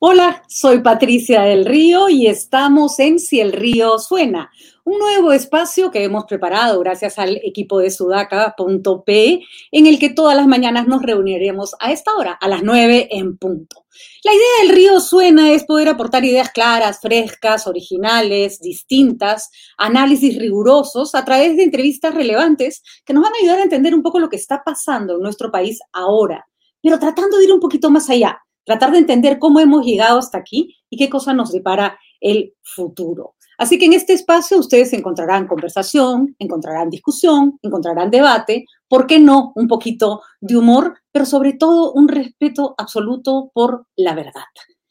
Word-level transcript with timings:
Hola, 0.00 0.44
soy 0.46 0.80
Patricia 0.80 1.42
del 1.42 1.64
Río 1.64 2.08
y 2.08 2.28
estamos 2.28 3.00
en 3.00 3.18
Si 3.18 3.40
el 3.40 3.50
Río 3.52 3.98
Suena, 3.98 4.48
un 4.84 4.96
nuevo 4.96 5.32
espacio 5.32 5.90
que 5.90 6.04
hemos 6.04 6.24
preparado 6.24 6.78
gracias 6.78 7.18
al 7.18 7.38
equipo 7.38 7.80
de 7.80 7.90
sudaca.p, 7.90 9.40
en 9.72 9.86
el 9.88 9.98
que 9.98 10.10
todas 10.10 10.36
las 10.36 10.46
mañanas 10.46 10.86
nos 10.86 11.02
reuniremos 11.02 11.74
a 11.80 11.90
esta 11.90 12.14
hora, 12.14 12.38
a 12.40 12.46
las 12.46 12.62
9 12.62 13.08
en 13.10 13.38
punto. 13.38 13.86
La 14.22 14.32
idea 14.32 14.46
del 14.62 14.76
Río 14.76 15.00
Suena 15.00 15.50
es 15.50 15.64
poder 15.64 15.88
aportar 15.88 16.24
ideas 16.24 16.52
claras, 16.52 17.00
frescas, 17.00 17.66
originales, 17.66 18.60
distintas, 18.60 19.50
análisis 19.78 20.38
rigurosos 20.38 21.16
a 21.16 21.24
través 21.24 21.56
de 21.56 21.64
entrevistas 21.64 22.14
relevantes 22.14 22.84
que 23.04 23.14
nos 23.14 23.24
van 23.24 23.32
a 23.32 23.38
ayudar 23.42 23.58
a 23.58 23.64
entender 23.64 23.96
un 23.96 24.02
poco 24.02 24.20
lo 24.20 24.28
que 24.28 24.36
está 24.36 24.62
pasando 24.64 25.16
en 25.16 25.22
nuestro 25.22 25.50
país 25.50 25.80
ahora, 25.92 26.46
pero 26.80 27.00
tratando 27.00 27.36
de 27.36 27.46
ir 27.46 27.52
un 27.52 27.58
poquito 27.58 27.90
más 27.90 28.08
allá 28.08 28.38
tratar 28.68 28.92
de 28.92 28.98
entender 28.98 29.38
cómo 29.38 29.60
hemos 29.60 29.84
llegado 29.84 30.18
hasta 30.18 30.36
aquí 30.36 30.76
y 30.90 30.98
qué 30.98 31.08
cosa 31.08 31.32
nos 31.32 31.52
depara 31.52 31.98
el 32.20 32.52
futuro. 32.62 33.34
Así 33.56 33.78
que 33.78 33.86
en 33.86 33.94
este 33.94 34.12
espacio 34.12 34.58
ustedes 34.58 34.92
encontrarán 34.92 35.46
conversación, 35.46 36.36
encontrarán 36.38 36.90
discusión, 36.90 37.58
encontrarán 37.62 38.10
debate, 38.10 38.66
¿por 38.86 39.06
qué 39.06 39.18
no 39.18 39.52
un 39.56 39.68
poquito 39.68 40.20
de 40.40 40.58
humor, 40.58 40.98
pero 41.10 41.24
sobre 41.24 41.54
todo 41.54 41.92
un 41.92 42.08
respeto 42.08 42.74
absoluto 42.76 43.50
por 43.54 43.86
la 43.96 44.14
verdad? 44.14 44.44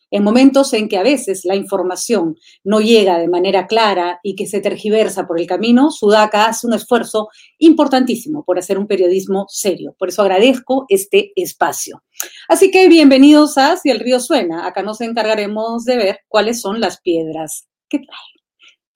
En 0.10 0.24
momentos 0.24 0.74
en 0.74 0.88
que 0.88 0.98
a 0.98 1.04
veces 1.04 1.44
la 1.44 1.56
información 1.56 2.38
no 2.64 2.80
llega 2.80 3.20
de 3.20 3.28
manera 3.28 3.68
clara 3.68 4.20
y 4.24 4.36
que 4.36 4.48
se 4.48 4.62
tergiversa 4.62 5.28
por 5.28 5.40
el 5.40 5.48
camino, 5.48 5.92
Sudaca 5.92 6.46
hace 6.46 6.66
un 6.66 6.74
esfuerzo 6.74 7.28
importantísimo 7.58 8.44
por 8.46 8.58
hacer 8.58 8.78
un 8.78 8.88
periodismo 8.88 9.46
serio. 9.50 9.96
Por 10.00 10.10
eso 10.10 10.22
agradezco 10.22 10.86
este 10.88 11.34
espacio. 11.36 12.04
Así 12.48 12.72
que 12.72 12.88
bienvenidos 12.88 13.58
a 13.58 13.76
Si 13.76 13.90
el 13.90 14.00
río 14.00 14.20
suena. 14.20 14.66
Acá 14.66 14.82
nos 14.82 15.02
encargaremos 15.02 15.84
de 15.84 15.98
ver 15.98 16.20
cuáles 16.28 16.62
son 16.62 16.80
las 16.80 17.02
piedras 17.02 17.68
que 17.90 18.00
trae. 18.00 18.38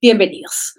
Bienvenidos. 0.02 0.76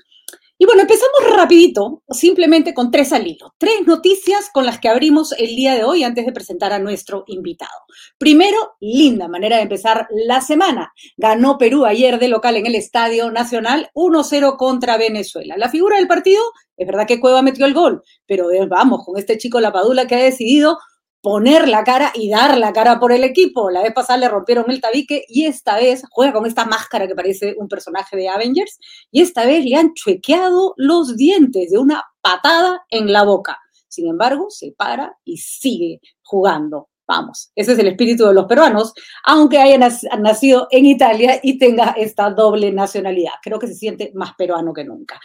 Y 0.63 0.65
bueno, 0.65 0.83
empezamos 0.83 1.37
rapidito, 1.37 2.05
simplemente 2.09 2.73
con 2.73 2.93
tres 2.93 3.13
al 3.13 3.27
hilo. 3.27 3.53
Tres 3.59 3.85
noticias 3.85 4.49
con 4.55 4.65
las 4.65 4.79
que 4.79 4.89
abrimos 4.89 5.33
el 5.33 5.57
día 5.57 5.75
de 5.75 5.83
hoy 5.83 6.05
antes 6.05 6.25
de 6.25 6.31
presentar 6.31 6.73
a 6.73 6.79
nuestro 6.79 7.25
invitado. 7.27 7.81
Primero, 8.17 8.77
linda 8.79 9.27
manera 9.27 9.57
de 9.57 9.63
empezar 9.63 10.07
la 10.13 10.41
semana. 10.41 10.93
Ganó 11.17 11.59
Perú 11.59 11.85
ayer 11.85 12.21
de 12.21 12.29
local 12.29 12.57
en 12.59 12.67
el 12.67 12.77
Estadio 12.77 13.33
Nacional 13.33 13.91
1-0 13.97 14.57
contra 14.57 14.97
Venezuela. 14.99 15.57
La 15.57 15.69
figura 15.69 15.97
del 15.97 16.07
partido, 16.07 16.41
es 16.77 16.87
verdad 16.87 17.09
que 17.09 17.19
Cueva 17.19 17.43
metió 17.43 17.67
el 17.67 17.75
gol, 17.75 18.01
pero 18.25 18.47
vamos, 18.69 19.05
con 19.05 19.19
este 19.19 19.39
chico 19.39 19.59
La 19.59 19.73
Padula 19.73 20.07
que 20.07 20.15
ha 20.15 20.23
decidido 20.23 20.79
poner 21.23 21.69
la 21.69 21.85
cara 21.85 22.13
y 22.15 22.29
dar 22.29 22.59
la 22.59 22.73
cara 22.73 22.99
por 22.99 23.13
el 23.13 23.25
equipo. 23.25 23.71
La 23.71 23.83
vez 23.83 23.95
pasada 23.95 24.19
le 24.19 24.29
rompieron 24.29 24.71
el 24.71 24.81
tabique 24.81 25.25
y 25.29 25.47
esta 25.47 25.77
vez 25.77 26.03
juega 26.11 26.33
con 26.33 26.47
esta 26.47 26.65
máscara 26.67 27.07
que 27.07 27.15
parece 27.15 27.55
un 27.57 27.69
personaje 27.69 28.17
de 28.17 28.29
Avengers 28.29 28.79
y 29.11 29.23
esta 29.23 29.47
vez 29.47 29.65
le 29.65 29.77
han 29.77 29.95
chuequeado 29.95 30.75
los 30.77 31.17
dientes 31.17 31.71
de 31.71 31.79
una 31.79 32.05
patada 32.21 32.85
en 32.91 33.13
la 33.13 33.23
boca. 33.23 33.59
Sin 33.89 34.09
embargo, 34.09 34.49
se 34.51 34.73
para 34.73 35.17
y 35.25 35.39
sigue 35.39 36.01
jugando. 36.23 36.89
Vamos, 37.07 37.51
ese 37.55 37.73
es 37.73 37.79
el 37.79 37.89
espíritu 37.89 38.27
de 38.27 38.35
los 38.35 38.47
peruanos, 38.47 38.95
aunque 39.25 39.59
haya 39.59 39.77
nacido 40.19 40.67
en 40.71 40.87
Italia 40.87 41.41
y 41.43 41.59
tenga 41.59 41.91
esta 41.91 42.31
doble 42.31 42.73
nacionalidad. 42.73 43.33
Creo 43.43 43.59
que 43.59 43.67
se 43.67 43.75
siente 43.75 44.13
más 44.15 44.35
peruano 44.35 44.73
que 44.73 44.85
nunca. 44.85 45.21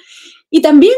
Y 0.50 0.62
también 0.62 0.96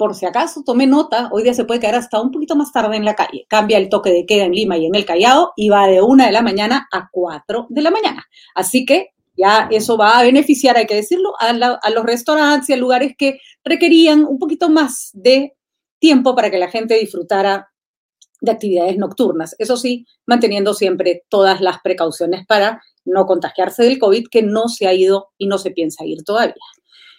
por 0.00 0.14
si 0.14 0.24
acaso, 0.24 0.62
tomé 0.64 0.86
nota, 0.86 1.28
hoy 1.30 1.42
día 1.42 1.52
se 1.52 1.66
puede 1.66 1.78
quedar 1.78 1.96
hasta 1.96 2.22
un 2.22 2.30
poquito 2.30 2.56
más 2.56 2.72
tarde 2.72 2.96
en 2.96 3.04
la 3.04 3.14
calle. 3.14 3.44
Cambia 3.50 3.76
el 3.76 3.90
toque 3.90 4.10
de 4.10 4.24
queda 4.24 4.44
en 4.44 4.52
Lima 4.52 4.78
y 4.78 4.86
en 4.86 4.94
el 4.94 5.04
Callao 5.04 5.52
y 5.56 5.68
va 5.68 5.86
de 5.88 6.00
una 6.00 6.24
de 6.24 6.32
la 6.32 6.40
mañana 6.40 6.88
a 6.90 7.10
cuatro 7.12 7.66
de 7.68 7.82
la 7.82 7.90
mañana. 7.90 8.24
Así 8.54 8.86
que 8.86 9.08
ya 9.36 9.68
eso 9.70 9.98
va 9.98 10.18
a 10.18 10.22
beneficiar, 10.22 10.78
hay 10.78 10.86
que 10.86 10.94
decirlo, 10.94 11.34
a, 11.38 11.50
a 11.50 11.90
los 11.90 12.02
restaurantes 12.02 12.70
y 12.70 12.72
a 12.72 12.78
lugares 12.78 13.12
que 13.18 13.40
requerían 13.62 14.24
un 14.24 14.38
poquito 14.38 14.70
más 14.70 15.10
de 15.12 15.52
tiempo 15.98 16.34
para 16.34 16.50
que 16.50 16.56
la 16.56 16.70
gente 16.70 16.94
disfrutara 16.94 17.68
de 18.40 18.52
actividades 18.52 18.96
nocturnas. 18.96 19.54
Eso 19.58 19.76
sí, 19.76 20.06
manteniendo 20.24 20.72
siempre 20.72 21.24
todas 21.28 21.60
las 21.60 21.78
precauciones 21.82 22.46
para 22.46 22.80
no 23.04 23.26
contagiarse 23.26 23.82
del 23.82 23.98
COVID, 23.98 24.28
que 24.30 24.42
no 24.42 24.68
se 24.68 24.86
ha 24.86 24.94
ido 24.94 25.28
y 25.36 25.46
no 25.46 25.58
se 25.58 25.72
piensa 25.72 26.06
ir 26.06 26.24
todavía 26.24 26.54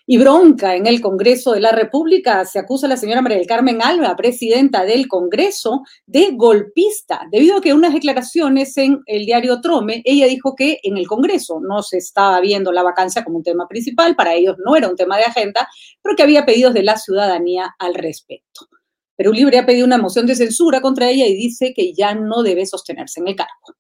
y 0.06 0.18
bronca 0.18 0.76
en 0.76 0.88
el 0.88 1.02
Congreso 1.02 1.54
de 1.54 1.60
la 1.60 1.72
República. 1.72 2.46
Se 2.46 2.60
acusa 2.60 2.88
a 2.88 2.90
la 2.90 2.98
señora 2.98 3.22
María 3.22 3.38
del 3.38 3.48
Carmen 3.48 3.82
Alba, 3.82 4.16
presidenta 4.16 4.84
del 4.84 5.08
Congreso, 5.08 5.84
de 6.06 6.32
golpista, 6.34 7.28
debido 7.32 7.58
a 7.58 7.62
que 7.62 7.74
unas 7.74 7.94
declaraciones 7.94 8.78
en 8.78 9.02
el 9.06 9.26
diario 9.26 9.62
Trome, 9.62 10.02
ella 10.06 10.28
dijo 10.28 10.56
que 10.56 10.80
en 10.84 10.98
el 10.98 11.08
Congreso 11.08 11.60
no 11.60 11.82
se 11.84 11.98
estaba 11.98 12.40
viendo 12.42 12.72
la 12.72 12.84
vacancia 12.84 13.24
como 13.24 13.38
un 13.38 13.44
tema 13.44 13.68
principal, 13.68 14.16
para 14.16 14.34
ellos 14.34 14.58
no 14.66 14.76
era 14.76 14.90
un 14.90 14.96
tema 14.96 15.18
de 15.18 15.24
agenda, 15.24 15.68
pero 16.02 16.16
que 16.16 16.24
había 16.24 16.46
pedidos 16.46 16.74
de 16.74 16.84
la 16.84 16.98
ciudadanía 16.98 17.76
al 17.80 17.94
respecto. 17.96 18.68
Perú 19.16 19.34
Libre 19.34 19.60
ha 19.60 19.66
pedido 19.66 19.86
una 19.86 20.00
moción 20.00 20.26
de 20.26 20.36
censura 20.36 20.82
contra 20.82 21.10
ella 21.10 21.28
y 21.28 21.36
dice 21.36 21.74
que 21.76 21.94
ya 21.94 22.16
no 22.16 22.42
debe 22.42 22.66
sostenerse 22.66 23.20
en 23.20 23.28
el 23.28 23.36
cargo. 23.36 23.76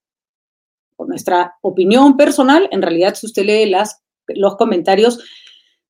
Por 0.96 1.09
nuestra 1.09 1.56
opinión 1.62 2.16
personal, 2.16 2.70
en 2.72 2.84
realidad, 2.84 3.16
si 3.16 3.26
usted 3.26 3.44
lee 3.44 3.74
los 4.36 4.56
comentarios, 4.56 5.20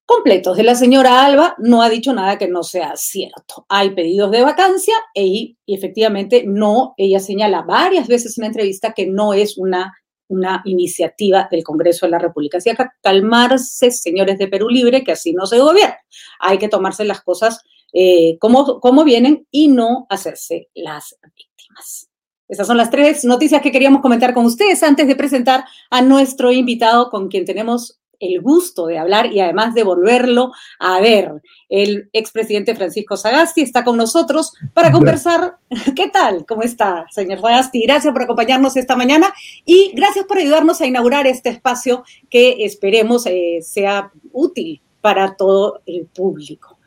completos 0.05 0.57
de 0.57 0.63
la 0.63 0.75
señora 0.75 1.25
Alba, 1.25 1.55
no 1.57 1.81
ha 1.81 1.89
dicho 1.89 2.13
nada 2.13 2.37
que 2.37 2.47
no 2.47 2.63
sea 2.63 2.93
cierto. 2.95 3.65
Hay 3.69 3.91
pedidos 3.91 4.31
de 4.31 4.41
vacancia 4.41 4.95
y 5.13 5.57
efectivamente 5.65 6.43
no, 6.45 6.93
ella 6.97 7.19
señala 7.19 7.61
varias 7.61 8.07
veces 8.07 8.37
en 8.37 8.43
la 8.43 8.47
entrevista 8.47 8.93
que 8.93 9.07
no 9.07 9.33
es 9.33 9.57
una, 9.57 9.93
una 10.27 10.61
iniciativa 10.65 11.47
del 11.49 11.63
Congreso 11.63 12.05
de 12.05 12.11
la 12.11 12.19
República. 12.19 12.57
Así 12.57 12.69
que 12.75 12.85
calmarse, 13.01 13.91
señores 13.91 14.37
de 14.37 14.47
Perú 14.47 14.69
Libre, 14.69 15.03
que 15.03 15.13
así 15.13 15.33
no 15.33 15.45
se 15.45 15.59
gobierna. 15.59 15.97
Hay 16.39 16.57
que 16.57 16.69
tomarse 16.69 17.05
las 17.05 17.21
cosas 17.21 17.61
eh, 17.93 18.37
como, 18.39 18.79
como 18.79 19.03
vienen 19.03 19.47
y 19.51 19.67
no 19.67 20.07
hacerse 20.09 20.69
las 20.73 21.17
víctimas. 21.35 22.09
Esas 22.51 22.67
son 22.67 22.75
las 22.75 22.89
tres 22.89 23.23
noticias 23.23 23.61
que 23.61 23.71
queríamos 23.71 24.01
comentar 24.01 24.33
con 24.33 24.45
ustedes 24.45 24.83
antes 24.83 25.07
de 25.07 25.15
presentar 25.15 25.63
a 25.89 26.01
nuestro 26.01 26.51
invitado 26.51 27.09
con 27.09 27.29
quien 27.29 27.45
tenemos 27.45 28.00
el 28.21 28.39
gusto 28.39 28.85
de 28.85 28.97
hablar 28.97 29.33
y 29.33 29.41
además 29.41 29.73
de 29.73 29.83
volverlo 29.83 30.51
a 30.79 31.01
ver. 31.01 31.31
El 31.67 32.09
expresidente 32.13 32.75
Francisco 32.75 33.17
Sagasti 33.17 33.61
está 33.61 33.83
con 33.83 33.97
nosotros 33.97 34.53
para 34.73 34.91
conversar. 34.91 35.57
¿Qué 35.95 36.09
tal? 36.09 36.45
¿Cómo 36.47 36.61
está, 36.61 37.05
señor 37.09 37.41
Sagasti? 37.41 37.81
Gracias 37.81 38.13
por 38.13 38.21
acompañarnos 38.23 38.77
esta 38.77 38.95
mañana 38.95 39.33
y 39.65 39.91
gracias 39.95 40.25
por 40.25 40.37
ayudarnos 40.37 40.79
a 40.79 40.85
inaugurar 40.85 41.27
este 41.27 41.49
espacio 41.49 42.03
que 42.29 42.63
esperemos 42.63 43.25
eh, 43.25 43.59
sea 43.61 44.11
útil 44.31 44.81
para 45.01 45.35
todo 45.35 45.81
el 45.85 46.05
público. 46.05 46.77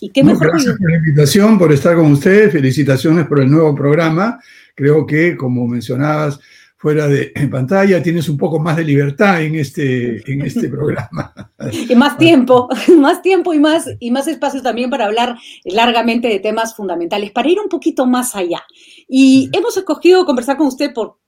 ¿Y 0.00 0.10
qué 0.10 0.24
mejor 0.24 0.48
Gracias 0.48 0.78
por 0.78 0.90
la 0.90 0.96
invitación, 0.96 1.58
por 1.58 1.72
estar 1.72 1.94
con 1.94 2.10
ustedes. 2.12 2.52
Felicitaciones 2.52 3.26
por 3.26 3.40
el 3.40 3.50
nuevo 3.50 3.74
programa. 3.74 4.40
Creo 4.74 5.06
que, 5.06 5.36
como 5.36 5.66
mencionabas, 5.66 6.40
fuera 6.80 7.08
de 7.08 7.30
pantalla, 7.50 8.02
tienes 8.02 8.26
un 8.30 8.38
poco 8.38 8.58
más 8.58 8.74
de 8.74 8.84
libertad 8.84 9.42
en 9.42 9.54
este, 9.54 10.32
en 10.32 10.40
este 10.40 10.66
programa. 10.70 11.52
Y 11.70 11.94
más 11.94 12.16
tiempo, 12.16 12.70
más 12.96 13.20
tiempo 13.20 13.52
y 13.52 13.58
más, 13.58 13.86
y 14.00 14.10
más 14.10 14.26
espacios 14.26 14.62
también 14.62 14.88
para 14.88 15.04
hablar 15.04 15.36
largamente 15.64 16.28
de 16.28 16.40
temas 16.40 16.74
fundamentales, 16.74 17.32
para 17.32 17.50
ir 17.50 17.60
un 17.60 17.68
poquito 17.68 18.06
más 18.06 18.34
allá. 18.34 18.62
Y 19.06 19.50
hemos 19.52 19.76
escogido 19.76 20.24
conversar 20.24 20.56
con 20.56 20.68
usted 20.68 20.94
por, 20.94 21.18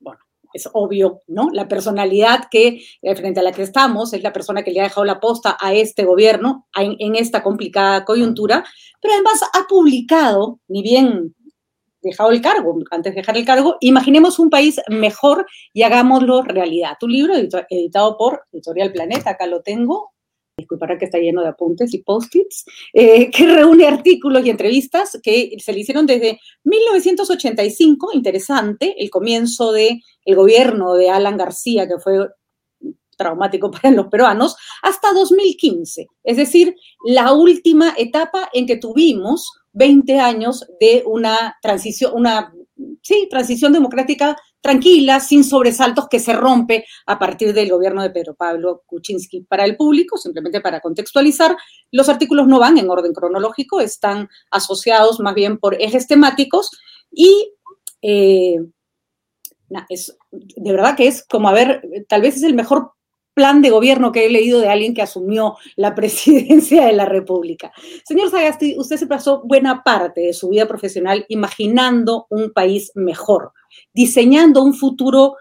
bueno, 0.00 0.18
es 0.52 0.68
obvio, 0.72 1.20
¿no? 1.28 1.50
La 1.52 1.68
personalidad 1.68 2.48
que, 2.50 2.82
eh, 3.00 3.14
frente 3.14 3.38
a 3.38 3.44
la 3.44 3.52
que 3.52 3.62
estamos, 3.62 4.12
es 4.12 4.24
la 4.24 4.32
persona 4.32 4.64
que 4.64 4.72
le 4.72 4.80
ha 4.80 4.84
dejado 4.84 5.04
la 5.04 5.20
posta 5.20 5.56
a 5.60 5.72
este 5.72 6.04
gobierno 6.04 6.66
en, 6.74 6.96
en 6.98 7.14
esta 7.14 7.44
complicada 7.44 8.04
coyuntura, 8.04 8.64
pero 9.00 9.14
además 9.14 9.40
ha 9.54 9.68
publicado, 9.68 10.58
ni 10.66 10.82
bien 10.82 11.36
dejado 12.02 12.30
el 12.30 12.40
cargo, 12.40 12.78
antes 12.90 13.14
de 13.14 13.20
dejar 13.20 13.36
el 13.36 13.44
cargo, 13.44 13.76
imaginemos 13.80 14.38
un 14.38 14.50
país 14.50 14.80
mejor 14.88 15.46
y 15.72 15.82
hagámoslo 15.82 16.42
realidad. 16.42 16.96
Tu 16.98 17.08
libro, 17.08 17.34
editado 17.34 18.16
por 18.16 18.44
Editorial 18.52 18.92
Planeta, 18.92 19.30
acá 19.30 19.46
lo 19.46 19.62
tengo, 19.62 20.12
disculpará 20.60 20.98
que 20.98 21.06
está 21.06 21.18
lleno 21.18 21.42
de 21.42 21.48
apuntes 21.48 21.92
y 21.94 22.02
post-its, 22.02 22.64
eh, 22.92 23.30
que 23.30 23.46
reúne 23.46 23.86
artículos 23.86 24.44
y 24.44 24.50
entrevistas 24.50 25.18
que 25.22 25.52
se 25.58 25.72
le 25.72 25.80
hicieron 25.80 26.06
desde 26.06 26.38
1985, 26.64 28.10
interesante, 28.12 28.94
el 28.98 29.10
comienzo 29.10 29.72
del 29.72 30.00
el 30.24 30.36
gobierno 30.36 30.94
de 30.94 31.10
Alan 31.10 31.36
García, 31.36 31.88
que 31.88 31.98
fue 31.98 32.28
traumático 33.16 33.70
para 33.82 33.90
los 33.90 34.06
peruanos, 34.08 34.56
hasta 34.82 35.12
2015, 35.12 36.06
es 36.24 36.36
decir, 36.36 36.74
la 37.04 37.32
última 37.32 37.94
etapa 37.96 38.48
en 38.52 38.66
que 38.66 38.76
tuvimos 38.76 39.50
20 39.72 40.18
años 40.18 40.66
de 40.80 41.02
una 41.06 41.56
transición, 41.62 42.12
una 42.14 42.52
sí, 43.02 43.28
transición 43.30 43.72
democrática 43.72 44.36
tranquila, 44.60 45.20
sin 45.20 45.42
sobresaltos 45.42 46.08
que 46.08 46.20
se 46.20 46.34
rompe 46.34 46.84
a 47.06 47.18
partir 47.18 47.54
del 47.54 47.70
gobierno 47.70 48.02
de 48.02 48.10
Pedro 48.10 48.34
Pablo 48.34 48.82
Kuczynski. 48.86 49.42
Para 49.42 49.64
el 49.64 49.76
público, 49.76 50.18
simplemente 50.18 50.60
para 50.60 50.80
contextualizar, 50.80 51.56
los 51.90 52.08
artículos 52.08 52.46
no 52.46 52.58
van 52.58 52.78
en 52.78 52.90
orden 52.90 53.12
cronológico, 53.12 53.80
están 53.80 54.28
asociados 54.50 55.20
más 55.20 55.34
bien 55.34 55.58
por 55.58 55.80
ejes 55.80 56.06
temáticos 56.06 56.70
y 57.10 57.54
eh, 58.02 58.56
es, 59.88 60.16
de 60.30 60.72
verdad 60.72 60.96
que 60.96 61.06
es 61.06 61.24
como, 61.26 61.48
a 61.48 61.52
ver, 61.52 61.82
tal 62.08 62.22
vez 62.22 62.36
es 62.36 62.42
el 62.42 62.54
mejor 62.54 62.92
plan 63.40 63.62
de 63.62 63.70
gobierno 63.70 64.12
que 64.12 64.26
he 64.26 64.28
leído 64.28 64.60
de 64.60 64.68
alguien 64.68 64.92
que 64.92 65.00
asumió 65.00 65.56
la 65.74 65.94
presidencia 65.94 66.84
de 66.84 66.92
la 66.92 67.06
República. 67.06 67.72
Señor 68.04 68.30
Sagasti, 68.30 68.74
usted 68.76 68.98
se 68.98 69.06
pasó 69.06 69.40
buena 69.46 69.82
parte 69.82 70.20
de 70.20 70.34
su 70.34 70.50
vida 70.50 70.68
profesional 70.68 71.24
imaginando 71.30 72.26
un 72.28 72.52
país 72.52 72.92
mejor, 72.94 73.52
diseñando 73.94 74.62
un 74.62 74.74
futuro 74.74 75.36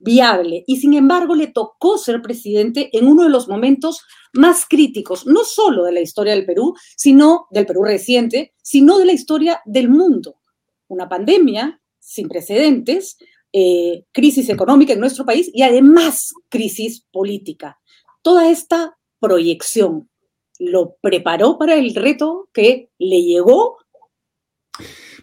viable 0.00 0.64
y 0.66 0.78
sin 0.78 0.94
embargo 0.94 1.36
le 1.36 1.46
tocó 1.46 1.96
ser 1.96 2.20
presidente 2.22 2.90
en 2.92 3.06
uno 3.06 3.22
de 3.22 3.28
los 3.28 3.46
momentos 3.46 4.02
más 4.32 4.66
críticos, 4.68 5.24
no 5.24 5.44
solo 5.44 5.84
de 5.84 5.92
la 5.92 6.00
historia 6.00 6.34
del 6.34 6.46
Perú, 6.46 6.74
sino 6.96 7.46
del 7.52 7.66
Perú 7.66 7.84
reciente, 7.84 8.52
sino 8.64 8.98
de 8.98 9.04
la 9.04 9.12
historia 9.12 9.60
del 9.64 9.88
mundo. 9.88 10.40
Una 10.88 11.08
pandemia 11.08 11.80
sin 12.00 12.28
precedentes, 12.28 13.16
eh, 13.56 14.02
crisis 14.10 14.48
económica 14.48 14.94
en 14.94 14.98
nuestro 14.98 15.24
país 15.24 15.48
y 15.54 15.62
además 15.62 16.34
crisis 16.48 17.06
política. 17.12 17.78
Toda 18.20 18.50
esta 18.50 18.98
proyección 19.20 20.10
lo 20.58 20.96
preparó 21.00 21.56
para 21.56 21.76
el 21.76 21.94
reto 21.94 22.48
que 22.52 22.88
le 22.98 23.22
llegó. 23.22 23.76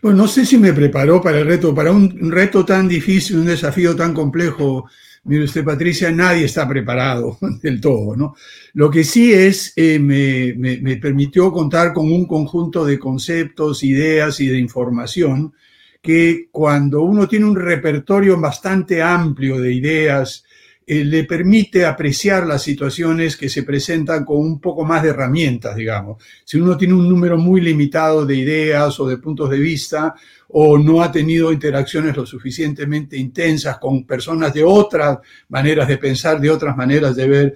Bueno, 0.01 0.19
no 0.19 0.28
sé 0.30 0.45
si 0.45 0.57
me 0.57 0.72
preparó 0.72 1.22
para 1.22 1.39
el 1.39 1.45
reto, 1.45 1.75
para 1.75 1.92
un 1.92 2.31
reto 2.31 2.63
tan 2.63 2.88
difícil, 2.88 3.39
un 3.39 3.48
desafío 3.48 3.98
tan 3.98 4.13
complejo. 4.13 4.86
Mire 5.25 5.44
usted, 5.44 5.66
Patricia, 5.66 6.10
nadie 6.10 6.45
está 6.45 6.66
preparado 6.66 7.38
del 7.62 7.81
todo, 7.81 8.16
¿no? 8.16 8.36
Lo 8.72 8.89
que 8.89 9.04
sí 9.04 9.34
es, 9.34 9.74
eh, 9.75 10.00
me, 10.00 10.54
me, 10.54 10.95
permitió 10.95 11.51
contar 11.51 11.92
con 11.92 12.10
un 12.10 12.25
conjunto 12.25 12.86
de 12.86 12.98
conceptos, 12.98 13.84
ideas 13.84 14.39
y 14.39 14.48
de 14.48 14.57
información 14.57 15.54
que 16.01 16.48
cuando 16.51 17.03
uno 17.03 17.27
tiene 17.27 17.45
un 17.45 17.56
repertorio 17.56 18.39
bastante 18.39 19.01
amplio 19.01 19.59
de 19.59 19.74
ideas, 19.74 20.44
eh, 20.86 21.06
le 21.06 21.25
permite 21.25 21.86
apreciar 21.86 22.48
las 22.48 22.63
situaciones 22.63 23.38
que 23.38 23.50
se 23.50 23.63
presentan 23.63 24.25
con 24.25 24.39
un 24.39 24.59
poco 24.59 24.83
más 24.83 25.03
de 25.03 25.09
herramientas, 25.09 25.75
digamos. 25.75 26.21
Si 26.44 26.57
uno 26.57 26.75
tiene 26.75 26.95
un 26.95 27.07
número 27.07 27.38
muy 27.38 27.62
limitado 27.62 28.25
de 28.25 28.36
ideas 28.36 29.00
o 29.00 29.07
de 29.07 29.18
puntos 29.18 29.50
de 29.51 29.59
vista, 29.59 30.15
o 30.50 30.77
no 30.77 31.01
ha 31.01 31.12
tenido 31.12 31.53
interacciones 31.53 32.18
lo 32.18 32.25
suficientemente 32.25 33.15
intensas 33.15 33.77
con 33.77 34.06
personas 34.06 34.53
de 34.53 34.63
otras 34.63 35.19
maneras 35.50 35.88
de 35.88 35.98
pensar, 35.98 36.42
de 36.42 36.50
otras 36.50 36.75
maneras 36.75 37.15
de 37.15 37.27
ver 37.27 37.56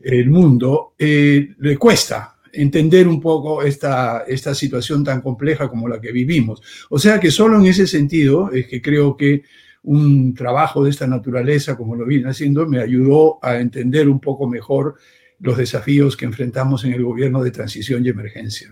el 0.00 0.30
mundo, 0.30 0.92
eh, 0.98 1.54
le 1.58 1.76
cuesta 1.76 2.35
entender 2.56 3.06
un 3.06 3.20
poco 3.20 3.62
esta, 3.62 4.24
esta 4.26 4.54
situación 4.54 5.04
tan 5.04 5.20
compleja 5.20 5.68
como 5.68 5.88
la 5.88 6.00
que 6.00 6.12
vivimos. 6.12 6.62
O 6.90 6.98
sea 6.98 7.20
que 7.20 7.30
solo 7.30 7.58
en 7.58 7.66
ese 7.66 7.86
sentido 7.86 8.50
es 8.50 8.66
que 8.66 8.80
creo 8.80 9.16
que 9.16 9.42
un 9.82 10.34
trabajo 10.34 10.82
de 10.82 10.90
esta 10.90 11.06
naturaleza, 11.06 11.76
como 11.76 11.94
lo 11.94 12.04
vine 12.04 12.28
haciendo, 12.28 12.66
me 12.66 12.80
ayudó 12.80 13.38
a 13.42 13.58
entender 13.58 14.08
un 14.08 14.20
poco 14.20 14.48
mejor 14.48 14.96
los 15.38 15.56
desafíos 15.56 16.16
que 16.16 16.24
enfrentamos 16.24 16.84
en 16.84 16.92
el 16.92 17.04
gobierno 17.04 17.42
de 17.42 17.50
transición 17.50 18.04
y 18.04 18.08
emergencia. 18.08 18.70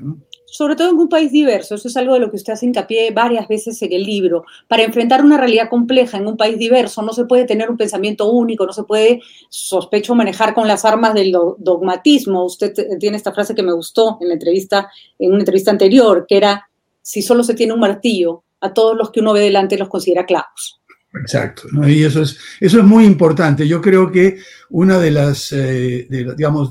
Sobre 0.56 0.76
todo 0.76 0.90
en 0.90 0.96
un 0.98 1.08
país 1.08 1.32
diverso, 1.32 1.74
eso 1.74 1.88
es 1.88 1.96
algo 1.96 2.14
de 2.14 2.20
lo 2.20 2.30
que 2.30 2.36
usted 2.36 2.52
hace 2.52 2.64
hincapié 2.64 3.10
varias 3.10 3.48
veces 3.48 3.82
en 3.82 3.92
el 3.92 4.04
libro. 4.04 4.44
Para 4.68 4.84
enfrentar 4.84 5.24
una 5.24 5.36
realidad 5.36 5.68
compleja 5.68 6.16
en 6.16 6.28
un 6.28 6.36
país 6.36 6.56
diverso 6.56 7.02
no 7.02 7.12
se 7.12 7.24
puede 7.24 7.44
tener 7.44 7.68
un 7.68 7.76
pensamiento 7.76 8.30
único, 8.30 8.64
no 8.64 8.72
se 8.72 8.84
puede, 8.84 9.20
sospecho, 9.48 10.14
manejar 10.14 10.54
con 10.54 10.68
las 10.68 10.84
armas 10.84 11.12
del 11.12 11.32
dogmatismo. 11.58 12.44
Usted 12.44 12.72
tiene 13.00 13.16
esta 13.16 13.32
frase 13.32 13.56
que 13.56 13.64
me 13.64 13.72
gustó 13.72 14.16
en 14.20 14.28
la 14.28 14.34
entrevista, 14.34 14.88
en 15.18 15.32
una 15.32 15.40
entrevista 15.40 15.72
anterior, 15.72 16.24
que 16.28 16.36
era, 16.36 16.68
si 17.02 17.20
solo 17.20 17.42
se 17.42 17.54
tiene 17.54 17.72
un 17.72 17.80
martillo, 17.80 18.44
a 18.60 18.72
todos 18.72 18.96
los 18.96 19.10
que 19.10 19.18
uno 19.18 19.32
ve 19.32 19.40
delante 19.40 19.76
los 19.76 19.88
considera 19.88 20.24
clavos. 20.24 20.80
Exacto, 21.20 21.68
y 21.84 22.04
eso 22.04 22.22
es, 22.22 22.38
eso 22.60 22.78
es 22.78 22.84
muy 22.84 23.04
importante. 23.06 23.66
Yo 23.66 23.80
creo 23.80 24.12
que 24.12 24.38
una 24.70 25.00
de 25.00 25.10
las, 25.10 25.50
eh, 25.52 26.06
digamos, 26.08 26.70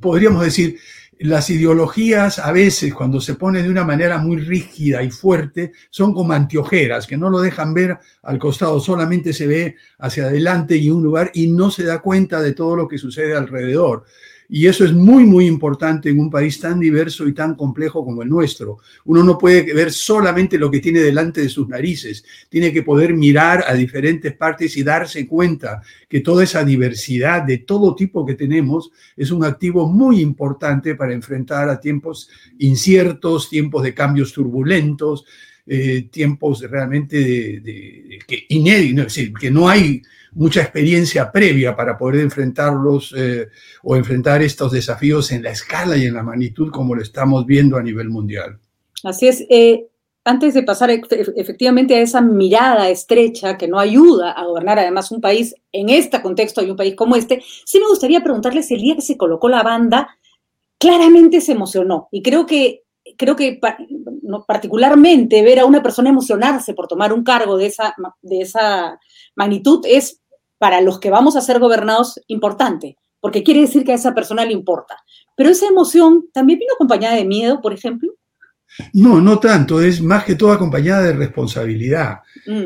podríamos 0.00 0.42
decir, 0.42 0.78
las 1.20 1.50
ideologías 1.50 2.38
a 2.38 2.52
veces 2.52 2.92
cuando 2.94 3.20
se 3.20 3.34
pone 3.34 3.62
de 3.62 3.70
una 3.70 3.84
manera 3.84 4.18
muy 4.18 4.38
rígida 4.38 5.02
y 5.02 5.10
fuerte 5.10 5.72
son 5.90 6.12
como 6.12 6.32
antiojeras 6.32 7.06
que 7.06 7.16
no 7.16 7.30
lo 7.30 7.40
dejan 7.40 7.74
ver 7.74 7.98
al 8.22 8.38
costado, 8.38 8.80
solamente 8.80 9.32
se 9.32 9.46
ve 9.46 9.76
hacia 9.98 10.26
adelante 10.26 10.76
y 10.76 10.90
un 10.90 11.02
lugar 11.02 11.30
y 11.34 11.48
no 11.48 11.70
se 11.70 11.84
da 11.84 12.00
cuenta 12.00 12.40
de 12.40 12.52
todo 12.52 12.76
lo 12.76 12.88
que 12.88 12.98
sucede 12.98 13.36
alrededor. 13.36 14.04
Y 14.48 14.66
eso 14.66 14.84
es 14.84 14.92
muy, 14.92 15.24
muy 15.24 15.46
importante 15.46 16.10
en 16.10 16.18
un 16.20 16.30
país 16.30 16.60
tan 16.60 16.78
diverso 16.78 17.26
y 17.26 17.32
tan 17.32 17.54
complejo 17.54 18.04
como 18.04 18.22
el 18.22 18.28
nuestro. 18.28 18.78
Uno 19.04 19.22
no 19.22 19.38
puede 19.38 19.72
ver 19.72 19.92
solamente 19.92 20.58
lo 20.58 20.70
que 20.70 20.80
tiene 20.80 21.00
delante 21.00 21.40
de 21.40 21.48
sus 21.48 21.68
narices, 21.68 22.24
tiene 22.48 22.72
que 22.72 22.82
poder 22.82 23.14
mirar 23.14 23.64
a 23.66 23.74
diferentes 23.74 24.34
partes 24.34 24.76
y 24.76 24.82
darse 24.82 25.26
cuenta 25.26 25.82
que 26.08 26.20
toda 26.20 26.44
esa 26.44 26.64
diversidad 26.64 27.42
de 27.42 27.58
todo 27.58 27.94
tipo 27.94 28.24
que 28.26 28.34
tenemos 28.34 28.90
es 29.16 29.30
un 29.30 29.44
activo 29.44 29.88
muy 29.88 30.20
importante 30.20 30.94
para 30.94 31.14
enfrentar 31.14 31.68
a 31.68 31.80
tiempos 31.80 32.28
inciertos, 32.58 33.48
tiempos 33.48 33.82
de 33.82 33.94
cambios 33.94 34.32
turbulentos, 34.32 35.24
eh, 35.66 36.08
tiempos 36.10 36.60
realmente 36.60 37.16
de, 37.16 38.18
que 38.26 38.44
inéditos, 38.50 39.18
que 39.40 39.50
no 39.50 39.66
hay 39.66 40.02
mucha 40.34 40.62
experiencia 40.62 41.30
previa 41.30 41.76
para 41.76 41.96
poder 41.96 42.20
enfrentarlos 42.20 43.14
eh, 43.16 43.48
o 43.82 43.96
enfrentar 43.96 44.42
estos 44.42 44.72
desafíos 44.72 45.30
en 45.32 45.42
la 45.42 45.50
escala 45.50 45.96
y 45.96 46.04
en 46.06 46.14
la 46.14 46.22
magnitud 46.22 46.70
como 46.70 46.94
lo 46.94 47.02
estamos 47.02 47.46
viendo 47.46 47.76
a 47.76 47.82
nivel 47.82 48.10
mundial. 48.10 48.58
Así 49.04 49.28
es. 49.28 49.44
Eh, 49.48 49.86
antes 50.24 50.54
de 50.54 50.62
pasar 50.62 50.90
efectivamente 50.90 51.94
a 51.94 52.00
esa 52.00 52.22
mirada 52.22 52.88
estrecha 52.88 53.58
que 53.58 53.68
no 53.68 53.78
ayuda 53.78 54.32
a 54.32 54.46
gobernar 54.46 54.78
además 54.78 55.10
un 55.10 55.20
país 55.20 55.54
en 55.70 55.90
este 55.90 56.22
contexto 56.22 56.62
y 56.62 56.70
un 56.70 56.76
país 56.76 56.94
como 56.94 57.14
este, 57.14 57.42
sí 57.66 57.78
me 57.78 57.88
gustaría 57.88 58.22
preguntarle 58.22 58.62
si 58.62 58.74
el 58.74 58.80
día 58.80 58.94
que 58.94 59.02
se 59.02 59.18
colocó 59.18 59.50
la 59.50 59.62
banda 59.62 60.08
claramente 60.78 61.42
se 61.42 61.52
emocionó. 61.52 62.08
Y 62.10 62.22
creo 62.22 62.46
que, 62.46 62.84
creo 63.18 63.36
que 63.36 63.60
particularmente 64.46 65.42
ver 65.42 65.60
a 65.60 65.66
una 65.66 65.82
persona 65.82 66.08
emocionarse 66.08 66.72
por 66.72 66.88
tomar 66.88 67.12
un 67.12 67.22
cargo 67.22 67.58
de 67.58 67.66
esa, 67.66 67.94
de 68.22 68.40
esa 68.40 68.98
magnitud 69.36 69.84
es 69.86 70.20
para 70.58 70.80
los 70.80 70.98
que 71.00 71.10
vamos 71.10 71.36
a 71.36 71.40
ser 71.40 71.58
gobernados 71.58 72.20
importante, 72.26 72.96
porque 73.20 73.42
quiere 73.42 73.62
decir 73.62 73.84
que 73.84 73.92
a 73.92 73.96
esa 73.96 74.14
persona 74.14 74.44
le 74.44 74.52
importa. 74.52 74.96
Pero 75.36 75.50
esa 75.50 75.66
emoción 75.66 76.26
también 76.32 76.58
vino 76.58 76.74
acompañada 76.74 77.16
de 77.16 77.24
miedo, 77.24 77.60
por 77.60 77.72
ejemplo. 77.72 78.12
No, 78.92 79.20
no 79.20 79.38
tanto, 79.38 79.80
es 79.80 80.02
más 80.02 80.24
que 80.24 80.34
todo 80.34 80.52
acompañada 80.52 81.02
de 81.02 81.12
responsabilidad. 81.12 82.20
Mm. 82.46 82.64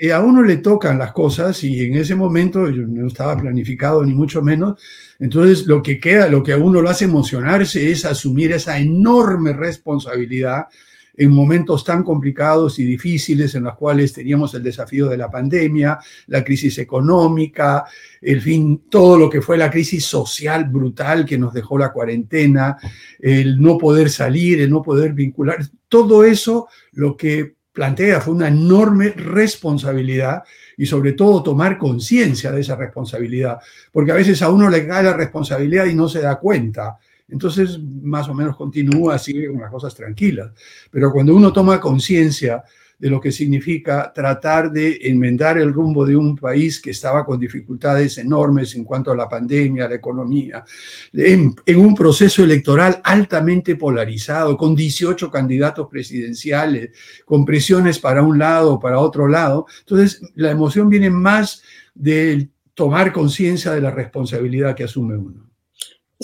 Eh, 0.00 0.12
a 0.12 0.20
uno 0.20 0.42
le 0.42 0.56
tocan 0.56 0.98
las 0.98 1.12
cosas 1.12 1.62
y 1.62 1.84
en 1.84 1.94
ese 1.94 2.16
momento 2.16 2.68
yo 2.70 2.82
no 2.82 3.06
estaba 3.06 3.36
planificado 3.36 4.04
ni 4.04 4.14
mucho 4.14 4.42
menos, 4.42 4.80
entonces 5.20 5.66
lo 5.66 5.80
que 5.82 6.00
queda, 6.00 6.28
lo 6.28 6.42
que 6.42 6.52
a 6.52 6.56
uno 6.56 6.82
lo 6.82 6.90
hace 6.90 7.04
emocionarse 7.04 7.90
es 7.90 8.04
asumir 8.04 8.52
esa 8.52 8.78
enorme 8.78 9.52
responsabilidad 9.52 10.66
en 11.16 11.30
momentos 11.30 11.84
tan 11.84 12.02
complicados 12.02 12.78
y 12.78 12.84
difíciles 12.84 13.54
en 13.54 13.64
los 13.64 13.76
cuales 13.76 14.12
teníamos 14.12 14.54
el 14.54 14.62
desafío 14.62 15.08
de 15.08 15.16
la 15.16 15.30
pandemia, 15.30 15.98
la 16.26 16.42
crisis 16.42 16.78
económica, 16.78 17.84
el 18.20 18.40
fin, 18.40 18.84
todo 18.88 19.16
lo 19.16 19.30
que 19.30 19.40
fue 19.40 19.56
la 19.56 19.70
crisis 19.70 20.04
social 20.04 20.64
brutal 20.64 21.24
que 21.24 21.38
nos 21.38 21.54
dejó 21.54 21.78
la 21.78 21.92
cuarentena, 21.92 22.76
el 23.20 23.60
no 23.60 23.78
poder 23.78 24.10
salir, 24.10 24.60
el 24.60 24.70
no 24.70 24.82
poder 24.82 25.12
vincular, 25.12 25.58
todo 25.88 26.24
eso 26.24 26.68
lo 26.92 27.16
que 27.16 27.54
plantea 27.72 28.20
fue 28.20 28.34
una 28.34 28.48
enorme 28.48 29.10
responsabilidad 29.10 30.42
y 30.76 30.86
sobre 30.86 31.12
todo 31.12 31.42
tomar 31.42 31.76
conciencia 31.76 32.52
de 32.52 32.60
esa 32.60 32.76
responsabilidad, 32.76 33.58
porque 33.92 34.12
a 34.12 34.16
veces 34.16 34.42
a 34.42 34.48
uno 34.48 34.70
le 34.70 34.86
cae 34.86 35.02
la 35.02 35.12
responsabilidad 35.12 35.86
y 35.86 35.94
no 35.94 36.08
se 36.08 36.20
da 36.20 36.36
cuenta 36.36 36.98
entonces 37.28 37.78
más 37.80 38.28
o 38.28 38.34
menos 38.34 38.56
continúa, 38.56 39.18
sigue 39.18 39.48
con 39.48 39.60
las 39.60 39.70
cosas 39.70 39.94
tranquilas. 39.94 40.52
Pero 40.90 41.12
cuando 41.12 41.34
uno 41.34 41.52
toma 41.52 41.80
conciencia 41.80 42.62
de 42.98 43.10
lo 43.10 43.20
que 43.20 43.32
significa 43.32 44.12
tratar 44.14 44.70
de 44.70 44.98
enmendar 45.02 45.58
el 45.58 45.72
rumbo 45.72 46.06
de 46.06 46.16
un 46.16 46.36
país 46.36 46.80
que 46.80 46.90
estaba 46.90 47.24
con 47.24 47.40
dificultades 47.40 48.18
enormes 48.18 48.74
en 48.76 48.84
cuanto 48.84 49.10
a 49.10 49.16
la 49.16 49.28
pandemia, 49.28 49.88
la 49.88 49.96
economía, 49.96 50.64
en, 51.12 51.54
un 51.76 51.94
proceso 51.94 52.44
electoral 52.44 53.00
altamente 53.02 53.76
polarizado, 53.76 54.56
con 54.56 54.74
18 54.74 55.30
candidatos 55.30 55.88
presidenciales, 55.88 56.90
con 57.24 57.44
presiones 57.44 57.98
para 57.98 58.22
un 58.22 58.38
lado 58.38 58.74
o 58.74 58.80
para 58.80 59.00
otro 59.00 59.26
lado. 59.28 59.66
Entonces, 59.80 60.22
la 60.34 60.50
emoción 60.50 60.88
viene 60.88 61.10
más 61.10 61.62
de 61.94 62.48
tomar 62.74 63.12
conciencia 63.12 63.72
de 63.72 63.80
la 63.80 63.90
responsabilidad 63.90 64.74
que 64.74 64.84
asume 64.84 65.16
uno 65.16 65.53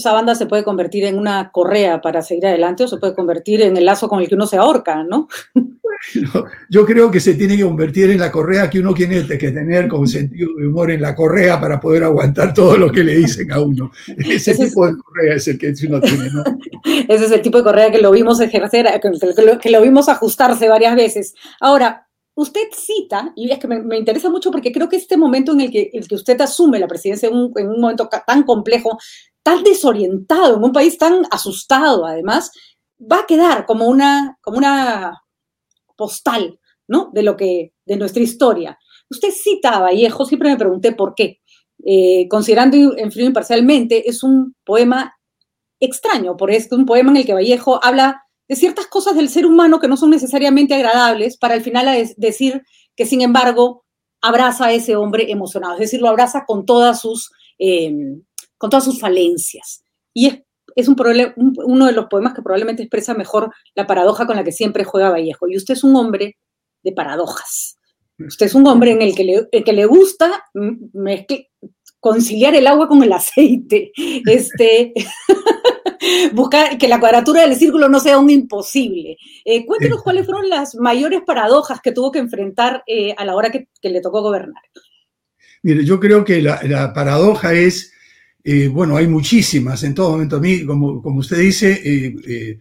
esa 0.00 0.12
banda 0.12 0.34
se 0.34 0.46
puede 0.46 0.64
convertir 0.64 1.04
en 1.04 1.18
una 1.18 1.50
correa 1.52 2.00
para 2.00 2.22
seguir 2.22 2.46
adelante 2.46 2.84
o 2.84 2.88
se 2.88 2.96
puede 2.96 3.14
convertir 3.14 3.62
en 3.62 3.76
el 3.76 3.84
lazo 3.84 4.08
con 4.08 4.20
el 4.20 4.28
que 4.28 4.34
uno 4.34 4.46
se 4.46 4.56
ahorca, 4.56 5.04
¿no? 5.08 5.28
yo 6.70 6.86
creo 6.86 7.10
que 7.10 7.20
se 7.20 7.34
tiene 7.34 7.56
que 7.58 7.62
convertir 7.62 8.10
en 8.10 8.20
la 8.20 8.32
correa 8.32 8.70
que 8.70 8.80
uno 8.80 8.94
tiene 8.94 9.26
que 9.26 9.52
tener 9.52 9.86
con 9.86 10.06
sentido 10.08 10.48
de 10.56 10.66
humor 10.66 10.90
en 10.90 11.02
la 11.02 11.14
correa 11.14 11.60
para 11.60 11.78
poder 11.78 12.04
aguantar 12.04 12.54
todo 12.54 12.76
lo 12.78 12.90
que 12.90 13.04
le 13.04 13.16
dicen 13.16 13.52
a 13.52 13.60
uno. 13.60 13.92
Ese, 14.16 14.54
tipo 14.54 14.86
de 14.86 14.96
correa 14.96 15.34
es 15.34 15.46
el 15.48 15.58
que 15.58 15.74
uno 15.86 16.00
tiene, 16.00 16.30
¿no? 16.30 16.42
Ese 17.08 17.26
es 17.26 17.30
el 17.30 17.42
tipo 17.42 17.58
de 17.58 17.64
correa 17.64 17.90
que 17.90 18.00
lo 18.00 18.10
vimos 18.10 18.40
ejercer, 18.40 18.86
que 19.00 19.42
lo, 19.44 19.58
que 19.58 19.70
lo 19.70 19.82
vimos 19.82 20.08
ajustarse 20.08 20.68
varias 20.68 20.96
veces. 20.96 21.34
Ahora, 21.60 22.06
usted 22.40 22.68
cita, 22.72 23.32
y 23.36 23.50
es 23.50 23.58
que 23.58 23.68
me, 23.68 23.98
interesa 23.98 24.30
mucho 24.30 24.50
porque 24.50 24.72
creo 24.72 24.88
que 24.88 24.96
este 24.96 25.16
momento 25.16 25.52
en 25.52 25.60
el 25.62 25.70
que, 25.70 25.90
el 25.92 26.08
que 26.08 26.14
usted 26.14 26.40
asume 26.40 26.78
la 26.78 26.88
presidencia 26.88 27.28
en 27.28 27.36
un, 27.36 27.52
en 27.56 27.68
un, 27.68 27.80
momento 27.80 28.08
tan 28.26 28.42
complejo, 28.44 28.98
tan 29.42 29.62
desorientado, 29.62 30.56
en 30.56 30.64
un 30.64 30.72
país 30.72 30.98
tan 30.98 31.22
asustado 31.30 32.06
además, 32.06 32.50
va 33.00 33.20
a 33.20 33.26
quedar 33.26 33.66
como 33.66 33.86
una, 33.86 34.38
como 34.40 34.58
una 34.58 35.22
postal, 35.96 36.58
¿no? 36.88 37.10
De 37.12 37.22
lo 37.22 37.36
que, 37.36 37.72
de 37.84 37.96
nuestra 37.96 38.22
historia. 38.22 38.78
Usted 39.10 39.30
cita 39.30 39.76
a 39.76 39.80
Vallejo, 39.80 40.24
siempre 40.24 40.50
me 40.50 40.56
pregunté 40.56 40.92
por 40.92 41.14
qué. 41.14 41.40
Eh, 41.84 42.26
considerando 42.28 42.76
en 42.96 43.10
frío 43.10 43.26
imparcialmente, 43.26 44.08
es 44.08 44.22
un 44.22 44.54
poema 44.64 45.14
extraño, 45.78 46.36
por 46.36 46.50
esto, 46.50 46.76
un 46.76 46.86
poema 46.86 47.10
en 47.10 47.18
el 47.18 47.26
que 47.26 47.34
Vallejo 47.34 47.82
habla 47.82 48.22
de 48.50 48.56
ciertas 48.56 48.88
cosas 48.88 49.14
del 49.14 49.28
ser 49.28 49.46
humano 49.46 49.78
que 49.78 49.86
no 49.86 49.96
son 49.96 50.10
necesariamente 50.10 50.74
agradables, 50.74 51.36
para 51.36 51.54
al 51.54 51.60
final 51.60 51.86
decir 52.16 52.64
que, 52.96 53.06
sin 53.06 53.22
embargo, 53.22 53.84
abraza 54.20 54.66
a 54.66 54.72
ese 54.72 54.96
hombre 54.96 55.30
emocionado, 55.30 55.74
es 55.74 55.82
decir, 55.82 56.00
lo 56.00 56.08
abraza 56.08 56.44
con 56.44 56.66
todas 56.66 57.00
sus, 57.00 57.30
em, 57.58 58.24
con 58.58 58.68
todas 58.68 58.84
sus 58.84 58.98
falencias. 58.98 59.84
Y 60.12 60.26
es, 60.26 60.40
es 60.74 60.88
un 60.88 60.96
uno 61.36 61.86
de 61.86 61.92
los 61.92 62.06
poemas 62.06 62.34
que 62.34 62.42
probablemente 62.42 62.82
expresa 62.82 63.14
mejor 63.14 63.54
la 63.76 63.86
paradoja 63.86 64.26
con 64.26 64.34
la 64.34 64.42
que 64.42 64.50
siempre 64.50 64.82
juega 64.82 65.10
Vallejo. 65.10 65.46
Y 65.48 65.56
usted 65.56 65.74
es 65.74 65.84
un 65.84 65.94
hombre 65.94 66.36
de 66.82 66.90
paradojas. 66.90 67.76
Usted 68.18 68.46
es 68.46 68.54
un 68.56 68.66
hombre 68.66 68.90
en 68.90 69.02
el 69.02 69.14
que 69.14 69.22
le, 69.22 69.62
que 69.62 69.72
le 69.72 69.86
gusta 69.86 70.44
conciliar 72.00 72.56
el 72.56 72.66
agua 72.66 72.88
con 72.88 73.00
el 73.04 73.12
aceite. 73.12 73.92
Este, 74.26 74.92
buscar 76.32 76.78
que 76.78 76.88
la 76.88 77.00
cuadratura 77.00 77.42
del 77.42 77.56
círculo 77.56 77.88
no 77.88 78.00
sea 78.00 78.18
un 78.18 78.30
imposible. 78.30 79.16
Eh, 79.44 79.64
cuéntenos 79.66 80.02
cuáles 80.02 80.26
fueron 80.26 80.48
las 80.48 80.74
mayores 80.74 81.20
paradojas 81.26 81.80
que 81.80 81.92
tuvo 81.92 82.10
que 82.10 82.18
enfrentar 82.18 82.82
eh, 82.86 83.14
a 83.16 83.24
la 83.24 83.34
hora 83.34 83.50
que, 83.50 83.68
le 83.82 84.00
tocó 84.00 84.22
gobernar. 84.22 84.62
Mire, 85.62 85.84
yo 85.84 86.00
creo 86.00 86.24
que 86.24 86.40
la, 86.40 86.92
paradoja 86.94 87.52
es, 87.52 87.92
eh, 88.44 88.68
bueno, 88.68 88.96
hay 88.96 89.06
muchísimas 89.06 89.82
en 89.82 89.94
todo 89.94 90.10
momento. 90.10 90.36
A 90.36 90.40
mí, 90.40 90.64
como, 90.64 91.02
como 91.02 91.20
usted 91.20 91.38
dice, 91.38 92.58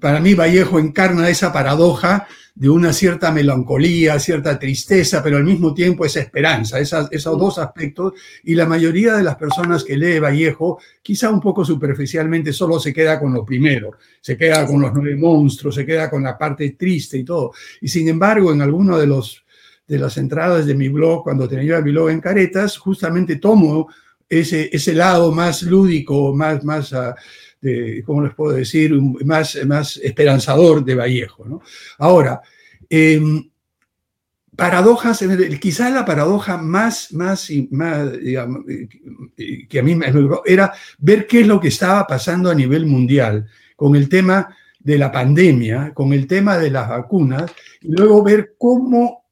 para 0.00 0.20
mí 0.20 0.34
Vallejo 0.34 0.78
encarna 0.78 1.28
esa 1.28 1.52
paradoja 1.52 2.26
de 2.54 2.68
una 2.68 2.92
cierta 2.92 3.32
melancolía, 3.32 4.18
cierta 4.20 4.58
tristeza, 4.58 5.22
pero 5.22 5.38
al 5.38 5.44
mismo 5.44 5.74
tiempo 5.74 6.04
esa 6.04 6.20
esperanza, 6.20 6.78
esos 6.78 7.38
dos 7.38 7.58
aspectos. 7.58 8.12
Y 8.44 8.54
la 8.54 8.66
mayoría 8.66 9.14
de 9.14 9.24
las 9.24 9.36
personas 9.36 9.82
que 9.82 9.96
lee 9.96 10.20
Vallejo, 10.20 10.78
quizá 11.02 11.30
un 11.30 11.40
poco 11.40 11.64
superficialmente, 11.64 12.52
solo 12.52 12.78
se 12.78 12.92
queda 12.92 13.18
con 13.18 13.34
lo 13.34 13.44
primero, 13.44 13.92
se 14.20 14.36
queda 14.36 14.66
con 14.66 14.80
los 14.80 14.92
nueve 14.94 15.16
monstruos, 15.16 15.74
se 15.74 15.84
queda 15.84 16.08
con 16.08 16.22
la 16.22 16.38
parte 16.38 16.70
triste 16.78 17.18
y 17.18 17.24
todo. 17.24 17.52
Y 17.80 17.88
sin 17.88 18.08
embargo, 18.08 18.52
en 18.52 18.62
alguno 18.62 18.98
de 18.98 19.06
los 19.06 19.44
de 19.86 19.98
las 19.98 20.16
entradas 20.16 20.64
de 20.64 20.74
mi 20.74 20.88
blog, 20.88 21.22
cuando 21.24 21.46
tenía 21.46 21.80
mi 21.80 21.90
blog 21.92 22.08
en 22.08 22.20
caretas, 22.20 22.78
justamente 22.78 23.36
tomo 23.36 23.88
ese, 24.40 24.70
ese 24.72 24.94
lado 24.94 25.32
más 25.32 25.62
lúdico, 25.62 26.34
más, 26.34 26.64
más 26.64 26.92
uh, 26.92 27.14
¿cómo 28.04 28.22
les 28.22 28.34
puedo 28.34 28.56
decir?, 28.56 28.92
más, 29.24 29.58
más 29.66 29.96
esperanzador 29.98 30.84
de 30.84 30.94
Vallejo. 30.94 31.44
¿no? 31.46 31.62
Ahora, 31.98 32.40
em, 32.88 33.48
paradojas, 34.56 35.24
quizás 35.60 35.92
la 35.92 36.04
paradoja 36.04 36.56
más, 36.56 37.12
más, 37.12 37.50
más 37.70 38.12
digamos, 38.20 38.64
eh, 38.68 39.66
que 39.68 39.78
a 39.78 39.82
mí 39.82 39.94
me 39.94 40.12
era 40.44 40.72
ver 40.98 41.26
qué 41.26 41.40
es 41.40 41.46
lo 41.46 41.60
que 41.60 41.68
estaba 41.68 42.06
pasando 42.06 42.50
a 42.50 42.54
nivel 42.54 42.86
mundial 42.86 43.48
con 43.76 43.96
el 43.96 44.08
tema 44.08 44.54
de 44.78 44.98
la 44.98 45.10
pandemia, 45.10 45.92
con 45.94 46.12
el 46.12 46.26
tema 46.26 46.58
de 46.58 46.70
las 46.70 46.88
vacunas, 46.88 47.50
y 47.80 47.92
luego 47.92 48.22
ver 48.22 48.54
cómo 48.58 49.24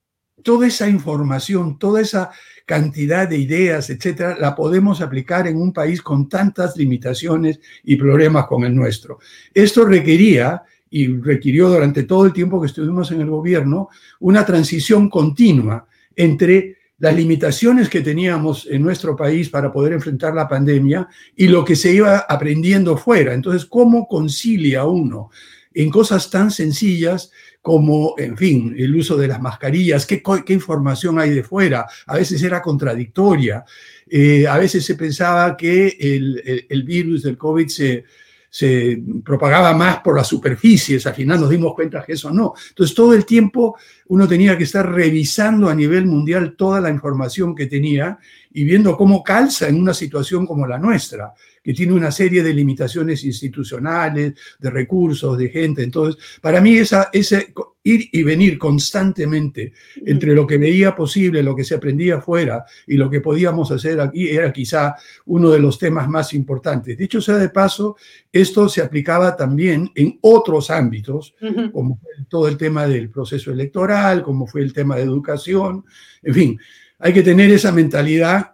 toda 0.43 0.67
esa 0.67 0.89
información, 0.89 1.79
toda 1.79 2.01
esa 2.01 2.31
cantidad 2.67 3.29
de 3.29 3.39
ideas, 3.39 3.91
etcétera, 3.91 4.37
la 4.39 4.55
podemos 4.55 5.01
aplicar 5.01 5.47
en 5.47 5.57
un 5.57 5.73
país 5.73 6.03
con 6.03 6.29
tantas 6.29 6.77
limitaciones 6.77 7.61
y 7.85 7.97
problemas 7.97 8.47
como 8.47 8.67
el 8.67 8.75
nuestro. 8.75 9.19
Esto 9.53 9.85
requería 9.85 10.63
y 10.91 11.09
requirió 11.09 11.69
durante 11.69 12.03
todo 12.03 12.27
el 12.27 12.33
tiempo 12.33 12.61
que 12.61 12.67
estuvimos 12.67 13.11
en 13.11 13.23
el 13.23 13.31
gobierno 13.31 13.89
una 14.21 14.45
transición 14.45 15.09
continua 15.09 15.87
entre 16.15 16.77
las 16.99 17.17
limitaciones 17.17 17.89
que 17.89 18.01
teníamos 18.01 18.69
en 18.71 18.81
nuestro 18.81 19.17
país 19.17 19.49
para 19.49 19.73
poder 19.73 19.95
enfrentar 19.95 20.35
la 20.35 20.47
pandemia 20.47 21.09
y 21.35 21.49
lo 21.49 21.65
que 21.65 21.75
se 21.75 21.93
iba 21.93 22.19
aprendiendo 22.29 22.97
fuera. 22.97 23.35
Entonces, 23.35 23.67
¿cómo 23.67 24.07
concilia 24.07 24.85
uno 24.85 25.31
en 25.75 25.91
cosas 25.91 26.31
tan 26.31 26.51
sencillas 26.51 27.31
como, 27.61 28.15
en 28.19 28.37
fin, 28.37 28.75
el 28.77 28.95
uso 28.97 29.17
de 29.17 29.29
las 29.29 29.41
mascarillas, 29.41 30.07
qué, 30.07 30.23
información 30.49 31.19
hay 31.19 31.31
de 31.31 31.45
fuera. 31.45 31.87
A 32.07 32.17
veces 32.17 32.43
era 32.43 32.61
contradictoria. 32.61 33.65
Eh, 34.09 34.47
a 34.47 34.59
veces 34.59 34.85
se 34.85 34.97
pensaba 34.97 35.57
que 35.57 35.97
el, 36.01 36.67
el, 36.69 36.83
virus 36.83 37.23
del 37.23 37.39
COVID 37.39 37.69
se, 37.69 38.05
se 38.53 39.03
propagaba 39.25 39.73
más 39.73 40.01
por 40.01 40.15
las 40.15 40.27
superficies, 40.27 41.07
al 41.07 41.15
final 41.15 41.41
nos 41.41 41.49
dimos 41.49 41.75
cuenta 41.75 42.05
que 42.05 42.13
eso 42.13 42.31
no. 42.31 42.53
Entonces 42.69 42.95
todo 42.95 43.15
el 43.15 43.25
tiempo 43.25 43.79
uno 44.09 44.29
tenía 44.29 44.59
que 44.59 44.65
estar 44.65 44.87
revisando 44.93 45.71
a 45.71 45.75
nivel 45.75 46.05
mundial 46.05 46.55
toda 46.55 46.79
la 46.79 46.91
información 46.91 47.55
que 47.55 47.65
tenía 47.65 48.19
y 48.53 48.65
viendo 48.65 48.95
cómo 48.95 49.23
calza 49.23 49.69
en 49.69 49.81
una 49.81 49.95
situación 49.95 50.47
como 50.47 50.67
la 50.67 50.77
nuestra 50.77 51.33
que 51.63 51.75
tiene 51.75 51.93
una 51.93 52.11
serie 52.11 52.43
de 52.43 52.53
limitaciones 52.53 53.25
institucionales, 53.25 54.35
de 54.59 54.71
recursos, 54.71 55.39
de 55.39 55.49
gente. 55.49 55.83
Entonces, 55.83 56.23
para 56.41 56.61
mí 56.61 56.77
esa, 56.77 57.09
ese 57.13 57.53
ir 57.85 58.09
y 58.13 58.23
venir 58.23 58.59
constantemente 58.59 59.73
entre 60.05 60.35
lo 60.35 60.47
que 60.47 60.59
veía 60.59 60.95
posible, 60.95 61.43
lo 61.43 61.57
que 61.57 61.65
se 61.65 61.75
aprendía 61.75 62.17
afuera 62.17 62.65
y 62.87 62.97
lo 62.97 63.11
que 63.11 63.21
podíamos 63.21 63.71
hacer 63.71 64.01
aquí 64.01 64.29
era 64.29 64.53
quizá 64.53 64.95
uno 65.27 65.51
de 65.51 65.59
los 65.59 65.79
temas 65.79 66.09
más 66.09 66.33
importantes. 66.33 66.97
Dicho 66.97 67.21
sea 67.21 67.37
de 67.37 67.49
paso, 67.49 67.97
esto 68.33 68.69
se 68.69 68.83
aplicaba 68.83 69.37
también 69.37 69.91
en 69.95 70.19
otros 70.21 70.71
ámbitos, 70.71 71.35
como 71.73 72.01
todo 72.29 72.49
el 72.49 72.57
tema 72.57 72.87
del 72.87 73.11
proceso 73.11 73.51
electoral, 73.51 74.23
como 74.23 74.47
fue 74.47 74.63
el 74.63 74.73
tema 74.73 74.97
de 74.97 75.03
educación, 75.03 75.85
en 76.23 76.35
fin, 76.35 76.61
hay 76.99 77.13
que 77.13 77.23
tener 77.23 77.51
esa 77.51 77.73
mentalidad 77.73 78.52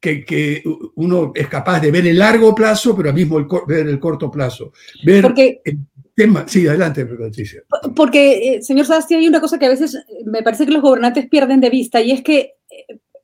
que, 0.00 0.62
uno 0.94 1.32
es 1.34 1.48
capaz 1.48 1.80
de 1.80 1.90
ver 1.90 2.06
el 2.06 2.18
largo 2.18 2.54
plazo, 2.54 2.96
pero 2.96 3.08
al 3.08 3.14
mismo 3.14 3.38
el, 3.38 3.46
ver 3.66 3.88
el 3.88 3.98
corto 3.98 4.30
plazo. 4.30 4.72
Ver 5.04 5.22
porque, 5.22 5.60
el 5.64 5.78
tema. 6.14 6.44
Sí, 6.46 6.66
adelante, 6.66 7.04
Patricia. 7.06 7.62
Porque, 7.94 8.54
eh, 8.54 8.62
señor 8.62 8.86
Sasti, 8.86 9.14
hay 9.14 9.28
una 9.28 9.40
cosa 9.40 9.58
que 9.58 9.66
a 9.66 9.70
veces 9.70 9.98
me 10.24 10.42
parece 10.42 10.66
que 10.66 10.72
los 10.72 10.82
gobernantes 10.82 11.28
pierden 11.28 11.60
de 11.60 11.70
vista 11.70 12.00
y 12.00 12.12
es 12.12 12.22
que 12.22 12.54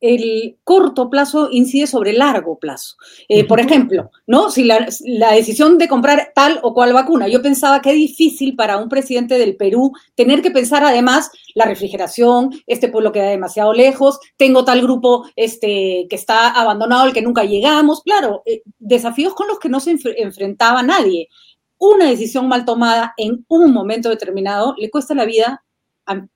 el 0.02 0.58
corto 0.64 1.08
plazo 1.08 1.48
incide 1.52 1.86
sobre 1.86 2.10
el 2.10 2.18
largo 2.18 2.58
plazo. 2.58 2.96
Eh, 3.28 3.44
por 3.44 3.60
ejemplo, 3.60 4.10
¿no? 4.26 4.50
Si 4.50 4.64
la, 4.64 4.88
decisión 5.32 5.78
de 5.78 5.86
comprar 5.86 6.32
tal 6.34 6.58
o 6.62 6.74
cual 6.74 6.92
vacuna, 6.92 7.28
yo 7.28 7.40
pensaba 7.40 7.80
que 7.80 7.92
difícil 7.92 8.56
para 8.56 8.78
un 8.78 8.88
presidente 8.88 9.38
del 9.38 9.56
Perú 9.56 9.92
tener 10.16 10.42
que 10.42 10.50
pensar 10.50 10.82
además 10.82 11.30
la 11.54 11.66
refrigeración, 11.66 12.50
este 12.66 12.88
pueblo 12.88 13.12
queda 13.12 13.28
demasiado 13.28 13.72
lejos, 13.72 14.18
tengo 14.36 14.64
tal 14.64 14.82
grupo 14.82 15.24
este, 15.36 16.06
que 16.10 16.16
está 16.16 16.50
abandonado, 16.50 17.04
al 17.04 17.12
que 17.12 17.22
nunca 17.22 17.44
llegamos. 17.44 18.02
Claro, 18.02 18.42
eh, 18.44 18.62
desafíos 18.80 19.34
con 19.34 19.46
los 19.46 19.60
que 19.60 19.68
no 19.68 19.78
se 19.78 19.96
enfrentaba 20.16 20.82
nadie. 20.82 21.28
Una 21.78 22.06
decisión 22.06 22.48
mal 22.48 22.64
tomada 22.64 23.14
en 23.16 23.44
un 23.46 23.72
momento 23.72 24.08
determinado 24.08 24.74
le 24.76 24.90
cuesta 24.90 25.14
la 25.14 25.24
vida 25.24 25.64
a, 26.06 26.26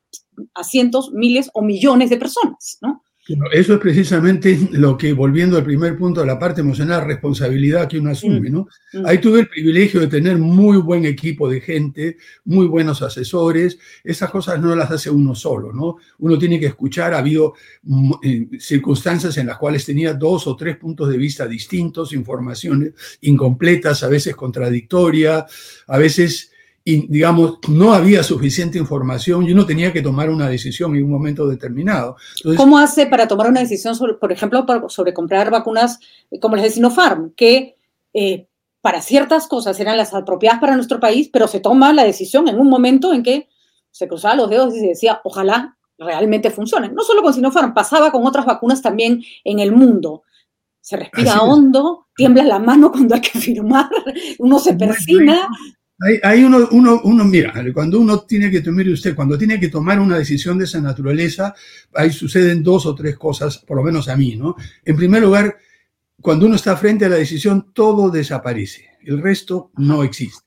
a 0.54 0.64
cientos, 0.64 1.10
miles 1.10 1.50
o 1.52 1.62
millones 1.62 2.10
de 2.10 2.16
personas, 2.16 2.78
¿no? 2.80 3.02
Eso 3.52 3.74
es 3.74 3.80
precisamente 3.80 4.56
lo 4.72 4.96
que, 4.96 5.12
volviendo 5.12 5.56
al 5.56 5.64
primer 5.64 5.96
punto 5.96 6.20
de 6.20 6.26
la 6.26 6.38
parte 6.38 6.60
emocional, 6.60 7.04
responsabilidad 7.04 7.88
que 7.88 7.98
uno 7.98 8.10
asume, 8.10 8.50
¿no? 8.50 8.68
Mm, 8.92 9.00
mm. 9.00 9.06
Ahí 9.06 9.18
tuve 9.18 9.40
el 9.40 9.48
privilegio 9.48 10.00
de 10.00 10.06
tener 10.06 10.38
muy 10.38 10.76
buen 10.76 11.04
equipo 11.04 11.48
de 11.48 11.60
gente, 11.60 12.18
muy 12.44 12.66
buenos 12.66 13.02
asesores. 13.02 13.78
Esas 14.04 14.30
cosas 14.30 14.60
no 14.60 14.76
las 14.76 14.92
hace 14.92 15.10
uno 15.10 15.34
solo, 15.34 15.72
¿no? 15.72 15.96
Uno 16.18 16.38
tiene 16.38 16.60
que 16.60 16.66
escuchar. 16.66 17.14
Ha 17.14 17.18
habido 17.18 17.54
mm, 17.82 18.12
eh, 18.22 18.48
circunstancias 18.60 19.36
en 19.38 19.48
las 19.48 19.58
cuales 19.58 19.84
tenía 19.84 20.14
dos 20.14 20.46
o 20.46 20.54
tres 20.54 20.76
puntos 20.76 21.08
de 21.08 21.16
vista 21.16 21.48
distintos, 21.48 22.12
informaciones 22.12 22.92
incompletas, 23.22 24.04
a 24.04 24.08
veces 24.08 24.36
contradictorias, 24.36 25.44
a 25.88 25.98
veces 25.98 26.52
y, 26.88 27.08
digamos, 27.08 27.58
no 27.68 27.92
había 27.92 28.22
suficiente 28.22 28.78
información 28.78 29.42
y 29.42 29.50
uno 29.50 29.66
tenía 29.66 29.92
que 29.92 30.02
tomar 30.02 30.30
una 30.30 30.48
decisión 30.48 30.94
en 30.94 31.02
un 31.02 31.10
momento 31.10 31.48
determinado. 31.48 32.16
¿Cómo 32.56 32.78
hace 32.78 33.06
para 33.06 33.26
tomar 33.26 33.48
una 33.48 33.58
decisión, 33.58 33.96
sobre, 33.96 34.14
por 34.14 34.30
ejemplo, 34.30 34.64
sobre 34.88 35.12
comprar 35.12 35.50
vacunas 35.50 35.98
como 36.40 36.54
las 36.54 36.64
de 36.64 36.70
Sinopharm, 36.70 37.32
que 37.34 37.74
eh, 38.14 38.46
para 38.80 39.02
ciertas 39.02 39.48
cosas 39.48 39.80
eran 39.80 39.96
las 39.96 40.14
apropiadas 40.14 40.60
para 40.60 40.76
nuestro 40.76 41.00
país, 41.00 41.28
pero 41.32 41.48
se 41.48 41.58
toma 41.58 41.92
la 41.92 42.04
decisión 42.04 42.46
en 42.46 42.56
un 42.56 42.70
momento 42.70 43.12
en 43.12 43.24
que 43.24 43.48
se 43.90 44.06
cruzaba 44.06 44.36
los 44.36 44.48
dedos 44.48 44.76
y 44.76 44.78
se 44.78 44.86
decía, 44.86 45.20
ojalá 45.24 45.76
realmente 45.98 46.50
funcionen. 46.50 46.94
No 46.94 47.02
solo 47.02 47.20
con 47.20 47.34
Sinopharm, 47.34 47.74
pasaba 47.74 48.12
con 48.12 48.24
otras 48.24 48.46
vacunas 48.46 48.80
también 48.80 49.24
en 49.42 49.58
el 49.58 49.72
mundo. 49.72 50.22
Se 50.80 50.96
respira 50.96 51.42
hondo, 51.42 52.06
tiembla 52.14 52.44
la 52.44 52.60
mano 52.60 52.92
cuando 52.92 53.16
hay 53.16 53.22
que 53.22 53.40
firmar, 53.40 53.90
uno 54.38 54.60
se 54.60 54.74
persina 54.74 55.48
Hay, 55.98 56.44
uno, 56.44 56.68
uno, 56.72 57.00
uno, 57.04 57.24
mira, 57.24 57.54
cuando 57.72 57.98
uno 57.98 58.20
tiene 58.20 58.50
que 58.50 58.60
tomar, 58.60 58.86
usted, 58.88 59.14
cuando 59.14 59.38
tiene 59.38 59.58
que 59.58 59.68
tomar 59.68 59.98
una 59.98 60.18
decisión 60.18 60.58
de 60.58 60.66
esa 60.66 60.78
naturaleza, 60.78 61.54
ahí 61.94 62.10
suceden 62.10 62.62
dos 62.62 62.84
o 62.84 62.94
tres 62.94 63.16
cosas, 63.16 63.58
por 63.58 63.78
lo 63.78 63.82
menos 63.82 64.06
a 64.08 64.16
mí, 64.16 64.36
¿no? 64.36 64.56
En 64.84 64.94
primer 64.94 65.22
lugar, 65.22 65.56
cuando 66.20 66.44
uno 66.46 66.56
está 66.56 66.76
frente 66.76 67.06
a 67.06 67.08
la 67.08 67.16
decisión, 67.16 67.72
todo 67.72 68.10
desaparece, 68.10 68.90
el 69.04 69.22
resto 69.22 69.70
no 69.76 70.02
existe. 70.02 70.44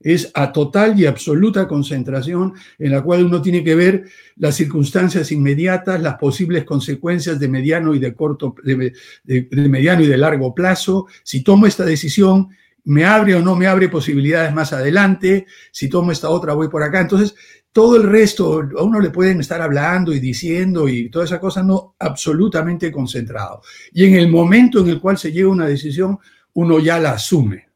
Es 0.00 0.30
a 0.34 0.52
total 0.52 1.00
y 1.00 1.06
absoluta 1.06 1.66
concentración 1.66 2.52
en 2.78 2.92
la 2.92 3.02
cual 3.02 3.24
uno 3.24 3.40
tiene 3.40 3.64
que 3.64 3.74
ver 3.74 4.04
las 4.36 4.56
circunstancias 4.56 5.32
inmediatas, 5.32 6.02
las 6.02 6.16
posibles 6.16 6.64
consecuencias 6.64 7.40
de 7.40 7.48
mediano 7.48 7.94
y 7.94 7.98
de 7.98 8.12
corto, 8.12 8.54
de, 8.62 8.92
de 9.24 9.68
mediano 9.68 10.02
y 10.02 10.06
de 10.08 10.18
largo 10.18 10.54
plazo. 10.54 11.06
Si 11.22 11.42
tomo 11.42 11.66
esta 11.66 11.86
decisión, 11.86 12.50
me 12.84 13.04
abre 13.04 13.34
o 13.34 13.40
no 13.42 13.56
me 13.56 13.66
abre 13.66 13.88
posibilidades 13.88 14.52
más 14.52 14.72
adelante, 14.72 15.46
si 15.72 15.88
tomo 15.88 16.12
esta 16.12 16.28
otra 16.28 16.54
voy 16.54 16.68
por 16.68 16.82
acá. 16.82 17.00
Entonces, 17.00 17.34
todo 17.72 17.96
el 17.96 18.04
resto, 18.04 18.60
a 18.78 18.82
uno 18.82 19.00
le 19.00 19.10
pueden 19.10 19.40
estar 19.40 19.60
hablando 19.60 20.12
y 20.12 20.20
diciendo 20.20 20.88
y 20.88 21.10
toda 21.10 21.24
esa 21.24 21.40
cosa, 21.40 21.62
no 21.62 21.96
absolutamente 21.98 22.92
concentrado. 22.92 23.62
Y 23.92 24.04
en 24.04 24.14
el 24.14 24.28
momento 24.30 24.80
en 24.80 24.88
el 24.88 25.00
cual 25.00 25.18
se 25.18 25.32
llega 25.32 25.48
una 25.48 25.66
decisión, 25.66 26.18
uno 26.52 26.78
ya 26.78 27.00
la 27.00 27.12
asume. 27.12 27.68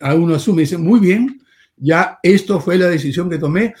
A 0.00 0.14
uno 0.14 0.34
asume 0.34 0.62
y 0.62 0.64
dice, 0.64 0.76
muy 0.76 1.00
bien, 1.00 1.40
ya 1.76 2.18
esto 2.22 2.60
fue 2.60 2.76
la 2.76 2.88
decisión 2.88 3.30
que 3.30 3.38
tomé, 3.38 3.74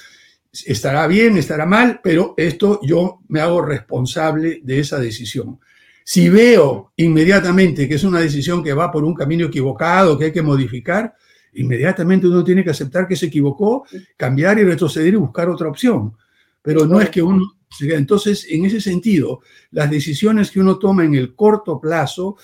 estará 0.64 1.06
bien, 1.06 1.36
estará 1.36 1.66
mal, 1.66 2.00
pero 2.02 2.34
esto 2.36 2.80
yo 2.82 3.20
me 3.28 3.40
hago 3.40 3.60
responsable 3.60 4.60
de 4.62 4.80
esa 4.80 4.98
decisión. 4.98 5.60
Si 6.10 6.30
veo 6.30 6.94
inmediatamente 6.96 7.86
que 7.86 7.96
es 7.96 8.02
una 8.02 8.20
decisión 8.20 8.64
que 8.64 8.72
va 8.72 8.90
por 8.90 9.04
un 9.04 9.12
camino 9.12 9.44
equivocado, 9.44 10.18
que 10.18 10.24
hay 10.24 10.32
que 10.32 10.40
modificar, 10.40 11.14
inmediatamente 11.52 12.26
uno 12.26 12.42
tiene 12.42 12.64
que 12.64 12.70
aceptar 12.70 13.06
que 13.06 13.14
se 13.14 13.26
equivocó, 13.26 13.84
cambiar 14.16 14.58
y 14.58 14.64
retroceder 14.64 15.12
y 15.12 15.16
buscar 15.18 15.50
otra 15.50 15.68
opción. 15.68 16.16
Pero 16.62 16.86
no 16.86 16.98
es 16.98 17.10
que 17.10 17.20
uno... 17.20 17.58
Entonces, 17.80 18.46
en 18.48 18.64
ese 18.64 18.80
sentido, 18.80 19.40
las 19.70 19.90
decisiones 19.90 20.50
que 20.50 20.60
uno 20.60 20.78
toma 20.78 21.04
en 21.04 21.14
el 21.14 21.34
corto 21.34 21.78
plazo, 21.78 22.38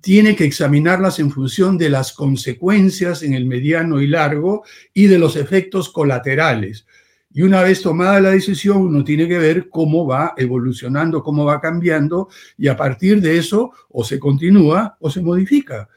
tiene 0.00 0.34
que 0.34 0.46
examinarlas 0.46 1.18
en 1.18 1.30
función 1.30 1.76
de 1.76 1.90
las 1.90 2.14
consecuencias 2.14 3.22
en 3.22 3.34
el 3.34 3.44
mediano 3.44 4.00
y 4.00 4.06
largo 4.06 4.64
y 4.94 5.08
de 5.08 5.18
los 5.18 5.36
efectos 5.36 5.90
colaterales. 5.90 6.86
Y 7.32 7.42
una 7.42 7.62
vez 7.62 7.82
tomada 7.82 8.20
la 8.20 8.30
decisión, 8.30 8.78
uno 8.78 9.04
tiene 9.04 9.28
que 9.28 9.38
ver 9.38 9.68
cómo 9.68 10.06
va 10.06 10.34
evolucionando, 10.36 11.22
cómo 11.22 11.44
va 11.44 11.60
cambiando, 11.60 12.28
y 12.58 12.68
a 12.68 12.76
partir 12.76 13.20
de 13.20 13.38
eso 13.38 13.70
o 13.88 14.02
se 14.02 14.18
continúa 14.18 14.96
o 15.00 15.10
se 15.10 15.20
modifica. 15.20 15.88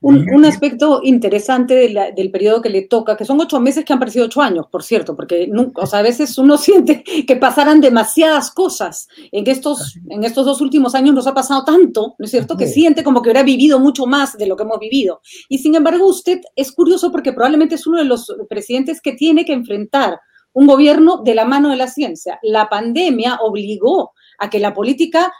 Un, 0.00 0.44
aspecto 0.44 1.00
interesante 1.02 1.74
del 2.14 2.30
periodo 2.30 2.60
que 2.60 2.68
le 2.68 2.82
toca, 2.82 3.16
que 3.16 3.24
son 3.24 3.40
ocho 3.40 3.58
meses 3.58 3.84
que 3.84 3.92
han 3.92 3.98
parecido 3.98 4.26
ocho 4.26 4.42
años, 4.42 4.66
por 4.70 4.82
cierto, 4.82 5.16
porque 5.16 5.48
nunca, 5.48 5.82
o 5.82 5.86
sea, 5.86 6.00
a 6.00 6.02
veces 6.02 6.36
uno 6.36 6.58
siente 6.58 7.02
que 7.02 7.36
pasaran 7.36 7.80
demasiadas 7.80 8.50
cosas. 8.50 9.08
En 9.32 9.48
estos, 9.48 9.96
en 10.08 10.24
estos 10.24 10.44
dos 10.44 10.60
últimos 10.60 10.94
años 10.94 11.14
nos 11.14 11.26
ha 11.26 11.34
pasado 11.34 11.64
tanto, 11.64 12.14
¿no 12.18 12.24
es 12.24 12.30
cierto?, 12.30 12.56
que 12.56 12.66
siente 12.66 13.02
como 13.02 13.22
que 13.22 13.30
hubiera 13.30 13.42
vivido 13.42 13.78
mucho 13.78 14.06
más 14.06 14.36
de 14.36 14.46
lo 14.46 14.56
que 14.56 14.64
hemos 14.64 14.78
vivido. 14.78 15.22
Y 15.48 15.58
sin 15.58 15.74
embargo, 15.74 16.06
usted 16.06 16.40
es 16.54 16.70
curioso 16.72 17.10
porque 17.10 17.32
probablemente 17.32 17.76
es 17.76 17.86
uno 17.86 17.98
de 17.98 18.04
los 18.04 18.32
presidentes 18.48 19.00
que 19.00 19.12
tiene 19.12 19.44
que 19.44 19.54
enfrentar 19.54 20.20
un 20.54 20.66
gobierno 20.66 21.20
de 21.22 21.34
la 21.34 21.44
mano 21.44 21.70
de 21.70 21.76
la 21.76 21.88
ciencia. 21.88 22.38
La 22.42 22.68
pandemia 22.68 23.38
obligó 23.42 24.12
a 24.38 24.48
que 24.48 24.60
la 24.60 24.72
política 24.72 25.32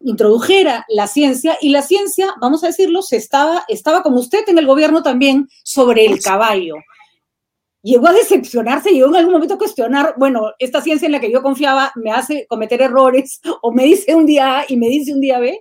introdujera 0.00 0.84
la 0.88 1.06
ciencia 1.06 1.56
y 1.60 1.70
la 1.70 1.82
ciencia, 1.82 2.34
vamos 2.40 2.64
a 2.64 2.68
decirlo, 2.68 3.02
se 3.02 3.16
estaba, 3.16 3.64
estaba 3.68 4.02
como 4.02 4.18
usted 4.18 4.48
en 4.48 4.58
el 4.58 4.66
gobierno 4.66 5.02
también 5.02 5.48
sobre 5.62 6.04
el 6.04 6.20
caballo. 6.20 6.74
Llegó 7.82 8.08
a 8.08 8.12
decepcionarse, 8.12 8.90
llegó 8.90 9.08
en 9.08 9.16
algún 9.16 9.34
momento 9.34 9.54
a 9.54 9.58
cuestionar, 9.58 10.14
bueno, 10.18 10.52
esta 10.58 10.80
ciencia 10.80 11.06
en 11.06 11.12
la 11.12 11.20
que 11.20 11.30
yo 11.30 11.42
confiaba 11.42 11.92
me 11.96 12.10
hace 12.10 12.46
cometer 12.48 12.80
errores 12.80 13.40
o 13.62 13.72
me 13.72 13.84
dice 13.84 14.14
un 14.14 14.24
día 14.24 14.60
A 14.60 14.64
y 14.68 14.76
me 14.76 14.88
dice 14.88 15.12
un 15.12 15.20
día 15.20 15.38
B. 15.38 15.60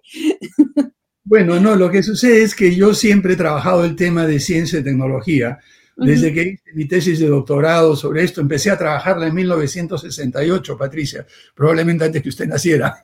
Bueno, 1.26 1.58
no, 1.58 1.76
lo 1.76 1.90
que 1.90 2.04
sucede 2.04 2.44
es 2.44 2.54
que 2.54 2.76
yo 2.76 2.94
siempre 2.94 3.34
he 3.34 3.38
trabajado 3.38 3.86
el 3.86 3.96
tema 3.96 4.26
de 4.26 4.42
ciencia 4.42 4.80
y 4.80 4.84
tecnología 4.84 5.60
desde 5.96 6.34
que 6.34 6.42
hice 6.42 6.74
mi 6.74 6.86
tesis 6.86 7.20
de 7.20 7.28
doctorado 7.28 7.96
sobre 7.96 8.24
esto, 8.24 8.42
empecé 8.42 8.72
a 8.72 8.78
trabajarla 8.78 9.28
en 9.28 9.36
1968, 9.36 10.78
Patricia, 10.78 11.26
probablemente 11.54 12.06
antes 12.06 12.24
que 12.24 12.30
usted 12.30 12.48
naciera. 12.48 13.02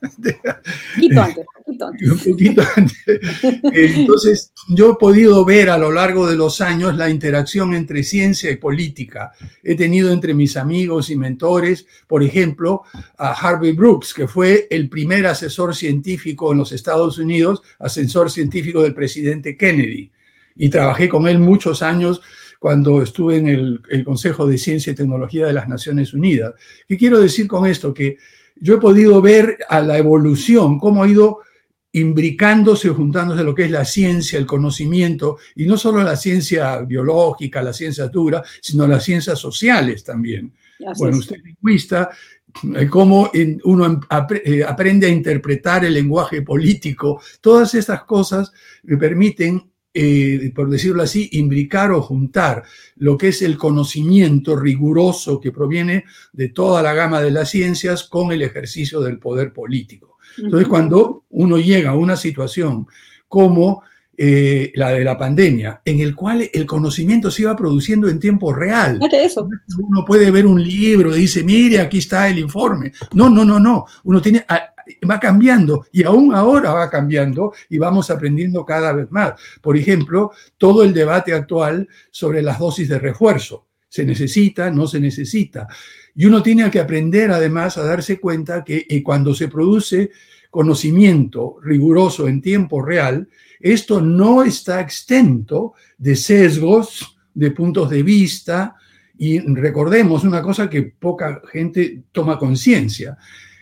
Un 0.96 1.14
poquito 1.64 1.86
antes, 1.86 2.10
un 2.10 2.18
poquito 2.18 2.62
antes. 2.76 3.20
Entonces, 3.72 4.52
yo 4.68 4.92
he 4.92 4.94
podido 4.96 5.44
ver 5.44 5.70
a 5.70 5.78
lo 5.78 5.92
largo 5.92 6.26
de 6.26 6.36
los 6.36 6.60
años 6.60 6.96
la 6.96 7.08
interacción 7.08 7.74
entre 7.74 8.02
ciencia 8.02 8.50
y 8.50 8.56
política. 8.56 9.32
He 9.62 9.76
tenido 9.76 10.12
entre 10.12 10.34
mis 10.34 10.56
amigos 10.56 11.10
y 11.10 11.16
mentores, 11.16 11.86
por 12.08 12.22
ejemplo, 12.22 12.82
a 13.16 13.32
Harvey 13.32 13.72
Brooks, 13.72 14.12
que 14.14 14.26
fue 14.26 14.66
el 14.68 14.88
primer 14.88 15.26
asesor 15.26 15.74
científico 15.74 16.52
en 16.52 16.58
los 16.58 16.72
Estados 16.72 17.18
Unidos, 17.18 17.62
asesor 17.78 18.30
científico 18.30 18.82
del 18.82 18.94
presidente 18.94 19.56
Kennedy. 19.56 20.10
Y 20.56 20.68
trabajé 20.68 21.08
con 21.08 21.28
él 21.28 21.38
muchos 21.38 21.82
años 21.82 22.20
cuando 22.60 23.00
estuve 23.02 23.38
en 23.38 23.48
el, 23.48 24.04
Consejo 24.04 24.46
de 24.46 24.58
Ciencia 24.58 24.92
y 24.92 24.94
Tecnología 24.94 25.46
de 25.46 25.54
las 25.54 25.66
Naciones 25.66 26.12
Unidas. 26.12 26.54
¿Qué 26.86 26.98
quiero 26.98 27.18
decir 27.18 27.48
con 27.48 27.66
esto? 27.66 27.94
Que 27.94 28.18
yo 28.56 28.74
he 28.74 28.78
podido 28.78 29.22
ver 29.22 29.58
a 29.66 29.80
la 29.80 29.96
evolución, 29.96 30.78
cómo 30.78 31.02
ha 31.02 31.08
ido 31.08 31.38
imbricándose, 31.92 32.90
juntándose 32.90 33.42
lo 33.42 33.54
que 33.54 33.64
es 33.64 33.70
la 33.70 33.86
ciencia, 33.86 34.38
el 34.38 34.44
conocimiento, 34.44 35.38
y 35.56 35.64
no 35.64 35.78
solo 35.78 36.02
la 36.02 36.16
ciencia 36.16 36.82
biológica, 36.82 37.62
la 37.62 37.72
ciencia 37.72 38.08
dura, 38.08 38.44
sino 38.60 38.86
las 38.86 39.04
ciencias 39.04 39.38
sociales 39.38 40.04
también. 40.04 40.52
bueno, 40.98 41.16
usted 41.16 41.36
es 41.36 41.44
lingüista, 41.44 42.10
eh, 42.76 42.88
cómo 42.88 43.30
uno 43.64 44.00
eh, 44.44 44.64
aprende 44.64 45.06
a 45.06 45.10
interpretar 45.10 45.86
el 45.86 45.94
lenguaje 45.94 46.42
político, 46.42 47.22
todas 47.40 47.74
estas 47.74 48.04
cosas 48.04 48.52
me 48.82 48.98
permiten 48.98 49.69
eh, 49.92 50.52
por 50.54 50.70
decirlo 50.70 51.02
así, 51.02 51.28
imbricar 51.32 51.90
o 51.90 52.02
juntar 52.02 52.62
lo 52.96 53.18
que 53.18 53.28
es 53.28 53.42
el 53.42 53.56
conocimiento 53.56 54.56
riguroso 54.56 55.40
que 55.40 55.50
proviene 55.50 56.04
de 56.32 56.48
toda 56.48 56.82
la 56.82 56.94
gama 56.94 57.20
de 57.20 57.32
las 57.32 57.50
ciencias 57.50 58.04
con 58.04 58.30
el 58.32 58.42
ejercicio 58.42 59.00
del 59.00 59.18
poder 59.18 59.52
político. 59.52 60.18
Entonces, 60.38 60.68
cuando 60.68 61.24
uno 61.30 61.58
llega 61.58 61.90
a 61.90 61.96
una 61.96 62.16
situación 62.16 62.86
como 63.26 63.82
eh, 64.16 64.70
la 64.74 64.90
de 64.90 65.02
la 65.02 65.16
pandemia, 65.16 65.80
en 65.84 66.00
el 66.00 66.14
cual 66.14 66.48
el 66.52 66.66
conocimiento 66.66 67.30
se 67.30 67.42
iba 67.42 67.56
produciendo 67.56 68.06
en 68.06 68.20
tiempo 68.20 68.52
real. 68.52 69.00
Eso. 69.10 69.48
Uno 69.78 70.04
puede 70.04 70.30
ver 70.30 70.44
un 70.46 70.62
libro 70.62 71.16
y 71.16 71.20
dice, 71.20 71.42
mire, 71.42 71.80
aquí 71.80 71.98
está 71.98 72.28
el 72.28 72.38
informe. 72.38 72.92
No, 73.14 73.30
no, 73.30 73.46
no, 73.46 73.58
no. 73.58 73.86
Uno 74.04 74.20
tiene, 74.20 74.44
va 75.08 75.20
cambiando 75.20 75.86
y 75.92 76.04
aún 76.04 76.34
ahora 76.34 76.72
va 76.72 76.90
cambiando 76.90 77.52
y 77.68 77.78
vamos 77.78 78.10
aprendiendo 78.10 78.64
cada 78.64 78.92
vez 78.92 79.10
más. 79.10 79.34
Por 79.60 79.76
ejemplo, 79.76 80.32
todo 80.58 80.82
el 80.82 80.92
debate 80.92 81.32
actual 81.32 81.88
sobre 82.10 82.42
las 82.42 82.58
dosis 82.58 82.88
de 82.88 82.98
refuerzo. 82.98 83.66
¿Se 83.88 84.04
necesita? 84.04 84.70
¿No 84.70 84.86
se 84.86 85.00
necesita? 85.00 85.66
Y 86.14 86.26
uno 86.26 86.42
tiene 86.42 86.70
que 86.70 86.80
aprender 86.80 87.30
además 87.30 87.76
a 87.76 87.84
darse 87.84 88.20
cuenta 88.20 88.62
que 88.62 88.86
eh, 88.88 89.02
cuando 89.02 89.34
se 89.34 89.48
produce 89.48 90.10
conocimiento 90.50 91.56
riguroso 91.62 92.28
en 92.28 92.40
tiempo 92.40 92.82
real, 92.82 93.28
esto 93.58 94.00
no 94.00 94.42
está 94.42 94.80
exento 94.80 95.74
de 95.98 96.16
sesgos, 96.16 97.18
de 97.34 97.50
puntos 97.50 97.90
de 97.90 98.02
vista, 98.02 98.76
y 99.18 99.38
recordemos 99.40 100.24
una 100.24 100.40
cosa 100.40 100.68
que 100.70 100.82
poca 100.82 101.42
gente 101.52 102.04
toma 102.10 102.38
conciencia, 102.38 103.18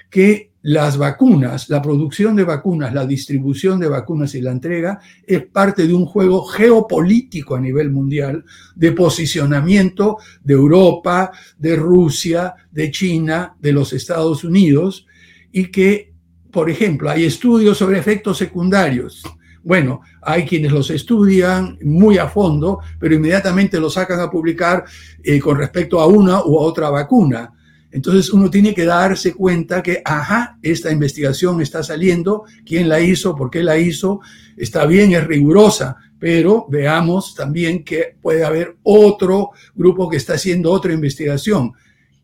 que 0.09 0.48
las 0.62 0.99
vacunas, 0.99 1.68
la 1.68 1.81
producción 1.81 2.35
de 2.35 2.44
vacunas, 2.44 2.92
la 2.92 3.07
distribución 3.07 3.79
de 3.79 3.88
vacunas 3.88 4.35
y 4.35 4.40
la 4.40 4.51
entrega 4.51 4.99
es 5.27 5.47
parte 5.47 5.87
de 5.87 5.94
un 5.94 6.05
juego 6.05 6.44
geopolítico 6.44 7.55
a 7.55 7.61
nivel 7.61 7.90
mundial 7.90 8.44
de 8.75 8.92
posicionamiento 8.92 10.18
de 10.42 10.55
Europa, 10.55 11.31
de 11.59 11.77
Rusia, 11.77 12.55
de 12.73 12.90
China, 12.90 13.55
de 13.61 13.73
los 13.73 13.92
Estados 13.92 14.42
Unidos 14.42 15.07
y 15.53 15.66
que, 15.66 16.12
por 16.51 16.68
ejemplo, 16.71 17.09
hay 17.09 17.25
estudios 17.25 17.79
sobre 17.79 17.99
efectos 17.99 18.38
secundarios. 18.38 19.23
Bueno, 19.62 20.01
hay 20.23 20.44
quienes 20.44 20.73
los 20.73 20.90
estudian 20.90 21.79
muy 21.83 22.18
a 22.18 22.29
fondo, 22.29 22.81
pero 22.99 23.14
inmediatamente 23.14 23.79
los 23.79 23.94
sacan 23.94 24.21
a 24.21 24.31
publicar 24.31 24.85
eh, 25.23 25.38
con 25.38 25.59
respecto 25.59 26.01
a 26.01 26.07
una 26.07 26.44
u 26.44 26.57
otra 26.57 26.90
vacuna 26.90 27.53
entonces 27.90 28.31
uno 28.33 28.51
tiene 28.51 28.74
que 28.74 28.85
darse 28.85 29.33
cuenta 29.33 29.83
que, 29.83 30.03
ajá, 30.05 30.59
esta 30.62 30.92
investigación 30.92 31.61
está 31.62 31.83
saliendo, 31.83 32.44
quién 32.66 32.88
la 32.88 33.01
hizo, 33.01 33.35
por 33.35 33.51
qué 33.51 33.62
la 33.62 33.79
hizo, 33.79 34.20
está 34.57 34.85
bien, 34.85 35.12
es 35.12 35.27
rigurosa, 35.27 35.96
pero 36.18 36.66
veamos 36.68 37.35
también 37.35 37.85
que 37.85 38.16
puede 38.20 38.44
haber 38.44 38.77
otro 38.83 39.51
grupo 39.74 40.09
que 40.09 40.18
está 40.18 40.35
haciendo 40.35 40.70
otra 40.70 40.92
investigación. 40.92 41.72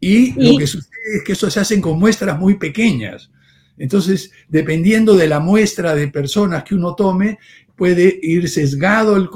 Y, 0.01 0.33
lo 0.33 0.59
que 0.59 0.67
sucede 0.67 0.91
es 1.17 1.25
que 1.25 1.33
eso 1.33 1.49
se 1.49 1.61
hacen 1.61 1.81
con 1.81 1.99
muestras 1.99 2.39
muy 2.39 2.55
pequeñas. 2.57 3.31
Entonces, 3.79 4.33
dependiendo 4.49 5.15
de 5.17 5.29
la 5.29 5.41
muestra 5.41 5.95
de 5.95 6.09
personas 6.09 6.63
que 6.63 6.75
uno 6.75 6.95
tome, 6.95 7.39
puede 7.75 8.19
ir 8.23 8.49
sesgado 8.51 9.17
el, 9.17 9.29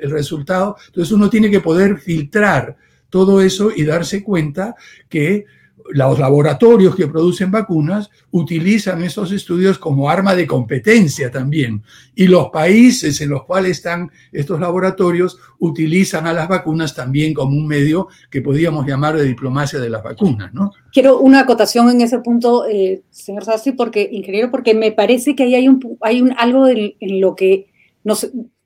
el 0.00 0.10
resultado. 0.10 0.76
Entonces 0.86 1.12
uno 1.12 1.28
tiene 1.28 1.50
que 1.50 1.60
poder 1.60 1.98
filtrar 1.98 2.76
todo 3.10 3.40
eso 3.40 3.70
y 3.74 3.84
darse 3.84 4.22
cuenta 4.22 4.74
que 5.08 5.46
los 5.90 6.18
laboratorios 6.18 6.96
que 6.96 7.06
producen 7.06 7.50
vacunas 7.50 8.10
utilizan 8.30 9.02
esos 9.02 9.32
estudios 9.32 9.78
como 9.78 10.08
arma 10.08 10.34
de 10.34 10.46
competencia 10.46 11.30
también. 11.30 11.82
Y 12.14 12.26
los 12.26 12.48
países 12.48 13.20
en 13.20 13.30
los 13.30 13.44
cuales 13.44 13.72
están 13.72 14.10
estos 14.32 14.60
laboratorios 14.60 15.38
utilizan 15.58 16.26
a 16.26 16.32
las 16.32 16.48
vacunas 16.48 16.94
también 16.94 17.34
como 17.34 17.56
un 17.56 17.66
medio 17.66 18.08
que 18.30 18.40
podríamos 18.40 18.86
llamar 18.86 19.16
de 19.16 19.24
diplomacia 19.24 19.78
de 19.78 19.90
las 19.90 20.02
vacunas, 20.02 20.52
¿no? 20.54 20.72
Quiero 20.92 21.18
una 21.18 21.40
acotación 21.40 21.90
en 21.90 22.00
ese 22.00 22.18
punto, 22.20 22.66
eh, 22.66 23.02
señor 23.10 23.44
Sassi, 23.44 23.72
porque, 23.72 24.08
ingeniero, 24.10 24.50
porque 24.50 24.74
me 24.74 24.92
parece 24.92 25.34
que 25.34 25.42
ahí 25.44 25.54
hay, 25.54 25.68
un, 25.68 25.80
hay 26.00 26.22
un, 26.22 26.34
algo 26.38 26.66
en, 26.66 26.94
lo 27.20 27.34
que 27.34 27.66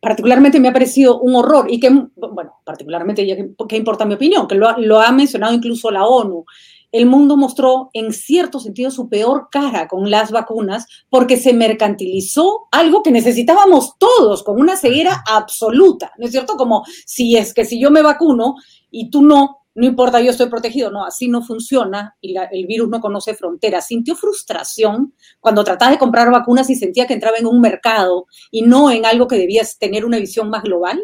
particularmente 0.01 0.61
me 0.61 0.69
ha 0.69 0.73
parecido 0.73 1.21
un 1.21 1.35
horror 1.35 1.67
y 1.69 1.81
que, 1.81 1.91
bueno, 1.91 2.55
particularmente, 2.65 3.27
¿qué 3.69 3.77
importa 3.77 4.05
mi 4.05 4.15
opinión? 4.15 4.47
Que 4.47 4.55
lo 4.55 5.01
ha 5.01 5.13
mencionado 5.13 5.55
incluso 5.55 5.91
la 5.91 6.07
ONU 6.07 6.45
el 6.90 7.07
mundo 7.07 7.37
mostró 7.37 7.90
en 7.92 8.12
cierto 8.12 8.61
sentido 8.61 8.90
su 8.90 9.09
peor 9.09 9.48
cara 9.51 9.88
con 9.88 10.11
las 10.11 10.31
vacunas 10.31 10.87
porque 11.11 11.37
se 11.37 11.53
mercantilizó 11.53 12.68
algo 12.70 13.03
que 13.03 13.11
necesitábamos 13.11 13.98
todos 13.98 14.42
con 14.42 14.61
una 14.61 14.77
ceguera 14.77 15.22
absoluta, 15.27 16.12
¿no 16.18 16.27
es 16.27 16.33
cierto? 16.33 16.57
Como 16.57 16.85
si 17.05 17.37
es 17.37 17.53
que 17.53 17.64
si 17.64 17.81
yo 17.81 17.90
me 17.90 18.03
vacuno 18.03 18.55
y 18.90 19.11
tú 19.11 19.22
no, 19.22 19.59
no 19.74 19.87
importa, 19.87 20.20
yo 20.20 20.31
estoy 20.31 20.48
protegido, 20.48 20.90
no, 20.90 21.05
así 21.05 21.29
no 21.29 21.42
funciona 21.42 22.16
y 22.20 22.35
el 22.37 22.66
virus 22.66 22.88
no 22.88 23.01
conoce 23.01 23.35
fronteras. 23.35 23.87
Sintió 23.87 24.16
frustración 24.16 25.12
cuando 25.40 25.64
trataba 25.64 25.92
de 25.92 25.98
comprar 25.98 26.31
vacunas 26.31 26.70
y 26.70 26.74
sentía 26.74 27.07
que 27.07 27.14
entraba 27.14 27.37
en 27.37 27.46
un 27.46 27.61
mercado 27.61 28.27
y 28.51 28.62
no 28.62 28.90
en 28.90 29.05
algo 29.05 29.29
que 29.29 29.37
debías 29.37 29.79
tener 29.79 30.05
una 30.07 30.18
visión 30.18 30.48
más 30.48 30.62
global. 30.62 31.03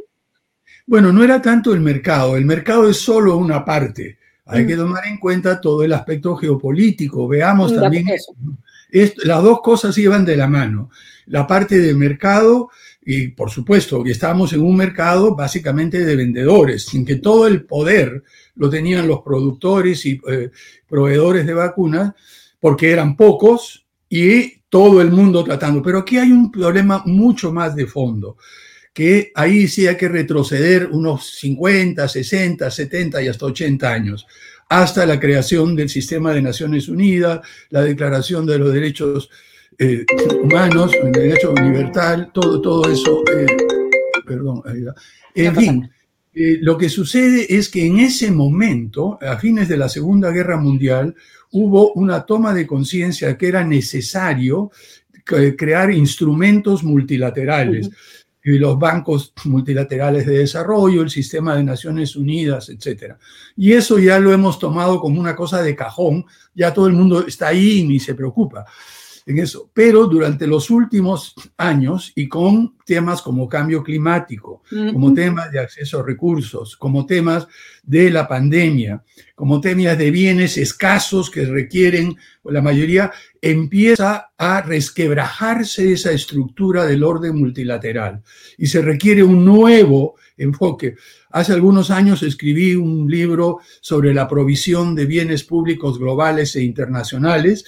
Bueno, 0.87 1.13
no 1.13 1.23
era 1.23 1.41
tanto 1.41 1.73
el 1.73 1.81
mercado, 1.81 2.37
el 2.37 2.45
mercado 2.45 2.89
es 2.89 3.01
solo 3.01 3.37
una 3.37 3.65
parte 3.65 4.19
hay 4.47 4.67
que 4.67 4.77
tomar 4.77 5.07
en 5.07 5.19
cuenta 5.19 5.61
todo 5.61 5.83
el 5.83 5.93
aspecto 5.93 6.37
geopolítico. 6.37 7.27
Veamos 7.27 7.75
también, 7.75 8.07
las 9.25 9.43
dos 9.43 9.61
cosas 9.63 9.97
iban 9.99 10.25
de 10.25 10.37
la 10.37 10.47
mano. 10.47 10.91
La 11.27 11.47
parte 11.47 11.79
de 11.79 11.95
mercado, 11.95 12.69
y 13.05 13.29
por 13.29 13.51
supuesto 13.51 14.05
que 14.05 14.11
estábamos 14.11 14.53
en 14.53 14.61
un 14.61 14.77
mercado 14.77 15.35
básicamente 15.35 16.05
de 16.05 16.17
vendedores, 16.17 16.85
sin 16.85 17.05
que 17.05 17.17
todo 17.17 17.47
el 17.47 17.65
poder 17.65 18.23
lo 18.57 18.69
tenían 18.69 19.09
los 19.09 19.23
productores 19.23 20.05
y 20.05 20.21
eh, 20.29 20.51
proveedores 20.87 21.47
de 21.47 21.55
vacunas, 21.55 22.13
porque 22.61 22.91
eran 22.91 23.17
pocos 23.17 23.87
y 24.09 24.59
todo 24.69 25.01
el 25.01 25.11
mundo 25.11 25.43
tratando. 25.43 25.83
Pero 25.83 26.01
aquí 26.01 26.19
hay 26.19 26.33
un 26.33 26.53
problema 26.53 27.03
mucho 27.07 27.53
más 27.53 27.75
de 27.75 27.87
fondo 27.87 28.37
que 28.95 29.33
ahí 29.35 29.67
sí 29.67 29.89
hay 29.89 29.97
que 29.97 30.09
retroceder 30.09 30.87
unos 30.87 31.35
50, 31.41 32.07
60, 32.07 32.71
70 32.71 33.23
y 33.23 33.29
hasta 33.29 33.47
80 33.47 33.93
años, 33.93 34.27
hasta 34.69 35.05
la 35.05 35.19
creación 35.19 35.75
del 35.75 35.89
sistema 35.89 36.33
de 36.33 36.41
Naciones 36.41 36.89
Unidas, 36.89 37.41
la 37.71 37.83
declaración 37.83 38.47
de 38.47 38.59
los 38.59 38.73
derechos 38.73 39.29
eh, 39.79 40.07
humanos, 40.41 40.93
el 41.03 41.11
derecho 41.11 41.51
universal, 41.51 42.31
todo, 42.33 42.61
todo 42.63 42.89
eso, 42.91 43.25
eh, 43.37 43.47
perdón, 44.25 44.63
en 45.35 45.57
fin. 45.57 45.91
Eh, 46.37 46.59
lo 46.61 46.79
que 46.79 46.89
sucede 46.89 47.47
es 47.57 47.69
que 47.69 47.85
en 47.87 47.99
ese 47.99 48.31
momento, 48.31 49.19
a 49.21 49.37
fines 49.39 49.69
de 49.69 49.77
la 49.77 49.89
Segunda 49.89 50.31
Guerra 50.31 50.57
Mundial, 50.57 51.15
hubo 51.51 51.93
una 51.95 52.25
toma 52.25 52.55
de 52.55 52.67
conciencia 52.67 53.37
que 53.37 53.49
era 53.49 53.65
necesario 53.65 54.71
crear 55.25 55.91
instrumentos 55.91 56.85
multilaterales 56.85 57.91
y 58.45 58.59
los 58.59 58.79
bancos 58.79 59.33
multilaterales 59.45 60.27
de 60.27 60.39
desarrollo, 60.39 61.03
el 61.03 61.11
sistema 61.11 61.57
de 61.57 61.65
Naciones 61.65 62.15
Unidas, 62.15 62.69
etc. 62.69 63.15
Y 63.57 63.73
eso 63.73 63.99
ya 63.99 64.19
lo 64.19 64.33
hemos 64.33 64.59
tomado 64.59 65.01
como 65.01 65.19
una 65.19 65.35
cosa 65.35 65.63
de 65.63 65.75
cajón, 65.75 66.27
ya 66.55 66.75
todo 66.75 66.87
el 66.87 66.93
mundo 66.93 67.27
está 67.27 67.49
ahí 67.49 67.81
y 67.81 67.85
ni 67.85 67.99
se 67.99 68.15
preocupa 68.15 68.67
en 69.27 69.39
eso. 69.39 69.71
Pero 69.73 70.07
durante 70.07 70.47
los 70.47 70.71
últimos 70.71 71.35
años 71.57 72.13
y 72.15 72.29
con 72.29 72.77
temas 72.85 73.23
como 73.23 73.49
cambio 73.49 73.83
climático, 73.83 74.63
como 74.93 75.15
temas 75.15 75.51
de 75.51 75.61
acceso 75.61 76.01
a 76.01 76.03
recursos, 76.03 76.77
como 76.77 77.07
temas 77.07 77.47
de 77.83 78.11
la 78.11 78.29
pandemia, 78.29 79.03
como 79.35 79.61
temas 79.61 79.97
de 79.97 80.11
bienes 80.11 80.59
escasos 80.59 81.31
que 81.31 81.47
requieren, 81.47 82.17
la 82.45 82.61
mayoría, 82.61 83.13
empieza 83.41 84.33
a 84.37 84.61
resquebrajarse 84.61 85.93
esa 85.93 86.13
estructura 86.13 86.85
del 86.85 87.03
orden 87.03 87.37
multilateral 87.37 88.23
y 88.59 88.67
se 88.67 88.83
requiere 88.83 89.23
un 89.23 89.45
nuevo 89.45 90.17
enfoque. 90.37 90.97
Hace 91.31 91.53
algunos 91.53 91.91
años 91.91 92.23
escribí 92.23 92.75
un 92.75 93.11
libro 93.11 93.61
sobre 93.81 94.13
la 94.13 94.29
provisión 94.29 94.95
de 94.95 95.07
bienes 95.07 95.45
públicos 95.45 95.99
globales 95.99 96.55
e 96.57 96.63
internacionales, 96.63 97.65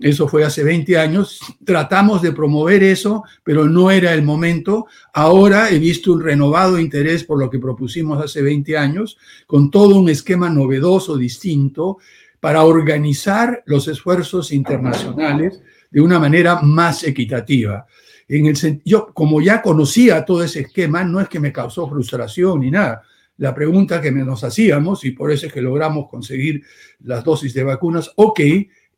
eso 0.00 0.26
fue 0.26 0.44
hace 0.44 0.64
20 0.64 0.98
años, 0.98 1.40
tratamos 1.64 2.22
de 2.22 2.32
promover 2.32 2.82
eso, 2.82 3.24
pero 3.44 3.66
no 3.66 3.90
era 3.90 4.14
el 4.14 4.22
momento. 4.22 4.86
Ahora 5.12 5.70
he 5.70 5.78
visto 5.78 6.12
un 6.12 6.22
renovado 6.22 6.78
interés 6.78 7.24
por 7.24 7.38
lo 7.38 7.50
que 7.50 7.58
propusimos 7.58 8.22
hace 8.22 8.42
20 8.42 8.76
años, 8.76 9.18
con 9.46 9.70
todo 9.70 9.96
un 9.96 10.08
esquema 10.08 10.48
novedoso, 10.48 11.16
distinto, 11.16 11.98
para 12.40 12.64
organizar 12.64 13.62
los 13.66 13.86
esfuerzos 13.86 14.50
internacionales 14.50 15.62
de 15.90 16.00
una 16.00 16.18
manera 16.18 16.60
más 16.62 17.04
equitativa. 17.04 17.86
En 18.26 18.46
el, 18.46 18.82
yo, 18.84 19.12
como 19.12 19.42
ya 19.42 19.60
conocía 19.60 20.24
todo 20.24 20.42
ese 20.42 20.60
esquema, 20.60 21.04
no 21.04 21.20
es 21.20 21.28
que 21.28 21.38
me 21.38 21.52
causó 21.52 21.88
frustración 21.88 22.60
ni 22.60 22.70
nada. 22.70 23.02
La 23.36 23.54
pregunta 23.54 24.00
que 24.00 24.10
nos 24.10 24.42
hacíamos, 24.42 25.04
y 25.04 25.10
por 25.10 25.30
eso 25.30 25.46
es 25.46 25.52
que 25.52 25.60
logramos 25.60 26.08
conseguir 26.08 26.62
las 27.00 27.22
dosis 27.22 27.52
de 27.54 27.64
vacunas, 27.64 28.10
ok, 28.16 28.40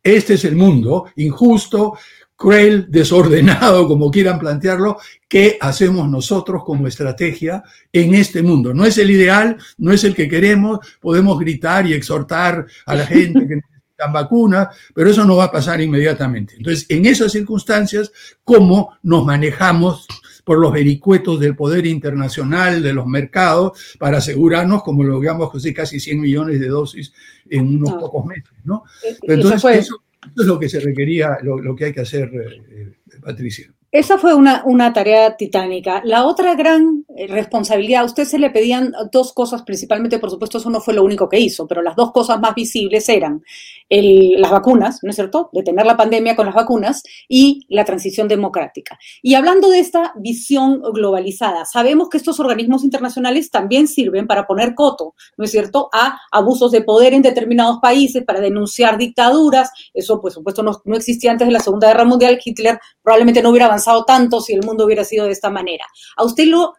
este 0.05 0.35
es 0.35 0.45
el 0.45 0.55
mundo, 0.55 1.07
injusto, 1.17 1.97
cruel, 2.37 2.87
desordenado, 2.90 3.88
como 3.88 4.11
quieran 4.11 4.38
plantearlo, 4.38 4.99
¿qué 5.29 5.57
hacemos 5.61 6.09
nosotros 6.09 6.62
como 6.64 6.87
estrategia 6.87 7.62
en 7.93 8.14
este 8.14 8.43
mundo? 8.43 8.75
No 8.75 8.85
es 8.85 8.99
el 8.99 9.11
ideal, 9.11 9.57
no 9.79 9.93
es 9.93 10.05
el 10.05 10.14
que 10.14 10.29
queremos, 10.29 10.81
podemos 11.01 11.38
gritar 11.38 11.87
y 11.87 11.95
exhortar 11.95 12.67
a 12.87 12.95
la 12.95 13.07
gente 13.07 13.49
que 13.49 13.57
necesitan 13.57 14.12
vacunas, 14.12 14.69
pero 14.95 15.11
eso 15.11 15.25
no 15.25 15.37
va 15.37 15.45
a 15.45 15.53
pasar 15.53 15.81
inmediatamente. 15.81 16.55
Entonces, 16.57 16.87
en 16.88 17.07
esas 17.07 17.33
circunstancias, 17.33 18.12
¿cómo 18.45 18.99
nos 19.03 19.25
manejamos 19.25 20.07
por 20.45 20.61
los 20.61 20.73
vericuetos 20.73 21.41
del 21.41 21.57
poder 21.57 21.87
internacional, 21.87 22.83
de 22.83 22.93
los 22.93 23.07
mercados, 23.07 23.97
para 23.99 24.19
asegurarnos, 24.19 24.83
como 24.83 25.03
logramos 25.03 25.51
casi 25.75 25.99
100 25.99 26.21
millones 26.21 26.61
de 26.61 26.69
dosis 26.69 27.13
en 27.49 27.77
unos 27.77 27.95
pocos 27.95 28.27
meses. 28.27 28.53
¿no? 28.65 28.85
Eh, 29.03 29.17
Entonces, 29.23 29.65
eso, 29.79 30.03
es 30.25 30.47
lo 30.47 30.59
que 30.59 30.69
se 30.69 30.81
requería, 30.81 31.39
lo, 31.43 31.75
que 31.75 31.87
hay 31.87 31.93
que 31.93 32.03
hacer, 32.03 32.31
eh, 32.35 32.63
eh, 32.71 33.19
Patricia. 33.21 33.73
Esa 33.95 34.19
fue 34.19 34.35
una, 34.35 34.93
tarea 34.93 35.37
titánica. 35.37 36.03
La 36.05 36.25
otra 36.25 36.57
gran 36.57 37.05
eh, 37.17 37.29
responsabilidad, 37.29 38.03
a 38.03 38.05
usted 38.07 38.25
se 38.25 38.41
le 38.41 38.51
pedían 38.51 38.93
dos 39.13 39.33
cosas 39.33 39.63
principalmente, 39.63 40.19
por 40.19 40.31
supuesto, 40.31 40.59
eso 40.59 40.69
no 40.69 40.81
fue 40.81 40.95
lo 40.95 41.05
único 41.05 41.29
que 41.29 41.39
hizo, 41.39 41.69
pero 41.69 41.81
las 41.81 41.95
dos 41.95 42.11
cosas 42.11 42.41
más 42.41 42.57
visibles 42.57 43.09
eran 43.09 43.45
las 43.89 44.51
vacunas, 44.51 44.99
¿no 45.03 45.11
es 45.11 45.15
cierto? 45.15 45.49
Detener 45.53 45.87
la 45.87 45.97
pandemia 45.97 46.35
con 46.35 46.47
las 46.47 46.57
vacunas 46.57 47.05
y 47.29 47.65
la 47.69 47.85
transición 47.85 48.27
democrática. 48.27 48.99
Y 49.23 49.35
hablando 49.35 49.71
de 49.71 49.79
esta 49.79 50.13
visión 50.17 50.83
globalizada, 50.93 51.65
sabemos 51.65 52.09
que 52.09 52.17
estos 52.17 52.41
organismos 52.41 52.83
internacionales 52.83 53.53
también 53.53 53.87
sirven 53.87 54.27
para 54.27 54.45
poner 54.45 54.75
coto, 54.75 55.15
¿no 55.37 55.45
es 55.45 55.53
cierto?, 55.53 55.89
a 55.93 56.19
abusos 56.33 56.73
de 56.73 56.83
poder 56.83 57.15
en 57.15 57.23
determinados 57.23 57.79
países, 57.81 58.25
para 58.25 58.41
denunciar 58.41 58.99
dictaduras. 58.99 59.71
Eso, 59.93 60.21
por 60.21 60.33
supuesto, 60.33 60.65
no 60.65 60.97
existía 60.97 61.31
antes 61.31 61.47
de 61.47 61.53
la 61.53 61.61
Segunda 61.61 61.87
Guerra 61.87 62.05
Mundial. 62.05 62.41
Hitler 62.45 62.81
probablemente 63.01 63.41
no 63.41 63.51
hubiera 63.51 63.67
avanzado 63.67 63.84
tanto 64.07 64.40
si 64.40 64.53
el 64.53 64.64
mundo 64.64 64.85
hubiera 64.85 65.05
sido 65.05 65.27
de 65.27 65.33
esta 65.33 65.51
manera. 65.51 65.85
A 66.16 66.25
usted 66.25 66.47
lo 66.47 66.75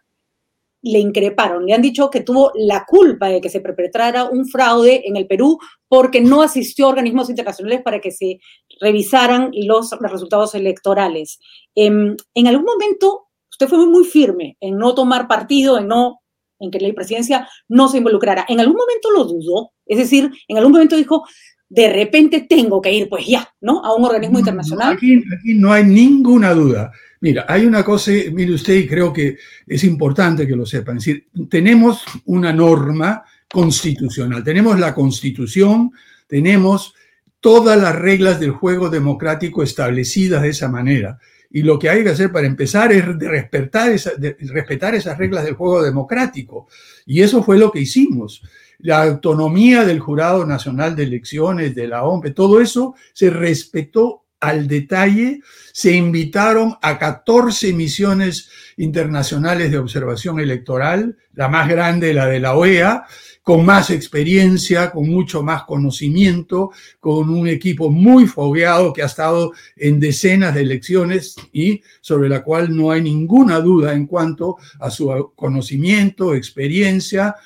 le 0.82 1.00
increparon, 1.00 1.66
le 1.66 1.74
han 1.74 1.82
dicho 1.82 2.10
que 2.10 2.20
tuvo 2.20 2.52
la 2.54 2.84
culpa 2.86 3.28
de 3.28 3.40
que 3.40 3.48
se 3.48 3.60
perpetrara 3.60 4.24
un 4.24 4.46
fraude 4.46 5.02
en 5.04 5.16
el 5.16 5.26
Perú 5.26 5.58
porque 5.88 6.20
no 6.20 6.42
asistió 6.42 6.86
a 6.86 6.90
organismos 6.90 7.28
internacionales 7.28 7.82
para 7.82 8.00
que 8.00 8.12
se 8.12 8.38
revisaran 8.80 9.50
los, 9.52 9.90
resultados 9.98 10.54
electorales. 10.54 11.40
En, 11.74 12.16
en, 12.34 12.46
algún 12.46 12.66
momento 12.66 13.26
usted 13.50 13.68
fue 13.68 13.84
muy, 13.86 14.04
firme 14.04 14.56
en 14.60 14.76
no 14.76 14.94
tomar 14.94 15.26
partido, 15.26 15.78
en 15.78 15.88
no 15.88 16.20
en 16.60 16.70
que 16.70 16.78
la 16.78 16.92
presidencia 16.94 17.48
no 17.68 17.88
se 17.88 17.98
involucrara. 17.98 18.46
En 18.48 18.60
algún 18.60 18.76
momento 18.76 19.10
lo 19.10 19.24
dudó, 19.24 19.72
es 19.86 19.98
decir, 19.98 20.30
en 20.46 20.56
algún 20.56 20.72
momento 20.72 20.96
dijo, 20.96 21.24
de 21.68 21.92
repente 21.92 22.46
tengo 22.48 22.80
que 22.80 22.92
ir, 22.92 23.08
pues 23.08 23.26
ya, 23.26 23.52
¿no? 23.60 23.84
A 23.84 23.94
un 23.94 24.04
organismo 24.04 24.38
internacional. 24.38 24.94
Aquí, 24.94 25.22
aquí, 25.36 25.54
no 25.54 25.72
hay 25.72 25.84
ninguna 25.84 26.52
duda. 26.52 26.92
Mira, 27.20 27.44
hay 27.48 27.64
una 27.64 27.82
cosa, 27.82 28.12
mire 28.32 28.54
usted, 28.54 28.74
y 28.74 28.86
creo 28.86 29.12
que 29.12 29.36
es 29.66 29.84
importante 29.84 30.46
que 30.46 30.54
lo 30.54 30.64
sepan. 30.64 30.98
Es 30.98 31.04
decir, 31.04 31.26
tenemos 31.48 32.04
una 32.26 32.52
norma 32.52 33.24
constitucional, 33.50 34.44
tenemos 34.44 34.78
la 34.78 34.94
constitución, 34.94 35.92
tenemos 36.28 36.94
todas 37.40 37.80
las 37.80 37.96
reglas 37.96 38.38
del 38.38 38.50
juego 38.50 38.88
democrático 38.88 39.62
establecidas 39.62 40.42
de 40.42 40.50
esa 40.50 40.68
manera. 40.68 41.18
Y 41.50 41.62
lo 41.62 41.78
que 41.78 41.88
hay 41.88 42.02
que 42.02 42.10
hacer 42.10 42.32
para 42.32 42.46
empezar 42.46 42.92
es 42.92 43.04
respetar, 43.06 43.90
esa, 43.90 44.12
respetar 44.18 44.94
esas 44.94 45.16
reglas 45.16 45.44
del 45.44 45.54
juego 45.54 45.82
democrático. 45.82 46.68
Y 47.06 47.22
eso 47.22 47.42
fue 47.42 47.58
lo 47.58 47.70
que 47.70 47.80
hicimos. 47.80 48.42
La 48.78 49.02
autonomía 49.02 49.84
del 49.84 50.00
Jurado 50.00 50.46
Nacional 50.46 50.96
de 50.96 51.04
Elecciones, 51.04 51.74
de 51.74 51.88
la 51.88 52.04
OMP, 52.04 52.34
todo 52.34 52.60
eso 52.60 52.94
se 53.12 53.30
respetó 53.30 54.24
al 54.40 54.68
detalle. 54.68 55.40
Se 55.72 55.92
invitaron 55.92 56.76
a 56.82 56.98
14 56.98 57.72
misiones 57.72 58.48
internacionales 58.76 59.70
de 59.70 59.78
observación 59.78 60.40
electoral, 60.40 61.16
la 61.34 61.48
más 61.48 61.68
grande, 61.68 62.14
la 62.14 62.26
de 62.26 62.40
la 62.40 62.54
OEA, 62.54 63.06
con 63.42 63.64
más 63.64 63.90
experiencia, 63.90 64.90
con 64.90 65.08
mucho 65.08 65.42
más 65.42 65.62
conocimiento, 65.64 66.72
con 66.98 67.30
un 67.30 67.46
equipo 67.46 67.90
muy 67.90 68.26
fogueado 68.26 68.92
que 68.92 69.02
ha 69.02 69.06
estado 69.06 69.52
en 69.76 70.00
decenas 70.00 70.54
de 70.54 70.62
elecciones 70.62 71.36
y 71.52 71.80
sobre 72.00 72.28
la 72.28 72.42
cual 72.42 72.74
no 72.74 72.90
hay 72.90 73.02
ninguna 73.02 73.60
duda 73.60 73.94
en 73.94 74.06
cuanto 74.06 74.56
a 74.80 74.90
su 74.90 75.32
conocimiento, 75.36 76.34
experiencia, 76.34 77.36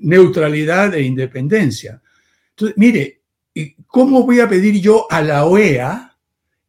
neutralidad 0.00 0.94
e 0.94 1.02
independencia. 1.02 2.00
Entonces, 2.50 2.76
mire, 2.76 3.20
¿cómo 3.86 4.24
voy 4.24 4.40
a 4.40 4.48
pedir 4.48 4.80
yo 4.80 5.06
a 5.10 5.22
la 5.22 5.44
OEA 5.44 6.10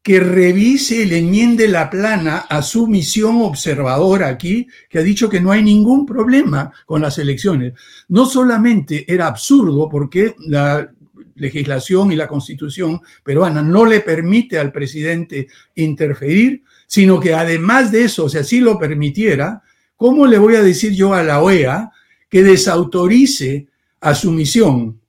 que 0.03 0.19
revise 0.19 0.95
y 0.95 1.05
le 1.05 1.19
enmiende 1.19 1.67
la 1.67 1.89
plana 1.89 2.37
a 2.49 2.61
su 2.61 2.87
misión 2.87 3.41
observadora 3.41 4.29
aquí, 4.29 4.67
que 4.89 4.99
ha 4.99 5.03
dicho 5.03 5.29
que 5.29 5.39
no 5.39 5.51
hay 5.51 5.61
ningún 5.61 6.05
problema 6.05 6.71
con 6.85 7.01
las 7.01 7.19
elecciones. 7.19 7.73
No 8.07 8.25
solamente 8.25 9.05
era 9.11 9.27
absurdo 9.27 9.87
porque 9.89 10.35
la 10.39 10.91
legislación 11.35 12.11
y 12.11 12.15
la 12.15 12.27
constitución 12.27 13.01
peruana 13.23 13.61
no 13.61 13.85
le 13.85 13.99
permite 13.99 14.57
al 14.57 14.71
presidente 14.71 15.47
interferir, 15.75 16.63
sino 16.87 17.19
que 17.19 17.33
además 17.35 17.91
de 17.91 18.03
eso, 18.03 18.27
si 18.27 18.39
así 18.39 18.59
lo 18.59 18.79
permitiera, 18.79 19.61
¿cómo 19.95 20.25
le 20.25 20.39
voy 20.39 20.55
a 20.55 20.63
decir 20.63 20.93
yo 20.93 21.13
a 21.13 21.23
la 21.23 21.41
OEA 21.41 21.91
que 22.31 22.41
desautorice 22.41 23.67
a 23.99 24.15
su 24.15 24.31
misión 24.31 24.99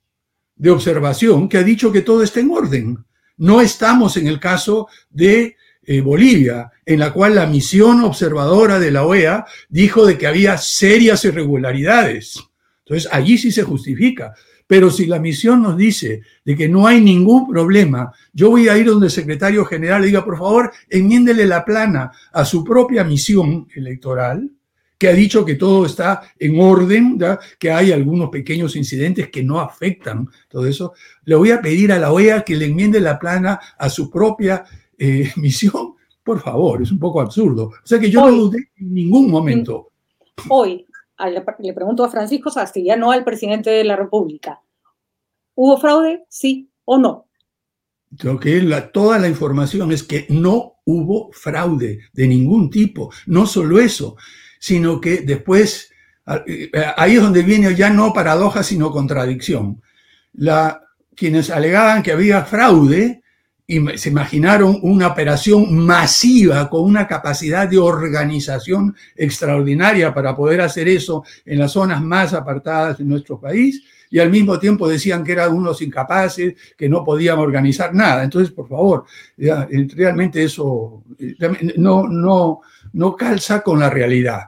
de 0.56 0.70
observación 0.70 1.48
que 1.48 1.56
ha 1.56 1.62
dicho 1.62 1.90
que 1.90 2.02
todo 2.02 2.22
está 2.22 2.40
en 2.40 2.50
orden? 2.50 2.98
No 3.38 3.62
estamos 3.62 4.18
en 4.18 4.26
el 4.26 4.38
caso 4.38 4.88
de 5.08 5.56
eh, 5.84 6.00
Bolivia, 6.00 6.70
en 6.84 6.98
la 6.98 7.12
cual 7.12 7.36
la 7.36 7.46
misión 7.46 8.02
observadora 8.04 8.78
de 8.78 8.90
la 8.90 9.04
OEA 9.04 9.46
dijo 9.68 10.04
de 10.04 10.18
que 10.18 10.26
había 10.26 10.58
serias 10.58 11.24
irregularidades. 11.24 12.38
Entonces, 12.84 13.08
allí 13.10 13.38
sí 13.38 13.50
se 13.50 13.62
justifica. 13.62 14.34
Pero 14.66 14.90
si 14.90 15.06
la 15.06 15.18
misión 15.18 15.62
nos 15.62 15.76
dice 15.76 16.22
de 16.44 16.56
que 16.56 16.68
no 16.68 16.86
hay 16.86 17.00
ningún 17.00 17.48
problema, 17.48 18.12
yo 18.32 18.50
voy 18.50 18.68
a 18.68 18.78
ir 18.78 18.86
donde 18.86 19.06
el 19.06 19.12
secretario 19.12 19.64
general 19.64 20.02
diga, 20.02 20.24
por 20.24 20.38
favor, 20.38 20.72
enmiéndele 20.88 21.46
la 21.46 21.64
plana 21.64 22.10
a 22.32 22.44
su 22.44 22.64
propia 22.64 23.04
misión 23.04 23.68
electoral, 23.74 24.50
que 25.02 25.08
ha 25.08 25.14
dicho 25.14 25.44
que 25.44 25.56
todo 25.56 25.84
está 25.84 26.22
en 26.38 26.60
orden, 26.60 27.18
que 27.58 27.72
hay 27.72 27.90
algunos 27.90 28.30
pequeños 28.30 28.76
incidentes 28.76 29.30
que 29.30 29.42
no 29.42 29.58
afectan 29.58 30.28
todo 30.48 30.64
eso, 30.64 30.92
le 31.24 31.34
voy 31.34 31.50
a 31.50 31.60
pedir 31.60 31.90
a 31.90 31.98
la 31.98 32.12
OEA 32.12 32.44
que 32.44 32.54
le 32.54 32.66
enmiende 32.66 33.00
la 33.00 33.18
plana 33.18 33.58
a 33.76 33.90
su 33.90 34.08
propia 34.08 34.64
eh, 34.96 35.28
misión. 35.38 35.94
Por 36.22 36.40
favor, 36.40 36.82
es 36.82 36.92
un 36.92 37.00
poco 37.00 37.20
absurdo. 37.20 37.64
O 37.64 37.84
sea 37.84 37.98
que 37.98 38.12
yo 38.12 38.20
no 38.20 38.30
dudé 38.30 38.70
en 38.76 38.94
ningún 38.94 39.28
momento. 39.28 39.90
Hoy, 40.48 40.86
le 41.58 41.72
pregunto 41.72 42.04
a 42.04 42.08
Francisco 42.08 42.48
Sastilla, 42.48 42.94
no 42.94 43.10
al 43.10 43.24
presidente 43.24 43.70
de 43.70 43.82
la 43.82 43.96
República. 43.96 44.60
¿Hubo 45.56 45.78
fraude? 45.78 46.26
¿Sí 46.28 46.70
o 46.84 46.96
no? 46.96 47.26
Creo 48.16 48.38
que 48.38 48.60
toda 48.92 49.18
la 49.18 49.26
información 49.26 49.90
es 49.90 50.04
que 50.04 50.26
no 50.28 50.74
hubo 50.84 51.32
fraude 51.32 52.02
de 52.12 52.28
ningún 52.28 52.70
tipo. 52.70 53.10
No 53.26 53.46
solo 53.46 53.80
eso, 53.80 54.16
sino 54.62 55.00
que 55.00 55.22
después, 55.22 55.90
eh, 56.46 56.70
ahí 56.96 57.16
es 57.16 57.20
donde 57.20 57.42
viene 57.42 57.74
ya 57.74 57.90
no 57.90 58.12
paradoja, 58.12 58.62
sino 58.62 58.92
contradicción. 58.92 59.82
La, 60.34 60.80
quienes 61.16 61.50
alegaban 61.50 62.00
que 62.00 62.12
había 62.12 62.44
fraude, 62.44 63.24
y 63.66 63.98
se 63.98 64.10
imaginaron 64.10 64.78
una 64.82 65.08
operación 65.08 65.74
masiva 65.84 66.70
con 66.70 66.82
una 66.82 67.08
capacidad 67.08 67.66
de 67.66 67.78
organización 67.78 68.94
extraordinaria 69.16 70.14
para 70.14 70.36
poder 70.36 70.60
hacer 70.60 70.86
eso 70.86 71.24
en 71.44 71.58
las 71.58 71.72
zonas 71.72 72.00
más 72.00 72.32
apartadas 72.32 72.98
de 72.98 73.04
nuestro 73.04 73.40
país 73.40 73.82
y 74.10 74.20
al 74.20 74.30
mismo 74.30 74.60
tiempo 74.60 74.88
decían 74.88 75.24
que 75.24 75.32
eran 75.32 75.52
unos 75.52 75.82
incapaces, 75.82 76.54
que 76.76 76.88
no 76.88 77.02
podían 77.02 77.38
organizar 77.38 77.92
nada. 77.92 78.22
Entonces, 78.22 78.52
por 78.52 78.68
favor, 78.68 79.06
realmente 79.36 80.44
eso 80.44 81.02
eh, 81.18 81.34
no, 81.78 82.06
no, 82.06 82.60
no 82.92 83.16
calza 83.16 83.62
con 83.62 83.80
la 83.80 83.90
realidad. 83.90 84.42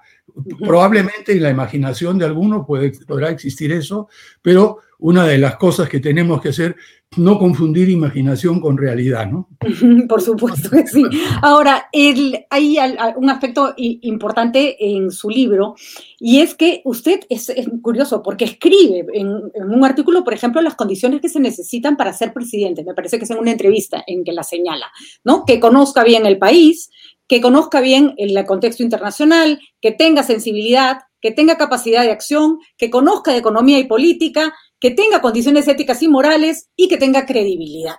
Probablemente 0.58 1.32
en 1.32 1.42
la 1.42 1.50
imaginación 1.50 2.18
de 2.18 2.24
algunos 2.24 2.66
puede, 2.66 2.92
podrá 3.06 3.30
existir 3.30 3.70
eso, 3.72 4.08
pero 4.42 4.78
una 4.98 5.26
de 5.26 5.38
las 5.38 5.56
cosas 5.56 5.88
que 5.88 6.00
tenemos 6.00 6.40
que 6.40 6.48
hacer 6.48 6.76
no 7.16 7.38
confundir 7.38 7.88
imaginación 7.88 8.60
con 8.60 8.76
realidad, 8.76 9.26
¿no? 9.30 9.48
Por 10.08 10.20
supuesto 10.20 10.70
que 10.70 10.86
sí. 10.86 11.02
Ahora, 11.42 11.88
hay 11.92 12.78
un 13.16 13.30
aspecto 13.30 13.74
importante 13.76 14.76
en 14.80 15.10
su 15.10 15.30
libro 15.30 15.74
y 16.18 16.40
es 16.40 16.54
que 16.54 16.82
usted 16.84 17.20
es, 17.28 17.52
curioso 17.82 18.22
porque 18.22 18.44
escribe 18.44 19.06
en, 19.12 19.28
en, 19.54 19.70
un 19.70 19.84
artículo, 19.84 20.24
por 20.24 20.34
ejemplo, 20.34 20.60
las 20.60 20.74
condiciones 20.74 21.20
que 21.20 21.28
se 21.28 21.40
necesitan 21.40 21.96
para 21.96 22.12
ser 22.12 22.32
presidente. 22.32 22.84
Me 22.84 22.94
parece 22.94 23.18
que 23.18 23.24
es 23.24 23.30
en 23.30 23.38
una 23.38 23.52
entrevista 23.52 24.02
en 24.06 24.24
que 24.24 24.32
la 24.32 24.42
señala, 24.42 24.90
¿no? 25.22 25.44
Que 25.44 25.60
conozca 25.60 26.02
bien 26.02 26.26
el 26.26 26.38
país, 26.38 26.90
que 27.26 27.40
conozca 27.40 27.80
bien 27.80 28.14
el 28.18 28.44
contexto 28.44 28.82
internacional, 28.82 29.60
que 29.80 29.92
tenga 29.92 30.22
sensibilidad, 30.22 30.98
que 31.20 31.30
tenga 31.30 31.56
capacidad 31.56 32.02
de 32.02 32.10
acción, 32.10 32.58
que 32.76 32.90
conozca 32.90 33.32
de 33.32 33.38
economía 33.38 33.78
y 33.78 33.84
política, 33.84 34.54
que 34.78 34.90
tenga 34.90 35.22
condiciones 35.22 35.66
éticas 35.66 36.02
y 36.02 36.08
morales 36.08 36.68
y 36.76 36.88
que 36.88 36.98
tenga 36.98 37.24
credibilidad. 37.24 37.96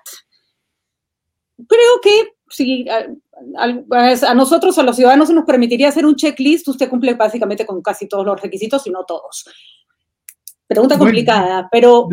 Creo 1.68 2.02
que 2.04 2.36
si 2.50 2.86
a, 2.88 4.34
nosotros, 4.36 4.78
a 4.78 4.84
los 4.84 4.96
ciudadanos, 4.96 5.30
se 5.30 5.34
nos 5.34 5.46
permitiría 5.46 5.90
hacer 5.90 6.06
un 6.06 6.16
checklist, 6.16 6.68
usted 6.68 6.90
cumple 6.90 7.16
básicamente 7.16 7.66
con 7.66 7.82
casi 7.82 8.08
todos 8.08 8.26
los 8.26 8.40
requisitos 8.40 8.86
y 8.86 8.92
no 8.92 9.04
todos. 9.06 9.46
Pregunta 10.68 10.98
complicada, 10.98 11.68
pero... 11.72 12.08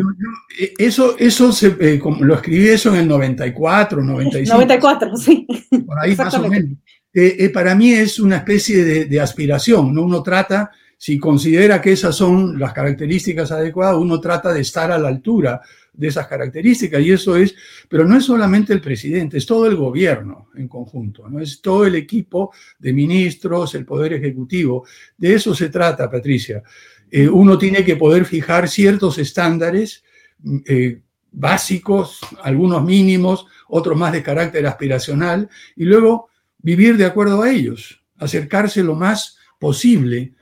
Eh, 0.59 0.73
eso, 0.77 1.17
eso 1.17 1.51
se, 1.51 1.75
eh, 1.79 1.99
lo 2.19 2.35
escribí 2.35 2.67
eso 2.69 2.89
en 2.89 3.01
el 3.01 3.07
94, 3.07 4.01
95. 4.01 4.53
94, 4.53 5.17
sí. 5.17 5.47
Por 5.85 5.99
ahí 5.99 6.15
más 6.15 6.33
o 6.35 6.47
menos. 6.47 6.77
Eh, 7.13 7.49
para 7.49 7.75
mí 7.75 7.93
es 7.93 8.19
una 8.19 8.37
especie 8.37 9.05
de, 9.05 9.21
aspiración, 9.21 9.93
¿no? 9.93 10.01
Uno 10.01 10.23
trata 10.23 10.71
si 10.97 11.19
considera 11.19 11.81
que 11.81 11.91
esas 11.91 12.15
son 12.15 12.57
las 12.57 12.73
características 12.73 13.51
adecuadas, 13.51 13.97
uno 13.97 14.19
trata 14.19 14.51
de 14.53 14.61
estar 14.61 14.91
a 14.91 14.97
la 14.97 15.09
altura 15.09 15.61
de 15.91 16.07
esas 16.07 16.27
características 16.27 17.01
y 17.01 17.11
eso 17.11 17.35
es, 17.35 17.53
pero 17.87 18.05
no 18.05 18.17
es 18.17 18.25
solamente 18.25 18.73
el 18.73 18.81
presidente, 18.81 19.37
es 19.37 19.45
todo 19.45 19.67
el 19.67 19.75
gobierno 19.75 20.47
en 20.55 20.67
conjunto, 20.67 21.29
no 21.29 21.39
es 21.39 21.61
todo 21.61 21.85
el 21.85 21.95
equipo 21.95 22.51
de 22.79 22.93
ministros, 22.93 23.75
el 23.75 23.85
poder 23.85 24.13
ejecutivo. 24.13 24.85
De 25.17 25.35
eso 25.35 25.53
se 25.53 25.69
trata, 25.69 26.09
Patricia. 26.09 26.63
Eh, 27.11 27.27
uno 27.27 27.57
tiene 27.57 27.83
que 27.85 27.95
poder 27.95 28.25
fijar 28.25 28.67
ciertos 28.67 29.19
estándares 29.19 30.03
eh, 30.65 31.01
básicos, 31.31 32.21
algunos 32.41 32.83
mínimos, 32.83 33.45
otros 33.67 33.97
más 33.97 34.13
de 34.13 34.23
carácter 34.23 34.65
aspiracional, 34.65 35.49
y 35.75 35.83
luego 35.85 36.29
vivir 36.63 36.97
de 36.97 37.05
acuerdo 37.05 37.43
a 37.43 37.51
ellos, 37.51 38.03
acercarse 38.17 38.81
lo 38.81 38.95
más 38.95 39.37
posible 39.59 40.33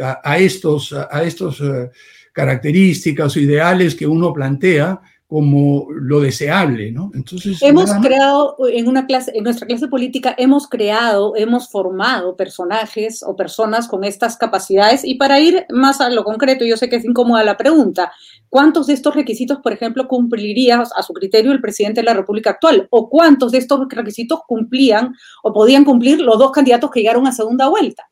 a, 0.00 0.38
estos, 0.38 0.92
a 0.92 1.22
estos 1.22 1.60
eh, 1.60 1.90
características 2.32 3.36
o 3.36 3.40
ideales 3.40 3.94
que 3.94 4.06
uno 4.06 4.32
plantea 4.32 5.00
como 5.30 5.86
lo 5.92 6.18
deseable, 6.18 6.90
¿no? 6.90 7.12
Entonces 7.14 7.62
hemos 7.62 7.92
creado 8.02 8.56
en 8.68 8.88
una 8.88 9.06
clase, 9.06 9.30
en 9.32 9.44
nuestra 9.44 9.64
clase 9.64 9.86
política 9.86 10.34
hemos 10.36 10.66
creado, 10.66 11.34
hemos 11.36 11.70
formado 11.70 12.34
personajes 12.34 13.22
o 13.22 13.36
personas 13.36 13.86
con 13.86 14.02
estas 14.02 14.36
capacidades 14.36 15.04
y 15.04 15.14
para 15.14 15.38
ir 15.38 15.66
más 15.70 16.00
a 16.00 16.10
lo 16.10 16.24
concreto, 16.24 16.64
yo 16.64 16.76
sé 16.76 16.88
que 16.88 16.96
es 16.96 17.04
incómoda 17.04 17.44
la 17.44 17.56
pregunta, 17.56 18.10
¿cuántos 18.48 18.88
de 18.88 18.94
estos 18.94 19.14
requisitos, 19.14 19.58
por 19.58 19.72
ejemplo, 19.72 20.08
cumpliría 20.08 20.80
a 20.80 21.02
su 21.04 21.12
criterio 21.12 21.52
el 21.52 21.60
presidente 21.60 22.00
de 22.00 22.06
la 22.06 22.14
República 22.14 22.50
actual 22.50 22.88
o 22.90 23.08
cuántos 23.08 23.52
de 23.52 23.58
estos 23.58 23.86
requisitos 23.88 24.40
cumplían 24.48 25.14
o 25.44 25.52
podían 25.52 25.84
cumplir 25.84 26.20
los 26.20 26.40
dos 26.40 26.50
candidatos 26.50 26.90
que 26.90 27.02
llegaron 27.02 27.28
a 27.28 27.32
segunda 27.32 27.68
vuelta? 27.68 28.02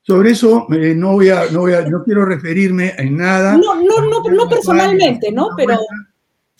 Sobre 0.00 0.30
eso 0.30 0.66
eh, 0.72 0.94
no, 0.94 1.12
voy 1.12 1.28
a, 1.28 1.50
no, 1.50 1.60
voy 1.60 1.74
a, 1.74 1.82
no 1.82 2.02
quiero 2.02 2.24
referirme 2.24 2.94
en 2.96 3.18
nada. 3.18 3.58
No, 3.58 3.74
no, 3.74 4.00
no, 4.00 4.22
no 4.22 4.48
personalmente, 4.48 5.30
¿no? 5.30 5.50
Pero... 5.54 5.76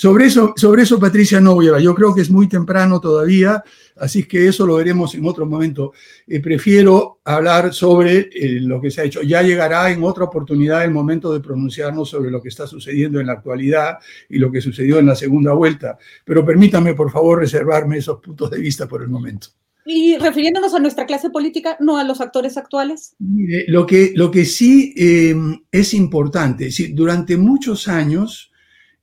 Sobre 0.00 0.26
eso, 0.26 0.52
sobre 0.54 0.82
eso, 0.82 1.00
Patricia, 1.00 1.40
no 1.40 1.54
voy 1.54 1.66
a 1.66 1.68
hablar. 1.70 1.82
Yo 1.82 1.92
creo 1.92 2.14
que 2.14 2.20
es 2.20 2.30
muy 2.30 2.48
temprano 2.48 3.00
todavía, 3.00 3.64
así 3.96 4.22
que 4.22 4.46
eso 4.46 4.64
lo 4.64 4.76
veremos 4.76 5.12
en 5.16 5.26
otro 5.26 5.44
momento. 5.44 5.92
Eh, 6.28 6.38
prefiero 6.38 7.18
hablar 7.24 7.74
sobre 7.74 8.30
eh, 8.32 8.61
lo 8.61 8.80
que 8.80 8.92
se 8.92 9.00
ha 9.00 9.04
hecho. 9.04 9.22
Ya 9.22 9.42
llegará 9.42 9.90
en 9.90 10.04
otra 10.04 10.22
oportunidad 10.22 10.84
el 10.84 10.92
momento 10.92 11.32
de 11.32 11.40
pronunciarnos 11.40 12.11
sobre 12.11 12.30
lo 12.30 12.40
que 12.40 12.48
está 12.48 12.68
sucediendo 12.68 13.18
en 13.18 13.26
la 13.26 13.32
actualidad 13.32 13.98
y 14.28 14.38
lo 14.38 14.52
que 14.52 14.61
sucedió 14.61 15.00
en 15.00 15.06
la 15.06 15.16
segunda 15.16 15.52
vuelta. 15.52 15.98
Pero 16.24 16.46
permítame, 16.46 16.94
por 16.94 17.11
favor, 17.11 17.40
reservarme 17.40 17.98
esos 17.98 18.20
puntos 18.20 18.52
de 18.52 18.61
vista 18.61 18.87
por 18.87 19.02
el 19.02 19.08
momento. 19.08 19.48
Y 19.84 20.16
refiriéndonos 20.16 20.74
a 20.74 20.78
nuestra 20.78 21.06
clase 21.06 21.30
política, 21.30 21.76
no 21.80 21.98
a 21.98 22.04
los 22.04 22.20
actores 22.20 22.56
actuales. 22.56 23.16
Mire, 23.18 23.64
lo 23.66 23.84
que, 23.84 24.12
lo 24.14 24.30
que 24.30 24.44
sí 24.44 24.94
eh, 24.96 25.34
es 25.72 25.92
importante, 25.92 26.68
durante 26.92 27.37
muchos 27.37 27.88
años 27.88 28.52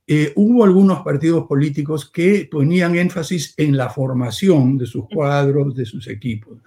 eh, 0.06 0.32
hubo 0.36 0.64
algunos 0.64 1.00
partidos 1.00 1.46
políticos 1.46 2.08
que 2.08 2.48
ponían 2.50 2.94
énfasis 2.94 3.54
en 3.56 3.76
la 3.76 3.90
formación 3.90 4.78
de 4.78 4.86
sus 4.86 5.06
cuadros, 5.08 5.74
de 5.74 5.84
sus 5.84 6.06
equipos. 6.06 6.58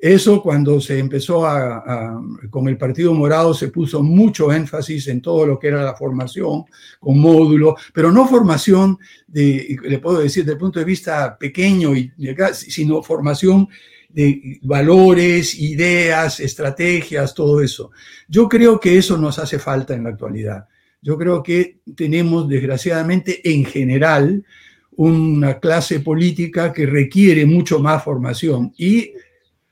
Eso 0.00 0.42
cuando 0.42 0.80
se 0.80 0.98
empezó 0.98 1.46
a, 1.46 2.18
con 2.48 2.66
el 2.68 2.78
Partido 2.78 3.12
Morado 3.12 3.52
se 3.52 3.68
puso 3.68 4.02
mucho 4.02 4.50
énfasis 4.50 5.08
en 5.08 5.20
todo 5.20 5.44
lo 5.44 5.58
que 5.58 5.68
era 5.68 5.84
la 5.84 5.94
formación 5.94 6.64
con 6.98 7.18
módulo, 7.18 7.76
pero 7.92 8.10
no 8.10 8.26
formación 8.26 8.98
de, 9.28 9.76
le 9.82 9.98
puedo 9.98 10.20
decir, 10.20 10.44
desde 10.44 10.54
el 10.54 10.58
punto 10.58 10.78
de 10.78 10.86
vista 10.86 11.36
pequeño, 11.36 11.94
y, 11.94 12.10
sino 12.54 13.02
formación 13.02 13.68
de 14.08 14.58
valores, 14.62 15.54
ideas, 15.54 16.40
estrategias, 16.40 17.34
todo 17.34 17.60
eso. 17.60 17.90
Yo 18.26 18.48
creo 18.48 18.80
que 18.80 18.96
eso 18.96 19.18
nos 19.18 19.38
hace 19.38 19.58
falta 19.58 19.94
en 19.94 20.04
la 20.04 20.10
actualidad. 20.10 20.66
Yo 21.02 21.16
creo 21.16 21.42
que 21.42 21.78
tenemos, 21.96 22.48
desgraciadamente, 22.48 23.40
en 23.50 23.64
general, 23.64 24.44
una 24.92 25.58
clase 25.58 26.00
política 26.00 26.72
que 26.72 26.86
requiere 26.86 27.46
mucho 27.46 27.78
más 27.78 28.04
formación. 28.04 28.72
Y 28.76 29.12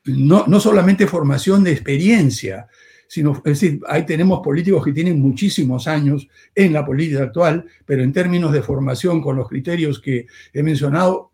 no, 0.04 0.46
no 0.46 0.58
solamente 0.58 1.06
formación 1.06 1.64
de 1.64 1.72
experiencia, 1.72 2.66
sino, 3.08 3.32
es 3.32 3.42
decir, 3.42 3.80
ahí 3.88 4.04
tenemos 4.04 4.40
políticos 4.40 4.84
que 4.84 4.92
tienen 4.92 5.20
muchísimos 5.20 5.86
años 5.86 6.28
en 6.54 6.72
la 6.72 6.84
política 6.84 7.24
actual, 7.24 7.64
pero 7.84 8.02
en 8.02 8.12
términos 8.12 8.52
de 8.52 8.62
formación 8.62 9.20
con 9.22 9.36
los 9.36 9.48
criterios 9.48 10.00
que 10.00 10.26
he 10.52 10.62
mencionado, 10.62 11.27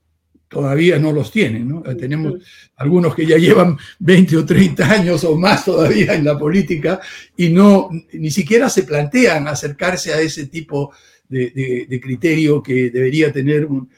todavía 0.55 0.99
no 1.01 1.13
los 1.13 1.33
tienen. 1.33 1.69
¿no? 1.69 1.83
Tenemos 1.83 2.35
algunos 2.77 3.15
que 3.15 3.27
ya 3.27 3.37
llevan 3.37 3.77
20 3.99 4.37
o 4.37 4.47
30 4.47 4.89
años 4.89 5.25
o 5.25 5.37
más 5.37 5.65
todavía 5.65 6.15
en 6.15 6.25
la 6.25 6.39
política 6.39 7.01
y 7.37 7.49
no, 7.49 7.91
ni 8.13 8.31
siquiera 8.31 8.69
se 8.69 8.85
plantean 8.85 9.49
acercarse 9.49 10.15
a 10.15 10.21
ese 10.21 10.47
tipo 10.47 10.93
de, 11.29 11.87
de, 11.89 12.01
criterio 12.01 12.63
que 12.63 12.91
debería 12.91 13.33
tener 13.33 13.67
un, 13.67 13.91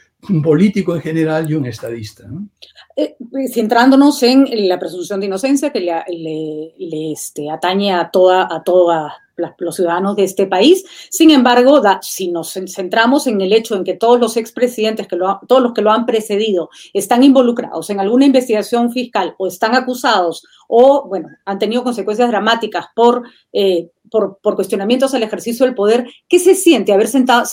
político 0.43 0.97
en 0.97 1.03
general 1.03 1.49
y 1.49 1.55
un 1.55 1.67
estadista. 1.67 2.27
¿no? 2.27 2.49
Eh, 2.97 3.17
centrándonos 3.53 4.23
en 4.23 4.67
la 4.67 4.79
presunción 4.79 5.21
de 5.21 5.27
inocencia 5.27 5.71
que 5.71 5.81
le, 5.81 7.13
este, 7.13 7.51
atañe 7.51 7.93
a 7.93 8.11
toda, 8.11 8.49
a 8.51 8.63
toda 8.65 9.15
los 9.59 9.77
ciudadanos 9.77 10.17
de 10.17 10.25
este 10.25 10.47
país. 10.47 10.85
Sin 11.11 11.31
embargo, 11.31 11.83
si 12.03 12.29
nos 12.29 12.53
centramos 12.53 13.27
en 13.27 13.41
el 13.41 13.53
hecho 13.53 13.77
en 13.77 13.85
que 13.85 13.95
todos 13.95 14.19
los 14.19 14.37
expresidentes, 14.37 15.07
que 15.07 15.17
todos 15.17 15.63
los 15.63 15.73
que 15.73 15.83
lo 15.83 15.91
han 15.91 16.07
precedido, 16.07 16.71
están 16.93 17.23
involucrados 17.23 17.91
en 17.91 18.01
alguna 18.01 18.27
investigación 18.27 18.93
fiscal 18.93 19.35
o 19.39 19.47
están 19.47 19.75
acusados 19.75 20.45
o, 20.69 21.07
bueno, 21.09 21.29
han 21.45 21.59
tenido 21.59 21.85
consecuencias 21.85 22.29
dramáticas 22.29 22.87
por, 22.95 23.23
eh, 23.53 23.91
por, 24.11 24.39
cuestionamientos 24.57 25.15
al 25.15 25.23
ejercicio 25.23 25.67
del 25.67 25.75
poder, 25.75 26.07
¿qué 26.29 26.39
se 26.39 26.55
siente 26.55 26.93
haber 26.93 27.09
sentado, 27.09 27.45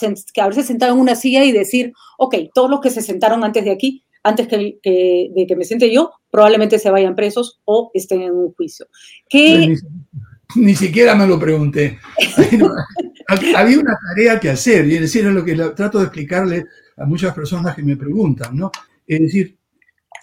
haberse 0.42 0.64
sentado 0.64 0.94
en 0.94 1.00
una 1.00 1.16
silla 1.16 1.44
y 1.44 1.52
decir, 1.52 1.94
ok, 2.18 2.36
todos 2.54 2.70
los 2.70 2.80
que 2.80 2.90
se 2.90 3.02
sentaron 3.02 3.44
antes 3.44 3.64
de 3.66 3.72
aquí 3.72 4.04
antes 4.24 4.48
que, 4.48 4.80
de 4.82 5.46
que 5.48 5.56
me 5.56 5.66
siente 5.66 5.94
yo, 5.94 6.14
probablemente 6.32 6.80
se 6.80 6.90
vayan 6.90 7.16
presos 7.16 7.60
o 7.66 7.92
estén 7.94 8.22
en 8.22 8.32
un 8.32 8.54
juicio. 8.54 8.88
Ni, 9.34 9.76
ni, 10.56 10.76
siquiera 10.76 11.16
me 11.16 11.28
lo 11.28 11.40
pregunté. 11.40 12.00
Había 13.56 13.80
una 13.80 13.98
tarea 14.10 14.40
que 14.40 14.50
hacer, 14.50 14.88
y 14.88 14.96
es 14.96 15.02
decir, 15.02 15.26
es 15.26 15.34
lo 15.34 15.44
que 15.44 15.56
trato 15.56 16.00
de 16.00 16.06
explicarle 16.06 16.66
a 16.98 17.06
muchas 17.06 17.34
personas 17.34 17.76
que 17.76 17.84
me 17.84 17.98
preguntan, 17.98 18.56
¿no? 18.56 18.72
Es 19.08 19.20
decir, 19.20 19.58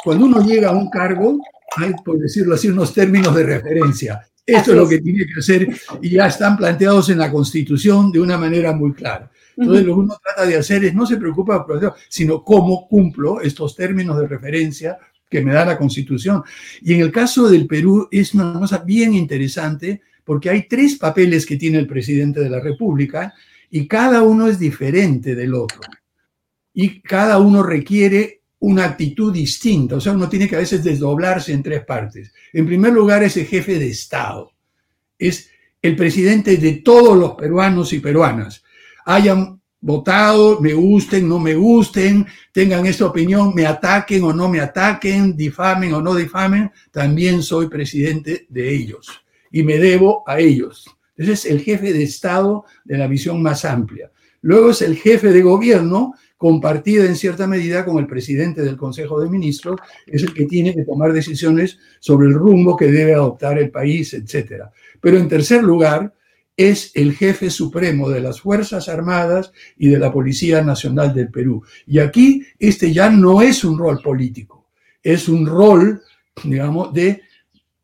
cuando 0.04 0.26
uno 0.26 0.44
llega 0.44 0.68
a 0.68 0.72
un 0.72 0.88
cargo, 0.88 1.38
hay, 1.76 1.94
por 2.04 2.18
decirlo 2.18 2.54
así, 2.54 2.68
unos 2.68 2.92
términos 2.92 3.35
de 3.35 3.44
referencia. 3.44 4.26
Esto 4.46 4.70
es 4.72 4.76
lo 4.76 4.88
que 4.88 5.00
tiene 5.00 5.26
que 5.26 5.38
hacer 5.38 5.68
y 6.00 6.11
ya 6.11 6.26
están 6.26 6.56
planteados 6.56 7.11
en 7.11 7.18
la 7.18 7.30
Constitución 7.30 8.11
de 8.11 8.20
una 8.20 8.37
manera 8.37 8.72
muy 8.72 8.92
clara. 8.92 9.30
Entonces, 9.56 9.85
lo 9.85 9.94
que 9.94 10.00
uno 10.00 10.18
trata 10.22 10.46
de 10.46 10.56
hacer 10.56 10.85
es 10.85 10.94
no 10.94 11.06
se 11.06 11.18
preocupa 11.18 11.64
por 11.66 11.76
eso, 11.76 11.94
sino 12.09 12.42
cómo 12.42 12.88
cumplo 12.88 13.40
estos 13.40 13.76
términos 13.76 14.18
de 14.18 14.26
referencia 14.26 14.98
que 15.28 15.42
me 15.42 15.52
da 15.52 15.64
la 15.64 15.78
Constitución. 15.78 16.42
Y 16.83 16.94
en 16.94 17.00
el 17.00 17.12
caso 17.12 17.48
del 17.48 17.66
Perú 17.66 18.09
es 18.11 18.35
una 18.35 18.52
cosa 18.59 18.78
bien 18.78 19.14
interesante 19.14 20.02
porque 20.30 20.48
hay 20.48 20.68
tres 20.68 20.94
papeles 20.94 21.44
que 21.44 21.56
tiene 21.56 21.78
el 21.78 21.88
presidente 21.88 22.38
de 22.38 22.48
la 22.48 22.60
República 22.60 23.34
y 23.68 23.88
cada 23.88 24.22
uno 24.22 24.46
es 24.46 24.60
diferente 24.60 25.34
del 25.34 25.54
otro. 25.54 25.80
Y 26.72 27.00
cada 27.00 27.38
uno 27.38 27.64
requiere 27.64 28.42
una 28.60 28.84
actitud 28.84 29.32
distinta. 29.32 29.96
O 29.96 30.00
sea, 30.00 30.12
uno 30.12 30.28
tiene 30.28 30.46
que 30.46 30.54
a 30.54 30.60
veces 30.60 30.84
desdoblarse 30.84 31.52
en 31.52 31.64
tres 31.64 31.84
partes. 31.84 32.32
En 32.52 32.64
primer 32.64 32.92
lugar, 32.92 33.24
es 33.24 33.36
el 33.38 33.46
jefe 33.46 33.76
de 33.80 33.88
Estado. 33.88 34.52
Es 35.18 35.50
el 35.82 35.96
presidente 35.96 36.58
de 36.58 36.74
todos 36.74 37.18
los 37.18 37.32
peruanos 37.32 37.92
y 37.92 37.98
peruanas 37.98 38.62
hayan 39.06 39.60
votado, 39.80 40.60
me 40.60 40.74
gusten, 40.74 41.28
no 41.28 41.40
me 41.40 41.56
gusten, 41.56 42.24
tengan 42.52 42.86
esa 42.86 43.06
opinión, 43.06 43.52
me 43.52 43.66
ataquen 43.66 44.22
o 44.22 44.32
no 44.32 44.48
me 44.48 44.60
ataquen, 44.60 45.36
difamen 45.36 45.92
o 45.92 46.00
no 46.00 46.14
difamen, 46.14 46.70
también 46.92 47.42
soy 47.42 47.68
presidente 47.68 48.46
de 48.48 48.72
ellos 48.72 49.24
y 49.50 49.62
me 49.62 49.78
debo 49.78 50.22
a 50.26 50.38
ellos. 50.38 50.86
Ese 51.16 51.32
es 51.32 51.44
el 51.46 51.60
jefe 51.60 51.92
de 51.92 52.02
Estado 52.02 52.64
de 52.84 52.98
la 52.98 53.06
visión 53.06 53.42
más 53.42 53.64
amplia. 53.64 54.10
Luego 54.42 54.70
es 54.70 54.80
el 54.80 54.96
jefe 54.96 55.32
de 55.32 55.42
gobierno, 55.42 56.14
compartida 56.38 57.04
en 57.04 57.16
cierta 57.16 57.46
medida 57.46 57.84
con 57.84 57.98
el 57.98 58.06
presidente 58.06 58.62
del 58.62 58.78
Consejo 58.78 59.20
de 59.20 59.28
Ministros, 59.28 59.78
es 60.06 60.22
el 60.22 60.32
que 60.32 60.46
tiene 60.46 60.74
que 60.74 60.84
tomar 60.84 61.12
decisiones 61.12 61.78
sobre 61.98 62.28
el 62.28 62.34
rumbo 62.34 62.76
que 62.76 62.90
debe 62.90 63.12
adoptar 63.12 63.58
el 63.58 63.70
país, 63.70 64.14
etc. 64.14 64.64
Pero 65.00 65.18
en 65.18 65.28
tercer 65.28 65.62
lugar, 65.62 66.14
es 66.56 66.92
el 66.94 67.14
jefe 67.14 67.48
supremo 67.48 68.10
de 68.10 68.20
las 68.20 68.42
Fuerzas 68.42 68.90
Armadas 68.90 69.50
y 69.78 69.88
de 69.88 69.98
la 69.98 70.12
Policía 70.12 70.62
Nacional 70.62 71.14
del 71.14 71.30
Perú. 71.30 71.62
Y 71.86 72.00
aquí 72.00 72.44
este 72.58 72.92
ya 72.92 73.08
no 73.08 73.40
es 73.40 73.64
un 73.64 73.78
rol 73.78 74.00
político, 74.02 74.68
es 75.02 75.26
un 75.28 75.46
rol, 75.46 76.02
digamos, 76.44 76.92
de 76.92 77.22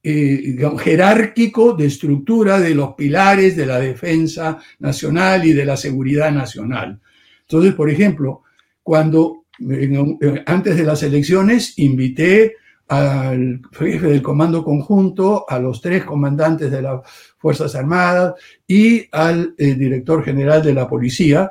eh, 0.09 0.57
jerárquico 0.79 1.73
de 1.73 1.87
estructura 1.87 2.61
de 2.61 2.77
los 2.77 2.95
pilares 2.95 3.57
de 3.57 3.67
la 3.67 3.81
defensa 3.81 4.57
nacional 4.79 5.45
y 5.45 5.53
de 5.53 5.65
la 5.65 5.77
seguridad 5.77 6.31
nacional. 6.31 7.01
Entonces, 7.41 7.75
por 7.75 7.91
ejemplo, 7.91 8.43
cuando 8.85 9.47
antes 10.47 10.77
de 10.77 10.85
las 10.85 11.03
elecciones 11.03 11.77
invité 11.79 12.55
al 12.87 13.63
jefe 13.73 14.07
del 14.07 14.23
Comando 14.23 14.63
Conjunto, 14.63 15.45
a 15.49 15.59
los 15.59 15.81
tres 15.81 16.05
comandantes 16.05 16.71
de 16.71 16.83
las 16.83 17.01
Fuerzas 17.37 17.75
Armadas 17.75 18.35
y 18.65 19.09
al 19.11 19.57
eh, 19.59 19.75
director 19.75 20.25
general 20.25 20.63
de 20.63 20.75
la 20.75 20.89
Policía 20.89 21.51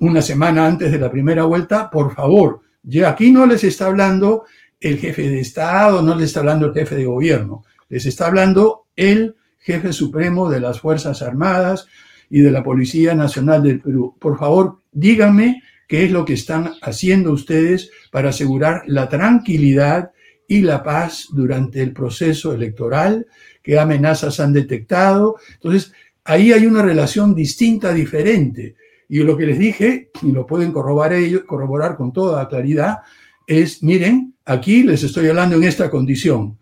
una 0.00 0.20
semana 0.20 0.66
antes 0.66 0.92
de 0.92 0.98
la 0.98 1.10
primera 1.10 1.44
vuelta, 1.44 1.88
por 1.88 2.14
favor, 2.14 2.60
ya 2.82 3.08
aquí 3.08 3.30
no 3.30 3.46
les 3.46 3.64
está 3.64 3.86
hablando 3.86 4.44
el 4.78 4.98
jefe 4.98 5.30
de 5.30 5.40
Estado, 5.40 6.02
no 6.02 6.14
les 6.14 6.26
está 6.26 6.40
hablando 6.40 6.66
el 6.66 6.74
jefe 6.74 6.96
de 6.96 7.06
gobierno, 7.06 7.64
les 7.88 8.06
está 8.06 8.26
hablando 8.26 8.86
el 8.96 9.36
jefe 9.58 9.92
supremo 9.92 10.50
de 10.50 10.60
las 10.60 10.80
Fuerzas 10.80 11.22
Armadas 11.22 11.86
y 12.30 12.40
de 12.40 12.50
la 12.50 12.62
Policía 12.62 13.14
Nacional 13.14 13.62
del 13.62 13.80
Perú. 13.80 14.14
Por 14.18 14.38
favor, 14.38 14.80
díganme 14.92 15.62
qué 15.88 16.04
es 16.04 16.10
lo 16.10 16.24
que 16.24 16.34
están 16.34 16.72
haciendo 16.82 17.32
ustedes 17.32 17.90
para 18.10 18.30
asegurar 18.30 18.82
la 18.86 19.08
tranquilidad 19.08 20.10
y 20.46 20.60
la 20.60 20.82
paz 20.82 21.28
durante 21.32 21.82
el 21.82 21.92
proceso 21.92 22.52
electoral, 22.52 23.26
qué 23.62 23.78
amenazas 23.78 24.40
han 24.40 24.52
detectado. 24.52 25.36
Entonces, 25.54 25.92
ahí 26.24 26.52
hay 26.52 26.66
una 26.66 26.82
relación 26.82 27.34
distinta, 27.34 27.92
diferente. 27.94 28.76
Y 29.08 29.18
lo 29.18 29.36
que 29.36 29.46
les 29.46 29.58
dije, 29.58 30.10
y 30.22 30.32
lo 30.32 30.46
pueden 30.46 30.72
corroborar, 30.72 31.14
ellos, 31.14 31.44
corroborar 31.44 31.96
con 31.96 32.12
toda 32.12 32.48
claridad, 32.48 32.98
es, 33.46 33.82
miren, 33.82 34.34
aquí 34.44 34.82
les 34.82 35.02
estoy 35.02 35.28
hablando 35.28 35.56
en 35.56 35.64
esta 35.64 35.90
condición. 35.90 36.58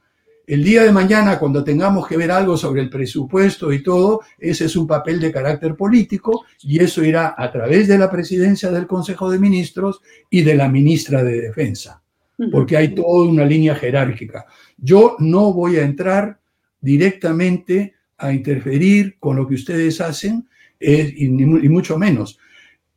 El 0.47 0.65
día 0.65 0.83
de 0.83 0.93
mañana, 0.93 1.39
cuando 1.39 1.63
tengamos 1.63 2.07
que 2.07 2.17
ver 2.17 2.31
algo 2.31 2.57
sobre 2.57 2.83
el 2.83 2.91
presupuesto 2.91 3.73
y 3.73 3.83
todo, 3.83 4.21
ese 4.39 4.65
es 4.65 4.77
un 4.77 4.87
papel 4.87 5.21
de 5.21 5.33
carácter 5.33 5.77
político 5.77 6.45
y 6.63 6.83
eso 6.83 7.05
irá 7.05 7.35
a 7.37 7.51
través 7.51 7.89
de 7.89 7.99
la 7.99 8.11
presidencia 8.11 8.71
del 8.71 8.87
Consejo 8.87 9.31
de 9.31 9.39
Ministros 9.39 10.01
y 10.31 10.43
de 10.43 10.55
la 10.55 10.69
ministra 10.69 11.23
de 11.23 11.41
Defensa 11.41 12.03
porque 12.51 12.77
hay 12.77 12.95
toda 12.95 13.29
una 13.29 13.45
línea 13.45 13.75
jerárquica. 13.75 14.47
Yo 14.77 15.17
no 15.19 15.53
voy 15.53 15.77
a 15.77 15.85
entrar 15.85 16.41
directamente 16.81 17.95
a 18.19 18.33
interferir 18.33 19.17
con 19.19 19.37
lo 19.37 19.47
que 19.47 19.55
ustedes 19.55 20.01
hacen, 20.01 20.49
eh, 20.81 21.13
y, 21.17 21.29
mucho 21.29 21.99
menos. 21.99 22.39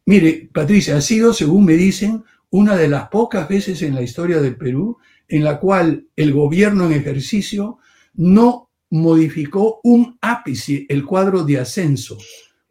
Mire, 0.05 0.49
Patricia, 0.51 0.97
ha 0.97 1.01
sido, 1.01 1.33
según 1.33 1.65
me 1.65 1.73
dicen, 1.73 2.23
una 2.49 2.75
de 2.75 2.87
las 2.87 3.09
pocas 3.09 3.47
veces 3.47 3.81
en 3.81 3.95
la 3.95 4.01
historia 4.01 4.39
del 4.39 4.55
Perú 4.55 4.97
en 5.27 5.43
la 5.43 5.59
cual 5.59 6.07
el 6.15 6.33
gobierno 6.33 6.85
en 6.85 6.93
ejercicio 6.93 7.79
no 8.13 8.69
modificó 8.89 9.79
un 9.83 10.17
ápice 10.21 10.85
el 10.89 11.05
cuadro 11.05 11.43
de 11.43 11.59
ascenso 11.59 12.17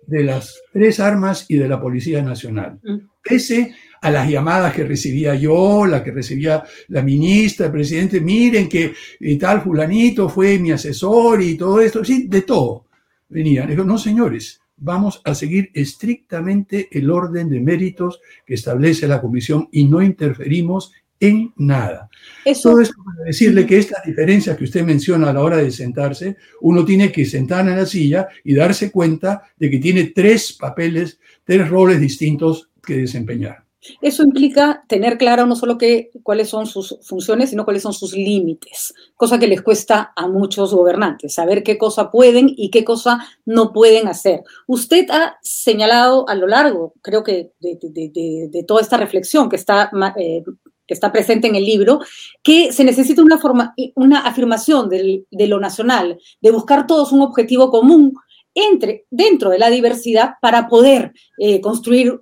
de 0.07 0.25
las 0.25 0.61
tres 0.73 1.01
armas 1.01 1.47
y 1.49 1.57
de 1.57 1.69
la 1.69 1.81
Policía 1.81 2.23
Nacional, 2.23 2.79
pese 3.23 3.75
a 4.01 4.11
las 4.11 4.29
llamadas 4.29 4.75
que 4.75 4.85
recibía 4.85 5.35
yo, 5.35 5.87
la 5.87 6.05
que 6.05 6.13
recibía 6.13 6.63
la 6.89 7.03
ministra, 7.03 7.67
el 7.67 7.73
presidente, 7.73 8.21
miren 8.21 8.69
que 8.69 8.93
tal 9.41 9.63
fulanito 9.63 10.29
fue 10.29 10.59
mi 10.59 10.73
asesor 10.73 11.43
y 11.43 11.57
todo 11.57 11.81
esto, 11.81 12.05
sí, 12.05 12.27
de 12.29 12.43
todo. 12.43 12.87
Venían, 13.31 13.75
no 13.87 13.97
señores, 13.97 14.61
vamos 14.77 15.23
a 15.25 15.35
seguir 15.35 15.71
estrictamente 15.73 16.89
el 16.93 17.11
orden 17.11 17.49
de 17.49 17.61
méritos 17.61 18.21
que 18.47 18.55
establece 18.55 19.09
la 19.09 19.23
comisión 19.23 19.69
y 19.73 19.85
no 19.85 20.03
interferimos 20.03 20.93
en 21.21 21.53
nada. 21.57 22.09
Eso... 22.45 22.71
Todo 22.71 22.81
esto 22.81 22.97
para 23.05 23.25
decirle 23.27 23.67
que 23.67 23.79
estas 23.79 24.05
diferencias 24.05 24.57
que 24.57 24.65
usted 24.65 24.85
menciona 24.85 25.31
a 25.31 25.33
la 25.33 25.43
hora 25.43 25.59
de 25.59 25.71
sentarse, 25.71 26.37
uno 26.61 26.85
tiene 26.85 27.11
que 27.11 27.25
sentar 27.25 27.67
en 27.69 27.77
la 27.77 27.87
silla 27.87 28.29
y 28.45 28.55
darse 28.55 28.91
cuenta 28.91 29.43
de 29.57 29.71
que 29.71 29.79
tiene 29.79 30.13
tres 30.15 30.53
papeles, 30.53 31.19
tres 31.45 31.69
roles 31.69 32.01
distintos 32.01 32.69
que 32.85 32.99
desempeñar. 32.99 33.65
Eso 34.01 34.23
implica 34.23 34.83
tener 34.89 35.19
claro 35.19 35.47
no 35.47 35.57
solo 35.57 35.77
que, 35.77 36.11
cuáles 36.23 36.49
son 36.49 36.67
sus 36.67 36.99
funciones, 37.03 37.51
sino 37.51 37.65
cuáles 37.65 37.83
son 37.83 37.93
sus 37.93 38.15
límites, 38.15 38.95
cosa 39.15 39.39
que 39.39 39.47
les 39.47 39.63
cuesta 39.63 40.13
a 40.17 40.27
muchos 40.27 40.73
gobernantes, 40.73 41.35
saber 41.35 41.63
qué 41.63 41.77
cosa 41.77 42.11
pueden 42.11 42.51
y 42.57 42.71
qué 42.71 42.85
cosa 42.85 43.27
no 43.45 43.73
pueden 43.73 44.09
hacer. 44.09 44.43
Usted 44.67 45.07
ha 45.11 45.37
señalado 45.43 46.29
a 46.29 46.35
lo 46.35 46.47
largo, 46.47 46.95
creo 47.03 47.23
que 47.23 47.53
de, 47.61 48.65
toda 48.67 48.81
esta 48.81 48.97
reflexión 48.97 49.49
que 49.49 49.57
está 49.57 49.91
eh, 50.17 50.43
que 50.87 50.95
está 50.95 51.13
presente 51.13 51.49
en 51.49 51.57
el 51.57 51.65
libro, 51.65 52.01
que 52.43 52.73
se 52.73 52.85
necesita 52.85 53.23
una, 53.23 53.39
forma, 53.39 53.75
una 53.95 54.21
afirmación 54.21 54.89
de 54.89 55.47
lo 55.47 55.61
nacional, 55.61 56.19
de 56.41 56.51
buscar 56.51 56.87
todos 56.87 57.13
un 57.13 57.23
objetivo 57.23 57.71
común 57.71 58.15
entre, 58.55 59.07
dentro 59.11 59.51
de 59.51 59.59
la 59.59 59.71
diversidad 59.71 60.35
para 60.41 60.69
poder 60.69 61.13
eh, 61.39 61.61
construir 61.61 62.21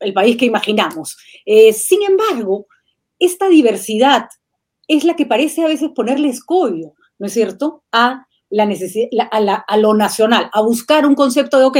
el 0.00 0.12
país 0.12 0.36
que 0.36 0.46
imaginamos. 0.46 1.16
Eh, 1.44 1.72
sin 1.72 2.02
embargo, 2.02 2.66
esta 3.18 3.48
diversidad 3.48 4.28
es 4.88 5.04
la 5.04 5.16
que 5.16 5.26
parece 5.26 5.62
a 5.62 5.68
veces 5.68 5.90
ponerle 5.94 6.28
escollo, 6.28 6.94
¿no 7.18 7.26
es 7.26 7.32
cierto?, 7.32 7.84
a, 7.92 8.26
la 8.48 8.64
necesidad, 8.64 9.08
a 9.32 9.76
lo 9.76 9.92
nacional, 9.94 10.48
a 10.52 10.62
buscar 10.62 11.04
un 11.04 11.16
concepto 11.16 11.58
de, 11.58 11.64
ok, 11.64 11.78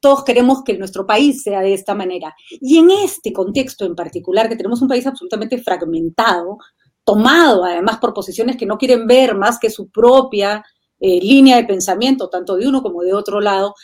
todos 0.00 0.24
queremos 0.24 0.62
que 0.62 0.76
nuestro 0.76 1.06
país 1.06 1.42
sea 1.42 1.60
de 1.60 1.74
esta 1.74 1.94
manera. 1.94 2.34
Y 2.60 2.78
en 2.78 2.90
este 2.90 3.32
contexto 3.32 3.84
en 3.84 3.94
particular, 3.94 4.48
que 4.48 4.56
tenemos 4.56 4.82
un 4.82 4.88
país 4.88 5.06
absolutamente 5.06 5.58
fragmentado, 5.58 6.58
tomado 7.04 7.64
además 7.64 7.98
por 7.98 8.12
posiciones 8.12 8.56
que 8.56 8.66
no 8.66 8.78
quieren 8.78 9.06
ver 9.06 9.34
más 9.34 9.58
que 9.58 9.70
su 9.70 9.88
propia 9.88 10.64
eh, 10.98 11.20
línea 11.20 11.56
de 11.56 11.64
pensamiento, 11.64 12.28
tanto 12.28 12.56
de 12.56 12.66
uno 12.66 12.82
como 12.82 13.02
de 13.02 13.14
otro 13.14 13.40
lado, 13.40 13.74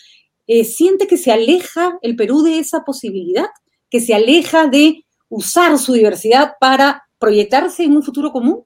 eh, 0.46 0.64
siente 0.64 1.06
que 1.06 1.16
se 1.16 1.30
aleja 1.30 1.98
el 2.02 2.16
Perú 2.16 2.42
de 2.42 2.58
esa 2.58 2.82
posibilidad, 2.84 3.46
que 3.88 4.00
se 4.00 4.14
aleja 4.14 4.66
de 4.66 5.04
usar 5.28 5.78
su 5.78 5.92
diversidad 5.92 6.52
para 6.60 7.04
proyectarse 7.18 7.84
en 7.84 7.96
un 7.96 8.02
futuro 8.02 8.32
común? 8.32 8.64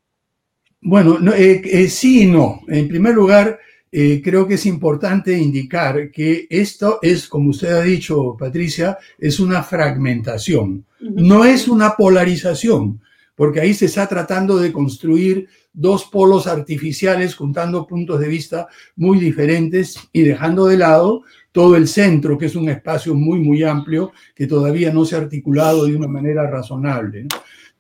Bueno, 0.81 1.19
eh, 1.35 1.89
sí 1.89 2.23
y 2.23 2.27
no. 2.27 2.61
En 2.69 2.89
primer 2.89 3.15
lugar, 3.15 3.59
eh, 3.99 4.21
creo 4.23 4.47
que 4.47 4.57
es 4.57 4.67
importante 4.67 5.39
indicar 5.39 6.11
que 6.11 6.47
esto 6.51 6.99
es, 7.01 7.27
como 7.27 7.49
usted 7.49 7.73
ha 7.73 7.81
dicho, 7.81 8.37
Patricia, 8.39 8.99
es 9.19 9.41
una 9.41 9.63
fragmentación, 9.63 10.85
no 11.01 11.47
es 11.47 11.67
una 11.67 11.97
polarización, 11.97 13.01
porque 13.35 13.61
ahí 13.61 13.73
se 13.73 13.87
está 13.87 14.07
tratando 14.07 14.59
de 14.59 14.71
construir 14.71 15.49
dos 15.73 16.05
polos 16.05 16.47
artificiales 16.47 17.35
juntando 17.35 17.87
puntos 17.87 18.21
de 18.21 18.29
vista 18.29 18.69
muy 18.97 19.19
diferentes 19.19 19.97
y 20.13 20.25
dejando 20.25 20.67
de 20.67 20.77
lado 20.77 21.23
todo 21.51 21.75
el 21.75 21.89
centro, 21.89 22.37
que 22.37 22.47
es 22.47 22.55
un 22.55 22.69
espacio 22.69 23.15
muy, 23.15 23.39
muy 23.39 23.63
amplio 23.63 24.13
que 24.35 24.47
todavía 24.47 24.93
no 24.93 25.07
se 25.07 25.17
ha 25.17 25.21
articulado 25.21 25.87
de 25.87 25.97
una 25.97 26.07
manera 26.07 26.47
razonable. 26.51 27.29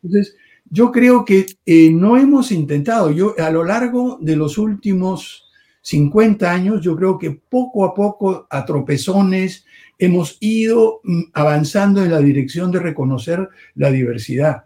Entonces, 0.02 0.34
yo 0.70 0.90
creo 0.90 1.26
que 1.26 1.44
eh, 1.66 1.90
no 1.90 2.16
hemos 2.16 2.52
intentado, 2.52 3.10
yo 3.10 3.34
a 3.38 3.50
lo 3.50 3.64
largo 3.64 4.16
de 4.18 4.34
los 4.36 4.56
últimos 4.56 5.45
50 5.86 6.50
años, 6.50 6.80
yo 6.80 6.96
creo 6.96 7.16
que 7.16 7.30
poco 7.30 7.84
a 7.84 7.94
poco, 7.94 8.48
a 8.50 8.64
tropezones, 8.64 9.64
hemos 9.96 10.36
ido 10.40 11.00
mm, 11.04 11.22
avanzando 11.32 12.02
en 12.02 12.10
la 12.10 12.18
dirección 12.18 12.72
de 12.72 12.80
reconocer 12.80 13.48
la 13.76 13.92
diversidad. 13.92 14.64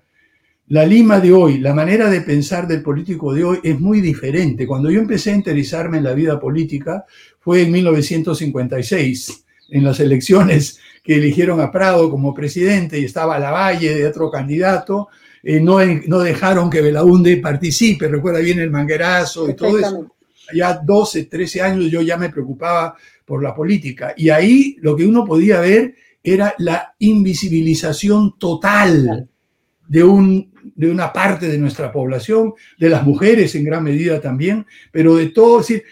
La 0.68 0.86
Lima 0.86 1.20
de 1.20 1.30
hoy, 1.30 1.58
la 1.58 1.74
manera 1.74 2.08
de 2.08 2.22
pensar 2.22 2.66
del 2.66 2.80
político 2.80 3.34
de 3.34 3.44
hoy 3.44 3.58
es 3.62 3.78
muy 3.78 4.00
diferente. 4.00 4.66
Cuando 4.66 4.90
yo 4.90 4.98
empecé 4.98 5.32
a 5.32 5.36
interesarme 5.36 5.98
en 5.98 6.04
la 6.04 6.14
vida 6.14 6.40
política 6.40 7.04
fue 7.38 7.64
en 7.64 7.72
1956, 7.72 9.44
en 9.72 9.84
las 9.84 10.00
elecciones 10.00 10.78
que 11.04 11.16
eligieron 11.16 11.60
a 11.60 11.70
Prado 11.70 12.10
como 12.10 12.32
presidente 12.32 12.98
y 12.98 13.04
estaba 13.04 13.38
Lavalle 13.38 13.94
de 13.94 14.06
otro 14.06 14.30
candidato. 14.30 15.08
Eh, 15.42 15.60
no, 15.60 15.84
no 15.84 16.20
dejaron 16.20 16.70
que 16.70 16.80
Belaunde 16.80 17.36
participe, 17.36 18.08
recuerda 18.08 18.38
bien 18.38 18.58
el 18.58 18.70
manguerazo 18.70 19.50
y 19.50 19.54
todo 19.54 19.78
eso 19.78 20.14
ya 20.54 20.74
12, 20.74 21.24
13 21.24 21.62
años 21.62 21.90
yo 21.90 22.02
ya 22.02 22.16
me 22.16 22.30
preocupaba 22.30 22.96
por 23.24 23.42
la 23.42 23.54
política. 23.54 24.14
Y 24.16 24.30
ahí 24.30 24.76
lo 24.80 24.96
que 24.96 25.06
uno 25.06 25.24
podía 25.24 25.60
ver 25.60 25.94
era 26.22 26.54
la 26.58 26.94
invisibilización 26.98 28.38
total 28.38 29.28
de, 29.88 30.04
un, 30.04 30.52
de 30.74 30.90
una 30.90 31.12
parte 31.12 31.48
de 31.48 31.58
nuestra 31.58 31.90
población, 31.90 32.54
de 32.78 32.90
las 32.90 33.04
mujeres 33.04 33.54
en 33.54 33.64
gran 33.64 33.82
medida 33.82 34.20
también, 34.20 34.66
pero 34.92 35.16
de 35.16 35.30
todos, 35.30 35.68
decir, 35.68 35.84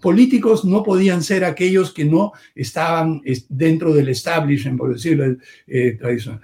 políticos 0.00 0.64
no 0.64 0.82
podían 0.82 1.22
ser 1.22 1.44
aquellos 1.44 1.92
que 1.92 2.04
no 2.04 2.32
estaban 2.54 3.22
dentro 3.48 3.92
del 3.92 4.08
establishment, 4.08 4.78
por 4.78 4.92
decirlo 4.92 5.36
eh, 5.66 5.96
tradicional. 5.98 6.40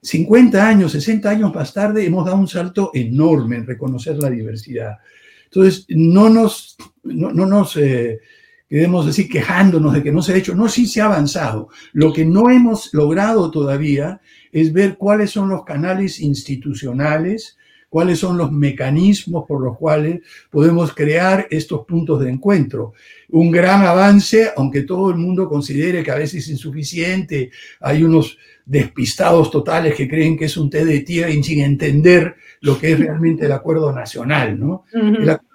50 0.00 0.68
años, 0.68 0.92
60 0.92 1.28
años 1.28 1.54
más 1.54 1.74
tarde 1.74 2.06
hemos 2.06 2.24
dado 2.24 2.38
un 2.38 2.48
salto 2.48 2.90
enorme 2.94 3.56
en 3.56 3.66
reconocer 3.66 4.16
la 4.16 4.30
diversidad. 4.30 4.98
Entonces, 5.44 5.86
no 5.88 6.28
nos, 6.28 6.76
no, 7.14 7.32
nos 7.32 7.76
eh, 7.76 8.20
quedemos 8.68 9.06
decir 9.06 9.28
quejándonos 9.28 9.94
de 9.94 10.02
que 10.02 10.12
no 10.12 10.22
se 10.22 10.32
ha 10.32 10.36
hecho. 10.36 10.54
No, 10.54 10.68
sí 10.68 10.86
se 10.86 11.00
ha 11.00 11.06
avanzado. 11.06 11.68
Lo 11.92 12.12
que 12.12 12.24
no 12.24 12.50
hemos 12.50 12.92
logrado 12.92 13.50
todavía 13.50 14.20
es 14.52 14.72
ver 14.72 14.96
cuáles 14.96 15.30
son 15.30 15.48
los 15.48 15.64
canales 15.64 16.20
institucionales, 16.20 17.56
cuáles 17.88 18.18
son 18.18 18.36
los 18.36 18.52
mecanismos 18.52 19.44
por 19.48 19.62
los 19.62 19.76
cuales 19.78 20.20
podemos 20.50 20.94
crear 20.94 21.46
estos 21.50 21.86
puntos 21.86 22.20
de 22.20 22.30
encuentro. 22.30 22.92
Un 23.30 23.50
gran 23.50 23.84
avance, 23.84 24.50
aunque 24.56 24.82
todo 24.82 25.10
el 25.10 25.16
mundo 25.16 25.48
considere 25.48 26.02
que 26.02 26.10
a 26.10 26.16
veces 26.16 26.44
es 26.44 26.50
insuficiente, 26.50 27.50
hay 27.80 28.02
unos 28.02 28.36
despistados 28.68 29.50
totales 29.50 29.94
que 29.94 30.06
creen 30.06 30.36
que 30.36 30.44
es 30.44 30.56
un 30.58 30.68
té 30.68 30.84
de 30.84 31.00
tierra 31.00 31.32
sin 31.42 31.60
entender 31.60 32.36
lo 32.60 32.78
que 32.78 32.92
es 32.92 32.98
realmente 32.98 33.46
el 33.46 33.52
acuerdo 33.52 33.92
nacional, 33.92 34.60
¿no? 34.60 34.84
El 34.92 35.30
acuerdo 35.30 35.47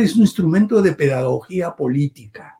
es 0.00 0.16
un 0.16 0.22
instrumento 0.22 0.82
de 0.82 0.92
pedagogía 0.92 1.74
política, 1.74 2.58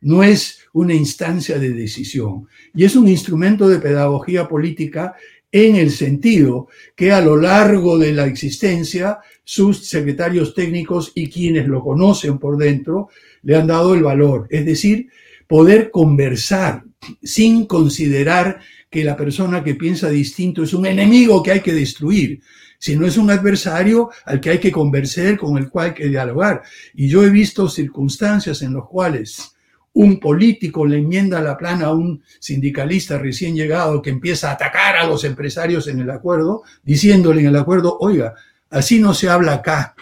no 0.00 0.22
es 0.22 0.60
una 0.72 0.94
instancia 0.94 1.58
de 1.58 1.70
decisión. 1.70 2.46
Y 2.74 2.84
es 2.84 2.94
un 2.94 3.08
instrumento 3.08 3.68
de 3.68 3.78
pedagogía 3.78 4.46
política 4.46 5.14
en 5.50 5.76
el 5.76 5.90
sentido 5.90 6.68
que 6.94 7.10
a 7.10 7.20
lo 7.20 7.36
largo 7.36 7.98
de 7.98 8.12
la 8.12 8.26
existencia 8.26 9.18
sus 9.44 9.86
secretarios 9.86 10.54
técnicos 10.54 11.12
y 11.14 11.28
quienes 11.28 11.66
lo 11.66 11.82
conocen 11.82 12.38
por 12.38 12.58
dentro 12.58 13.08
le 13.42 13.56
han 13.56 13.66
dado 13.66 13.94
el 13.94 14.02
valor, 14.02 14.46
es 14.50 14.66
decir, 14.66 15.08
poder 15.46 15.90
conversar 15.90 16.84
sin 17.22 17.64
considerar 17.64 18.60
que 18.90 19.04
la 19.04 19.16
persona 19.16 19.64
que 19.64 19.74
piensa 19.74 20.10
distinto 20.10 20.62
es 20.62 20.74
un 20.74 20.86
enemigo 20.86 21.42
que 21.42 21.52
hay 21.52 21.60
que 21.60 21.72
destruir, 21.72 22.40
sino 22.78 23.06
es 23.06 23.16
un 23.16 23.30
adversario 23.30 24.10
al 24.24 24.40
que 24.40 24.50
hay 24.50 24.58
que 24.58 24.72
convencer, 24.72 25.36
con 25.36 25.58
el 25.58 25.68
cual 25.68 25.88
hay 25.88 25.94
que 25.94 26.08
dialogar. 26.08 26.62
Y 26.94 27.08
yo 27.08 27.24
he 27.24 27.30
visto 27.30 27.68
circunstancias 27.68 28.62
en 28.62 28.74
las 28.74 28.84
cuales 28.84 29.54
un 29.94 30.20
político 30.20 30.86
le 30.86 30.98
enmienda 30.98 31.40
la 31.40 31.56
plana 31.56 31.86
a 31.86 31.92
un 31.92 32.22
sindicalista 32.38 33.18
recién 33.18 33.56
llegado 33.56 34.00
que 34.00 34.10
empieza 34.10 34.50
a 34.50 34.52
atacar 34.52 34.96
a 34.96 35.06
los 35.06 35.24
empresarios 35.24 35.88
en 35.88 36.00
el 36.00 36.10
acuerdo, 36.10 36.62
diciéndole 36.84 37.40
en 37.40 37.48
el 37.48 37.56
acuerdo, 37.56 37.96
oiga, 37.98 38.34
así 38.70 39.00
no 39.00 39.12
se 39.12 39.28
habla 39.28 39.54
acá. 39.54 39.96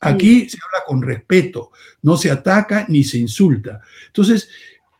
Aquí 0.00 0.48
se 0.48 0.58
habla 0.62 0.84
con 0.86 1.02
respeto, 1.02 1.72
no 2.02 2.16
se 2.16 2.30
ataca 2.30 2.86
ni 2.88 3.04
se 3.04 3.18
insulta. 3.18 3.80
Entonces, 4.06 4.48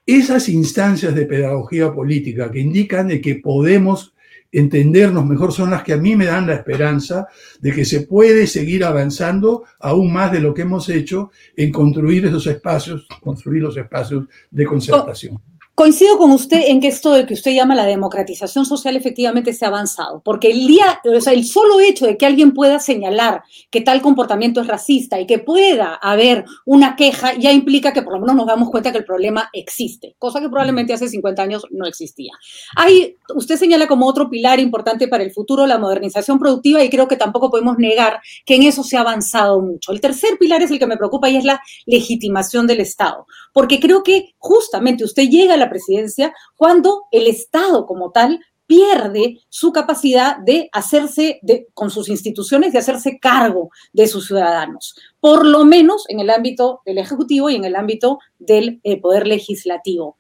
esas 0.07 0.49
instancias 0.49 1.15
de 1.15 1.27
pedagogía 1.27 1.93
política 1.93 2.51
que 2.51 2.61
indican 2.61 3.09
de 3.09 3.21
que 3.21 3.37
podemos 3.37 4.15
entendernos 4.53 5.25
mejor 5.27 5.53
son 5.53 5.71
las 5.71 5.83
que 5.83 5.93
a 5.93 5.97
mí 5.97 6.17
me 6.17 6.27
dan 6.27 6.47
la 6.47 6.55
esperanza 6.55 7.29
de 7.61 7.73
que 7.73 7.85
se 7.85 8.03
puede 8.03 8.47
seguir 8.47 8.85
avanzando 8.85 9.65
aún 9.79 10.13
más 10.13 10.33
de 10.33 10.41
lo 10.41 10.53
que 10.55 10.63
hemos 10.63 10.89
hecho 10.89 11.31
en 11.57 11.71
construir 11.71 12.27
esos 12.27 12.47
espacios, 12.47 13.07
construir 13.21 13.63
los 13.63 13.77
espacios 13.77 14.27
de 14.51 14.65
concertación. 14.65 15.41
Coincido 15.81 16.19
con 16.19 16.31
usted 16.31 16.65
en 16.67 16.79
que 16.79 16.89
esto 16.89 17.11
de 17.11 17.25
que 17.25 17.33
usted 17.33 17.53
llama 17.53 17.75
la 17.75 17.87
democratización 17.87 18.67
social 18.67 18.97
efectivamente 18.97 19.55
se 19.55 19.65
ha 19.65 19.69
avanzado, 19.69 20.21
porque 20.23 20.51
el 20.51 20.67
día, 20.67 21.01
o 21.03 21.19
sea, 21.23 21.33
el 21.33 21.47
solo 21.47 21.81
hecho 21.81 22.05
de 22.05 22.19
que 22.19 22.27
alguien 22.27 22.53
pueda 22.53 22.79
señalar 22.81 23.45
que 23.71 23.81
tal 23.81 24.03
comportamiento 24.03 24.61
es 24.61 24.67
racista 24.67 25.19
y 25.19 25.27
que 25.27 25.39
pueda 25.39 25.95
haber 25.95 26.45
una 26.67 26.97
queja 26.97 27.33
ya 27.39 27.51
implica 27.51 27.95
que 27.95 28.03
por 28.03 28.13
lo 28.13 28.21
menos 28.21 28.37
nos 28.37 28.47
damos 28.47 28.69
cuenta 28.69 28.93
que 28.93 28.99
el 28.99 29.07
problema 29.07 29.49
existe, 29.55 30.17
cosa 30.19 30.39
que 30.43 30.51
probablemente 30.51 30.93
hace 30.93 31.09
50 31.09 31.43
años 31.43 31.67
no 31.71 31.87
existía. 31.87 32.33
Hay, 32.77 33.17
usted 33.35 33.57
señala 33.57 33.89
como 33.89 34.07
otro 34.07 34.29
pilar 34.29 34.61
importante 34.61 35.09
para 35.09 35.25
el 35.25 35.33
futuro 35.33 35.67
la 35.67 35.79
modernización 35.79 36.39
productiva 36.39 36.85
y 36.85 36.91
creo 36.91 37.09
que 37.09 37.17
tampoco 37.17 37.49
podemos 37.49 37.79
negar 37.79 38.21
que 38.45 38.57
en 38.57 38.65
eso 38.65 38.85
se 38.85 38.99
ha 38.99 39.01
avanzado 39.01 39.63
mucho. 39.63 39.93
El 39.93 40.03
tercer 40.03 40.37
pilar 40.39 40.61
es 40.61 40.71
el 40.71 40.79
que 40.79 40.87
me 40.87 40.99
preocupa 40.99 41.31
y 41.31 41.37
es 41.37 41.45
la 41.45 41.63
legitimación 41.87 42.67
del 42.67 42.81
Estado, 42.81 43.27
porque 43.53 43.81
creo 43.81 44.03
que 44.03 44.35
justamente 44.39 45.05
usted 45.05 45.29
llega 45.29 45.55
a 45.55 45.59
la 45.59 45.71
presidencia 45.71 46.35
cuando 46.57 47.05
el 47.11 47.27
Estado 47.27 47.87
como 47.87 48.11
tal 48.11 48.41
pierde 48.71 49.41
su 49.49 49.73
capacidad 49.73 50.39
de 50.39 50.69
hacerse, 50.71 51.41
de, 51.43 51.67
con 51.75 51.91
sus 51.91 52.09
instituciones, 52.09 52.73
de 52.73 52.79
hacerse 52.79 53.19
cargo 53.19 53.71
de 53.93 54.07
sus 54.07 54.29
ciudadanos, 54.29 54.95
por 55.19 55.45
lo 55.45 55.65
menos 55.65 56.05
en 56.09 56.21
el 56.21 56.31
ámbito 56.31 56.81
del 56.87 56.99
Ejecutivo 56.99 57.51
y 57.51 57.57
en 57.57 57.65
el 57.65 57.75
ámbito 57.75 58.21
del 58.39 58.81
eh, 58.85 59.01
Poder 59.01 59.27
Legislativo. 59.27 60.17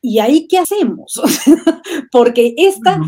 ¿Y 0.00 0.18
ahí 0.18 0.48
qué 0.48 0.60
hacemos? 0.60 1.20
Porque 2.10 2.54
esta, 2.56 2.98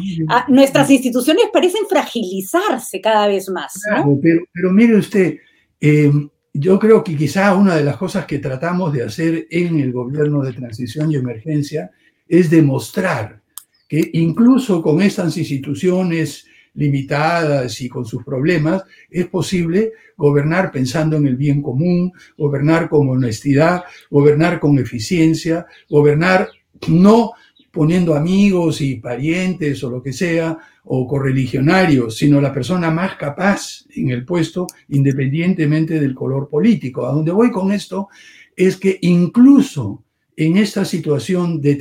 nuestras 0.48 0.90
instituciones 0.90 1.46
parecen 1.50 1.86
fragilizarse 1.88 3.00
cada 3.00 3.28
vez 3.28 3.48
más. 3.48 3.72
pero, 4.20 4.72
mire 4.72 4.96
usted, 4.96 5.36
eh, 5.80 6.10
yo 6.52 6.78
creo 6.78 7.04
que 7.04 7.16
quizá 7.16 7.54
una 7.54 7.76
de 7.76 7.84
las 7.84 7.96
cosas 7.96 8.26
que 8.26 8.38
tratamos 8.38 8.92
de 8.92 9.04
hacer 9.04 9.46
en 9.50 9.80
el 9.80 9.92
gobierno 9.92 10.42
de 10.42 10.52
transición 10.52 11.10
y 11.10 11.16
emergencia 11.16 11.90
es 12.28 12.50
demostrar 12.50 13.40
que 13.88 14.10
incluso 14.14 14.82
con 14.82 15.02
estas 15.02 15.36
instituciones 15.36 16.46
limitadas 16.74 17.80
y 17.80 17.88
con 17.88 18.04
sus 18.04 18.24
problemas, 18.24 18.84
es 19.10 19.26
posible 19.26 19.92
gobernar 20.16 20.70
pensando 20.70 21.16
en 21.16 21.26
el 21.26 21.36
bien 21.36 21.62
común, 21.62 22.12
gobernar 22.38 22.88
con 22.88 23.08
honestidad, 23.08 23.82
gobernar 24.10 24.60
con 24.60 24.78
eficiencia, 24.78 25.66
gobernar 25.88 26.48
no 26.88 27.32
poniendo 27.70 28.14
amigos 28.14 28.80
y 28.80 28.96
parientes 28.96 29.82
o 29.84 29.90
lo 29.90 30.02
que 30.02 30.12
sea, 30.12 30.58
o 30.84 31.06
correligionarios, 31.06 32.16
sino 32.16 32.40
la 32.40 32.52
persona 32.52 32.90
más 32.90 33.16
capaz 33.16 33.84
en 33.94 34.10
el 34.10 34.24
puesto, 34.24 34.66
independientemente 34.88 36.00
del 36.00 36.14
color 36.14 36.48
político. 36.48 37.06
A 37.06 37.12
donde 37.12 37.32
voy 37.32 37.50
con 37.50 37.72
esto 37.72 38.08
es 38.56 38.76
que 38.76 38.98
incluso 39.02 40.04
en 40.36 40.56
esta 40.56 40.86
situación 40.86 41.60
de, 41.60 41.74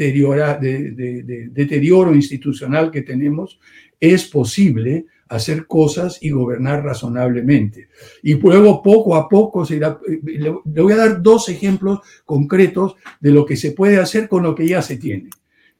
deterioro 1.53 2.13
institucional 2.13 2.91
que 2.91 3.03
tenemos, 3.03 3.57
es 4.01 4.25
posible 4.25 5.05
hacer 5.29 5.65
cosas 5.65 6.17
y 6.21 6.31
gobernar 6.31 6.83
razonablemente. 6.83 7.87
Y 8.21 8.33
luego 8.33 8.83
poco 8.83 9.15
a 9.15 9.29
poco 9.29 9.65
se 9.65 9.77
irá, 9.77 9.97
le 10.25 10.81
voy 10.81 10.91
a 10.91 10.97
dar 10.97 11.21
dos 11.21 11.47
ejemplos 11.47 11.99
concretos 12.25 12.95
de 13.21 13.31
lo 13.31 13.45
que 13.45 13.55
se 13.55 13.71
puede 13.71 13.97
hacer 13.97 14.27
con 14.27 14.43
lo 14.43 14.55
que 14.55 14.67
ya 14.67 14.81
se 14.81 14.97
tiene. 14.97 15.29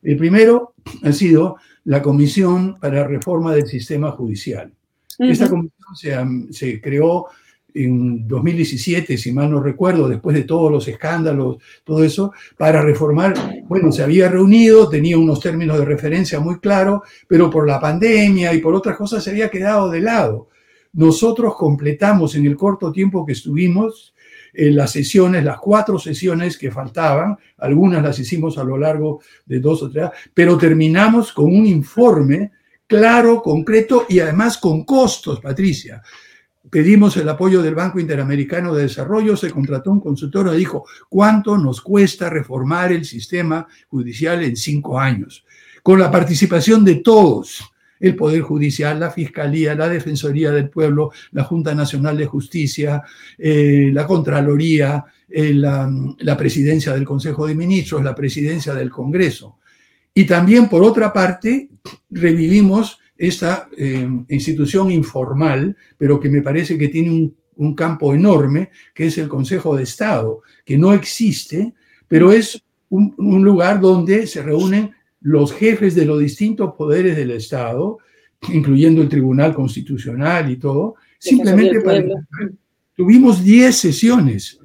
El 0.02 0.18
primero 0.18 0.74
ha 1.04 1.12
sido 1.12 1.58
la 1.86 2.02
Comisión 2.02 2.78
para 2.80 3.02
la 3.02 3.08
Reforma 3.08 3.54
del 3.54 3.68
Sistema 3.68 4.12
Judicial. 4.12 4.72
Esta 5.18 5.50
comisión 5.50 6.47
se, 6.54 6.80
creó 6.80 7.26
en 7.74 8.26
2017, 8.26 9.18
si 9.18 9.34
mal 9.34 9.52
no 9.52 9.62
recuerdo, 9.62 10.08
después 10.08 10.34
de 10.36 10.43
todos 10.43 10.72
los 10.72 10.88
escándalos, 10.88 11.58
todo 11.84 12.04
eso, 12.06 12.32
para 12.58 12.82
reformar, 12.82 13.34
bueno, 13.68 13.91
se 13.91 14.02
había 14.02 14.30
reunido, 14.30 14.89
tenía 14.89 15.18
unos 15.18 15.41
términos 15.41 15.78
de 15.78 15.86
referencia 15.86 16.39
muy 16.39 16.60
claros, 16.60 17.02
pero 17.28 17.50
por 17.50 17.68
la 17.68 17.82
pandemia 17.82 18.54
y 18.54 18.60
por 18.60 18.74
otras 18.74 18.95
cosas 18.95 19.24
se 19.24 19.32
había 19.32 19.50
quedado 19.50 19.89
de 19.89 20.00
lado. 20.00 20.47
Nosotros 20.93 21.56
completamos 21.56 22.36
en 22.36 22.45
el 22.45 22.56
corto 22.56 22.91
tiempo 22.91 23.26
que 23.26 23.34
estuvimos 23.34 24.14
las 24.54 24.91
sesiones, 24.91 25.43
las 25.43 25.60
cuatro 25.60 26.00
sesiones 26.00 26.58
que 26.58 26.72
faltaban, 26.72 27.38
algunas 27.58 28.04
las 28.04 28.20
hicimos 28.20 28.58
a 28.58 28.64
lo 28.64 28.78
largo 28.78 29.22
de 29.45 29.60
dos 29.60 29.84
o 29.84 29.89
tres, 29.89 30.10
pero 30.34 30.58
terminamos 30.58 31.32
con 31.32 31.45
un 31.45 31.66
informe 31.66 32.52
claro, 32.88 33.41
concreto 33.41 34.06
y 34.10 34.20
además 34.20 34.58
con 34.58 34.84
costos, 34.84 35.39
Patricia. 35.39 36.02
Pedimos 36.70 37.16
el 37.18 37.30
apoyo 37.30 37.62
del 37.62 37.76
Banco 37.76 38.00
Interamericano 38.00 38.74
de 38.74 38.84
Desarrollo, 38.84 39.38
se 39.38 39.52
contrató 39.52 39.91
un 39.91 40.02
consultor 40.02 40.52
y 40.54 40.58
dijo, 40.58 40.86
¿cuánto 41.08 41.58
nos 41.58 41.82
cuesta 41.82 42.30
reformar 42.30 42.91
el 42.91 43.06
sistema 43.06 43.68
judicial 43.88 44.43
en 44.43 44.56
cinco 44.56 45.00
años? 45.00 45.45
Con 45.82 46.00
la 46.00 46.12
participación 46.12 46.84
de 46.84 46.95
todos, 46.95 47.64
el 48.00 48.16
Poder 48.16 48.41
Judicial, 48.41 49.00
la 49.00 49.12
Fiscalía, 49.12 49.76
la 49.76 49.89
Defensoría 49.89 50.52
del 50.52 50.70
Pueblo, 50.70 51.12
la 51.32 51.43
Junta 51.43 51.76
Nacional 51.76 52.18
de 52.18 52.26
Justicia, 52.26 53.04
eh, 53.38 53.89
la 53.93 54.08
Contraloría, 54.08 55.06
eh, 55.28 55.54
la, 55.54 56.38
Presidencia 56.38 56.93
del 56.93 57.06
Consejo 57.06 57.45
de 57.45 57.56
Ministros, 57.56 58.04
la 58.04 58.16
Presidencia 58.16 58.74
del 58.74 58.89
Congreso. 58.89 59.58
Y 60.14 60.26
también, 60.26 60.70
por 60.70 60.84
otra 60.84 61.12
parte, 61.12 61.70
revivimos 62.10 63.00
esta 63.18 63.68
eh, 63.78 64.08
institución 64.30 64.91
informal, 64.91 65.76
pero 65.97 66.20
que 66.20 66.30
me 66.30 66.41
parece 66.41 66.78
que 66.78 66.88
tiene 66.88 67.32
un, 67.56 67.76
campo 67.76 68.14
enorme, 68.14 68.70
que 68.93 69.08
es 69.08 69.18
el 69.18 69.28
Consejo 69.28 69.76
de 69.76 69.84
Estado, 69.84 70.41
que 70.66 70.78
no 70.78 70.93
existe, 70.93 71.74
pero 72.08 72.32
es 72.32 72.64
un, 72.88 73.14
un 73.18 73.43
lugar 73.43 73.82
donde 73.82 74.26
se 74.26 74.41
reúnen 74.41 74.91
los 75.22 75.53
jefes 75.53 75.95
de 75.95 76.05
los 76.05 76.20
distintos 76.20 76.74
poderes 76.76 77.15
del 77.15 77.32
Estado, 77.32 77.97
incluyendo 78.53 79.01
el 79.01 79.09
Tribunal 79.09 79.53
Constitucional 79.53 80.49
y 80.49 80.57
todo, 80.57 80.95
simplemente 81.17 81.82
para... 81.82 82.03
Tuvimos 82.95 83.43
10 83.43 83.76
sesiones. 83.76 84.59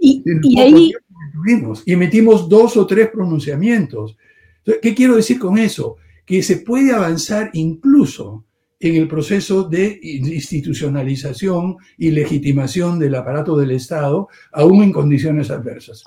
Y, 0.00 0.22
ahí... 0.58 0.92
Tuvimos, 1.32 1.82
y 1.84 1.92
emitimos 1.92 2.48
dos 2.48 2.76
o 2.76 2.86
tres 2.86 3.10
pronunciamientos. 3.10 4.16
¿Qué 4.64 4.94
quiero 4.94 5.16
decir 5.16 5.38
con 5.38 5.58
eso? 5.58 5.96
Que 6.24 6.42
se 6.42 6.58
puede 6.58 6.92
avanzar 6.92 7.50
incluso 7.52 8.44
en 8.80 8.96
el 8.96 9.08
proceso 9.08 9.64
de 9.64 9.98
institucionalización 10.02 11.76
y 11.96 12.10
legitimación 12.10 12.98
del 12.98 13.14
aparato 13.14 13.56
del 13.56 13.70
Estado, 13.70 14.28
aún 14.52 14.82
en 14.82 14.92
condiciones 14.92 15.50
adversas. 15.50 16.04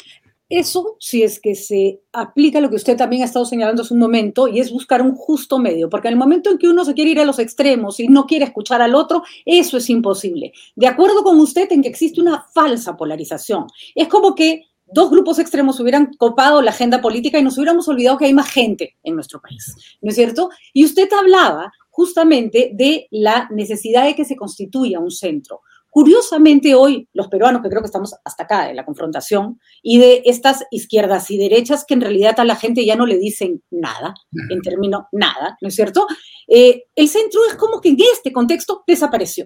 Eso, 0.49 0.97
si 0.99 1.21
es 1.21 1.39
que 1.39 1.53
se 1.53 2.01
aplica 2.11 2.59
lo 2.59 2.71
que 2.71 2.75
usted 2.75 2.97
también 2.97 3.21
ha 3.21 3.25
estado 3.25 3.45
señalando 3.45 3.83
hace 3.83 3.93
un 3.93 3.99
momento, 3.99 4.47
y 4.47 4.59
es 4.59 4.71
buscar 4.71 5.01
un 5.03 5.15
justo 5.15 5.59
medio, 5.59 5.89
porque 5.89 6.07
en 6.07 6.13
el 6.13 6.19
momento 6.19 6.49
en 6.49 6.57
que 6.57 6.67
uno 6.67 6.83
se 6.83 6.95
quiere 6.95 7.11
ir 7.11 7.19
a 7.19 7.25
los 7.25 7.37
extremos 7.37 7.99
y 7.99 8.07
no 8.07 8.25
quiere 8.25 8.45
escuchar 8.45 8.81
al 8.81 8.95
otro, 8.95 9.21
eso 9.45 9.77
es 9.77 9.89
imposible. 9.91 10.51
De 10.75 10.87
acuerdo 10.87 11.23
con 11.23 11.39
usted 11.39 11.71
en 11.71 11.83
que 11.83 11.89
existe 11.89 12.19
una 12.19 12.47
falsa 12.51 12.97
polarización. 12.97 13.67
Es 13.93 14.07
como 14.07 14.33
que 14.33 14.63
dos 14.91 15.11
grupos 15.11 15.37
extremos 15.37 15.79
hubieran 15.79 16.13
copado 16.17 16.63
la 16.63 16.71
agenda 16.71 16.99
política 16.99 17.37
y 17.37 17.43
nos 17.43 17.57
hubiéramos 17.57 17.87
olvidado 17.87 18.17
que 18.17 18.25
hay 18.25 18.33
más 18.33 18.49
gente 18.49 18.97
en 19.03 19.13
nuestro 19.13 19.39
país, 19.39 19.75
¿no 20.01 20.09
es 20.09 20.15
cierto? 20.15 20.49
Y 20.73 20.83
usted 20.83 21.07
hablaba 21.13 21.71
justamente 21.91 22.71
de 22.73 23.07
la 23.11 23.47
necesidad 23.51 24.05
de 24.05 24.15
que 24.15 24.25
se 24.25 24.35
constituya 24.35 24.99
un 24.99 25.11
centro. 25.11 25.61
Curiosamente 25.89 26.75
hoy 26.75 27.07
los 27.13 27.27
peruanos, 27.27 27.61
que 27.61 27.69
creo 27.69 27.81
que 27.81 27.87
estamos 27.87 28.13
hasta 28.23 28.43
acá 28.43 28.69
en 28.69 28.75
la 28.75 28.85
confrontación, 28.85 29.59
y 29.81 29.97
de 29.97 30.21
estas 30.25 30.63
izquierdas 30.71 31.31
y 31.31 31.37
derechas 31.37 31.85
que 31.85 31.95
en 31.95 32.01
realidad 32.01 32.39
a 32.39 32.45
la 32.45 32.55
gente 32.55 32.85
ya 32.85 32.95
no 32.95 33.05
le 33.05 33.17
dicen 33.17 33.63
nada, 33.71 34.13
en 34.49 34.61
términos 34.61 35.03
nada, 35.11 35.57
¿no 35.61 35.67
es 35.67 35.75
cierto? 35.75 36.05
Eh, 36.47 36.83
el 36.95 37.09
centro 37.09 37.41
es 37.47 37.55
como 37.55 37.81
que 37.81 37.89
en 37.89 37.97
este 38.13 38.31
contexto 38.31 38.83
desapareció. 38.85 39.45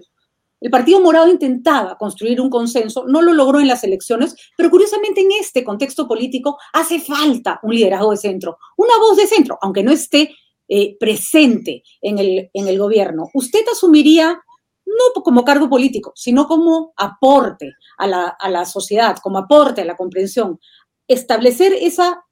El 0.60 0.70
Partido 0.70 1.00
Morado 1.00 1.28
intentaba 1.28 1.98
construir 1.98 2.40
un 2.40 2.48
consenso, 2.48 3.04
no 3.06 3.20
lo 3.20 3.34
logró 3.34 3.60
en 3.60 3.68
las 3.68 3.84
elecciones, 3.84 4.34
pero 4.56 4.70
curiosamente 4.70 5.20
en 5.20 5.28
este 5.38 5.62
contexto 5.62 6.08
político 6.08 6.56
hace 6.72 7.00
falta 7.00 7.60
un 7.62 7.74
liderazgo 7.74 8.12
de 8.12 8.16
centro, 8.16 8.56
una 8.78 8.96
voz 8.98 9.16
de 9.16 9.26
centro, 9.26 9.58
aunque 9.60 9.82
no 9.82 9.92
esté 9.92 10.34
eh, 10.68 10.96
presente 10.98 11.82
en 12.00 12.18
el, 12.18 12.50
en 12.54 12.68
el 12.68 12.78
gobierno. 12.78 13.28
¿Usted 13.34 13.60
asumiría 13.70 14.40
no 14.94 15.22
como 15.22 15.44
cargo 15.44 15.68
político, 15.68 16.12
sino 16.14 16.46
como 16.46 16.92
aporte 16.96 17.74
a 17.98 18.06
la, 18.06 18.64
sociedad, 18.64 19.16
como 19.22 19.38
aporte 19.38 19.82
a 19.82 19.84
la 19.84 19.96
comprensión. 19.96 20.58
Establecer 21.06 21.72
esa 21.72 22.24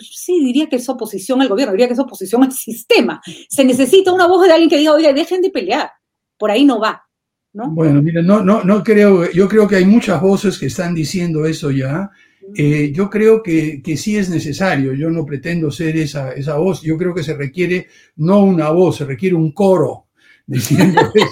sí 0.00 0.42
diría 0.44 0.68
que 0.68 0.76
es 0.76 0.88
oposición 0.88 1.42
al 1.42 1.48
gobierno, 1.48 1.72
diría 1.72 1.88
que 1.88 1.94
es 1.94 1.98
oposición 1.98 2.42
al 2.42 2.52
sistema. 2.52 3.20
Se 3.48 3.64
necesita 3.64 4.12
una 4.12 4.26
voz 4.26 4.46
de 4.46 4.52
alguien 4.52 4.70
que 4.70 4.78
diga, 4.78 4.92
oye, 4.92 5.12
dejen 5.12 5.42
de 5.42 5.50
pelear. 5.50 5.90
Por 6.38 6.50
ahí 6.50 6.64
no 6.64 6.80
va. 6.80 7.04
¿no? 7.52 7.70
Bueno, 7.70 8.00
mira, 8.00 8.22
no, 8.22 8.42
no, 8.42 8.62
no 8.64 8.82
creo, 8.82 9.30
yo 9.30 9.48
creo 9.48 9.68
que 9.68 9.76
hay 9.76 9.84
muchas 9.84 10.20
voces 10.20 10.58
que 10.58 10.66
están 10.66 10.94
diciendo 10.94 11.44
eso 11.46 11.70
ya. 11.70 12.10
Eh, 12.56 12.92
yo 12.92 13.08
creo 13.08 13.42
que, 13.42 13.80
que, 13.82 13.96
sí 13.96 14.16
es 14.16 14.28
necesario, 14.28 14.94
yo 14.94 15.10
no 15.10 15.24
pretendo 15.24 15.70
ser 15.70 15.96
esa, 15.96 16.32
esa 16.32 16.56
voz, 16.56 16.82
yo 16.82 16.98
creo 16.98 17.14
que 17.14 17.22
se 17.22 17.34
requiere 17.34 17.86
no 18.16 18.40
una 18.40 18.70
voz, 18.70 18.96
se 18.96 19.04
requiere 19.04 19.36
un 19.36 19.52
coro 19.52 20.08
diciendo 20.46 21.00
eso 21.14 21.26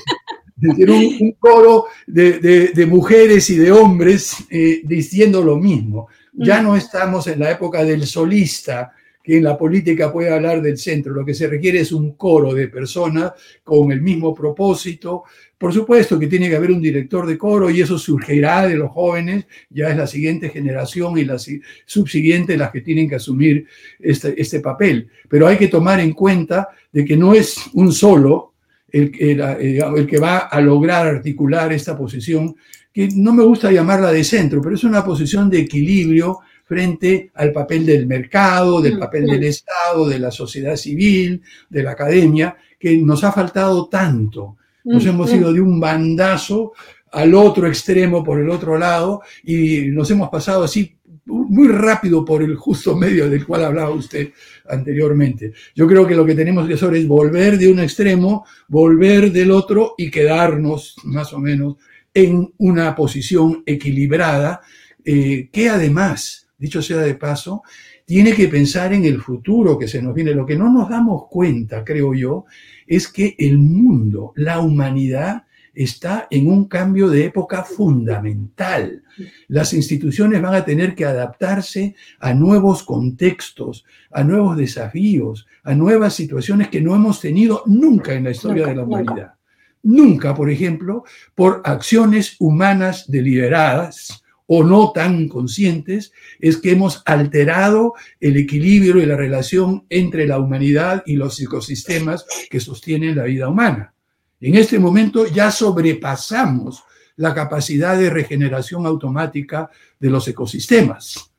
un, 0.63 1.17
un 1.21 1.33
coro 1.39 1.87
de, 2.07 2.87
mujeres 2.89 3.51
y 3.51 3.57
de 3.57 3.73
hombres 3.73 4.37
eh, 4.51 4.81
diciendo 4.85 5.43
lo 5.43 5.57
mismo. 5.57 6.09
Ya 6.33 6.63
no 6.63 6.77
estamos 6.77 7.27
en 7.27 7.41
la 7.41 7.51
época 7.51 7.85
del 7.85 8.07
solista 8.07 8.93
que 9.23 9.37
en 9.37 9.45
la 9.45 9.59
política 9.59 10.13
puede 10.13 10.33
hablar 10.33 10.63
del 10.63 10.79
centro. 10.79 11.13
Lo 11.13 11.25
que 11.25 11.35
se 11.35 11.47
requiere 11.47 11.81
es 11.81 11.93
un 11.93 12.13
coro 12.13 12.55
de 12.55 12.69
personas 12.69 13.33
con 13.63 13.93
el 13.93 14.01
mismo 14.01 14.35
propósito. 14.35 15.25
Por 15.59 15.75
supuesto 15.75 16.19
que 16.19 16.27
tiene 16.27 16.49
que 16.49 16.57
haber 16.57 16.71
un 16.71 16.81
director 16.81 17.27
de 17.27 17.37
coro 17.37 17.69
y 17.69 17.83
eso 17.83 17.99
surgirá 17.99 18.67
de 18.67 18.77
los 18.77 18.91
jóvenes, 18.91 19.47
ya 19.69 19.91
es 19.91 19.97
la 19.97 20.07
siguiente 20.07 20.49
generación 20.49 21.19
y 21.19 21.25
la 21.25 21.37
subsiguiente 21.85 22.57
las 22.57 22.71
que 22.71 22.81
tienen 22.81 23.09
que 23.09 23.17
asumir 23.17 23.67
este, 23.99 24.41
este 24.41 24.61
papel. 24.61 25.09
Pero 25.29 25.47
hay 25.47 25.59
que 25.59 25.69
tomar 25.69 26.01
en 26.01 26.13
cuenta 26.13 26.71
de 26.91 27.05
que 27.05 27.17
no 27.17 27.35
es 27.35 27.57
un 27.75 27.93
solo 27.93 28.50
el, 28.93 29.13
el, 29.19 30.07
que 30.07 30.19
va 30.19 30.39
a 30.39 30.61
lograr 30.61 31.07
articular 31.07 31.73
esta 31.73 31.97
posición, 31.97 32.55
que 32.93 33.09
no 33.15 33.33
me 33.33 33.45
gusta 33.45 33.71
llamarla 33.71 34.13
de 34.13 34.25
centro, 34.25 34.61
pero 34.61 34.75
es 34.75 34.85
una 34.85 35.05
posición 35.05 35.49
de 35.49 35.61
equilibrio 35.61 36.41
frente 36.65 37.31
al 37.35 37.53
papel 37.53 37.85
del 37.85 38.07
mercado, 38.07 38.81
del 38.81 38.97
mm, 38.97 39.01
papel 39.01 39.27
del 39.27 39.45
Estado, 39.45 40.09
de 40.09 40.19
la 40.19 40.31
sociedad 40.31 40.77
civil, 40.77 41.43
de 41.69 41.83
la 41.83 41.93
academia, 41.93 42.57
que 42.79 42.97
nos 42.99 43.25
ha 43.25 43.33
faltado 43.33 43.89
tanto. 43.89 44.57
Nos 44.85 45.05
mm, 45.05 45.09
hemos 45.09 45.33
mm. 45.33 45.37
ido 45.37 45.53
de 45.53 45.61
un 45.61 45.81
bandazo 45.81 46.73
al 47.13 47.35
otro 47.35 47.67
extremo 47.67 48.23
por 48.23 48.41
el 48.41 48.49
otro 48.51 48.79
lado 48.79 49.23
y 49.43 49.89
nos 49.89 50.11
hemos 50.11 50.29
pasado 50.29 50.63
así 50.63 50.97
muy 51.27 51.69
rápido 51.69 52.25
por 52.25 52.43
el 52.43 52.57
justo 52.57 52.97
medio 52.97 53.29
del 53.29 53.47
cual 53.47 53.65
hablaba 53.65 53.91
usted 53.91 54.31
anteriormente. 54.69 55.53
Yo 55.75 55.87
creo 55.87 56.07
que 56.07 56.15
lo 56.15 56.25
que 56.25 56.35
tenemos 56.35 56.67
que 56.67 56.75
hacer 56.75 56.95
es 56.95 57.07
volver 57.07 57.59
de 57.59 57.71
un 57.71 57.81
extremo, 57.81 58.45
volver 58.69 59.31
del 59.33 59.51
otro 59.51 59.95
y 59.97 60.11
quedarnos 60.11 60.97
más 61.05 61.33
o 61.33 61.39
menos 61.39 61.77
en 62.13 62.53
una 62.59 62.95
posición 62.95 63.63
equilibrada 63.67 64.61
eh, 65.05 65.49
que 65.53 65.69
además 65.69 66.41
dicho 66.61 66.83
sea 66.83 66.99
de 66.99 67.15
paso, 67.15 67.63
tiene 68.05 68.35
que 68.35 68.47
pensar 68.47 68.93
en 68.93 69.05
el 69.07 69.21
futuro 69.21 69.79
que 69.79 69.89
se 69.89 70.03
nos 70.03 70.15
viene. 70.15 70.35
Lo 70.35 70.45
que 70.45 70.57
no 70.57 70.71
nos 70.71 70.91
damos 70.91 71.25
cuenta, 71.29 71.83
creo 71.83 72.15
yo, 72.15 72.45
es 72.87 73.09
que 73.09 73.35
el 73.39 73.59
mundo, 73.59 74.33
la 74.37 74.61
humanidad, 74.61 75.45
está 75.85 76.29
en 76.31 76.47
un 76.47 76.67
cambio 76.67 77.09
de 77.09 77.25
época 77.25 77.65
fundamental. 77.65 79.03
Las 79.49 79.73
instituciones 79.73 80.43
van 80.43 80.55
a 80.55 80.65
tener 80.65 80.95
que 80.95 81.07
adaptarse 81.07 81.95
a 82.19 82.35
nuevos 82.35 82.83
contextos, 82.83 83.87
a 84.11 84.23
nuevos 84.23 84.59
desafíos, 84.59 85.47
a 85.63 85.75
nuevas 85.75 86.15
situaciones 86.15 86.69
que 86.69 86.83
no 86.83 86.95
hemos 86.95 87.21
tenido 87.21 87.63
nunca 87.65 88.13
en 88.13 88.25
la 88.25 88.31
historia 88.31 88.67
de 88.67 88.75
la 88.75 88.85
humanidad. 88.85 89.35
Nunca, 89.83 90.35
por 90.35 90.51
ejemplo, 90.51 91.05
por 91.35 91.63
acciones 91.65 92.37
humanas 92.39 93.11
deliberadas 93.11 94.23
o 94.45 94.63
no 94.63 94.93
tan 94.93 95.29
conscientes, 95.29 96.13
es 96.41 96.59
que 96.59 96.73
hemos 96.73 97.03
alterado 97.07 97.95
el 98.19 98.37
equilibrio 98.37 99.01
y 99.01 99.07
la 99.07 99.17
relación 99.17 99.87
entre 99.89 100.27
la 100.27 100.39
humanidad 100.39 101.03
y 101.07 101.17
los 101.17 101.41
ecosistemas 101.41 102.27
que 102.51 102.61
sostienen 102.61 103.17
la 103.17 103.25
vida 103.25 103.49
humana. 103.49 103.95
En 104.41 104.55
este 104.55 104.79
momento 104.79 105.27
ya 105.27 105.51
sobrepasamos 105.51 106.83
la 107.17 107.35
capacidad 107.35 107.99
de 107.99 108.11
regeneración 108.11 108.87
automática 108.87 109.71
de 109.99 110.11
los 110.11 110.27
ecosistemas. 110.27 111.31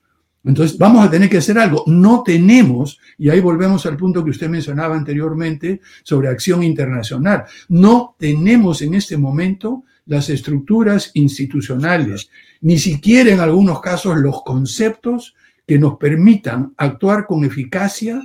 Entonces, 0.43 0.77
vamos 0.77 1.05
a 1.05 1.09
tener 1.09 1.29
que 1.29 1.37
hacer 1.37 1.57
algo. 1.59 1.83
No 1.87 2.23
tenemos, 2.23 2.99
y 3.17 3.29
ahí 3.29 3.39
volvemos 3.39 3.85
al 3.85 3.97
punto 3.97 4.23
que 4.23 4.31
usted 4.31 4.49
mencionaba 4.49 4.95
anteriormente 4.95 5.81
sobre 6.03 6.29
acción 6.29 6.63
internacional, 6.63 7.45
no 7.69 8.15
tenemos 8.17 8.81
en 8.81 8.95
este 8.95 9.17
momento 9.17 9.83
las 10.05 10.29
estructuras 10.29 11.11
institucionales, 11.13 12.29
ni 12.61 12.79
siquiera 12.79 13.31
en 13.31 13.39
algunos 13.39 13.81
casos 13.81 14.17
los 14.17 14.43
conceptos 14.43 15.35
que 15.67 15.77
nos 15.77 15.97
permitan 15.97 16.73
actuar 16.77 17.27
con 17.27 17.45
eficacia 17.45 18.21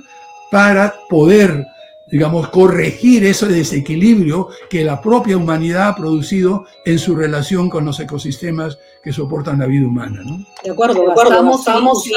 para 0.51 0.93
poder, 1.09 1.65
digamos, 2.11 2.49
corregir 2.49 3.25
ese 3.25 3.47
desequilibrio 3.47 4.49
que 4.69 4.83
la 4.83 5.01
propia 5.01 5.37
humanidad 5.37 5.89
ha 5.89 5.95
producido 5.95 6.65
en 6.85 6.99
su 6.99 7.15
relación 7.15 7.69
con 7.69 7.85
los 7.85 7.99
ecosistemas 7.99 8.77
que 9.03 9.11
soportan 9.11 9.59
la 9.59 9.65
vida 9.65 9.87
humana. 9.87 10.21
¿no? 10.23 10.45
De 10.63 10.71
acuerdo, 10.71 11.01
de 11.01 11.11
acuerdo 11.11 11.55
estamos, 11.55 12.07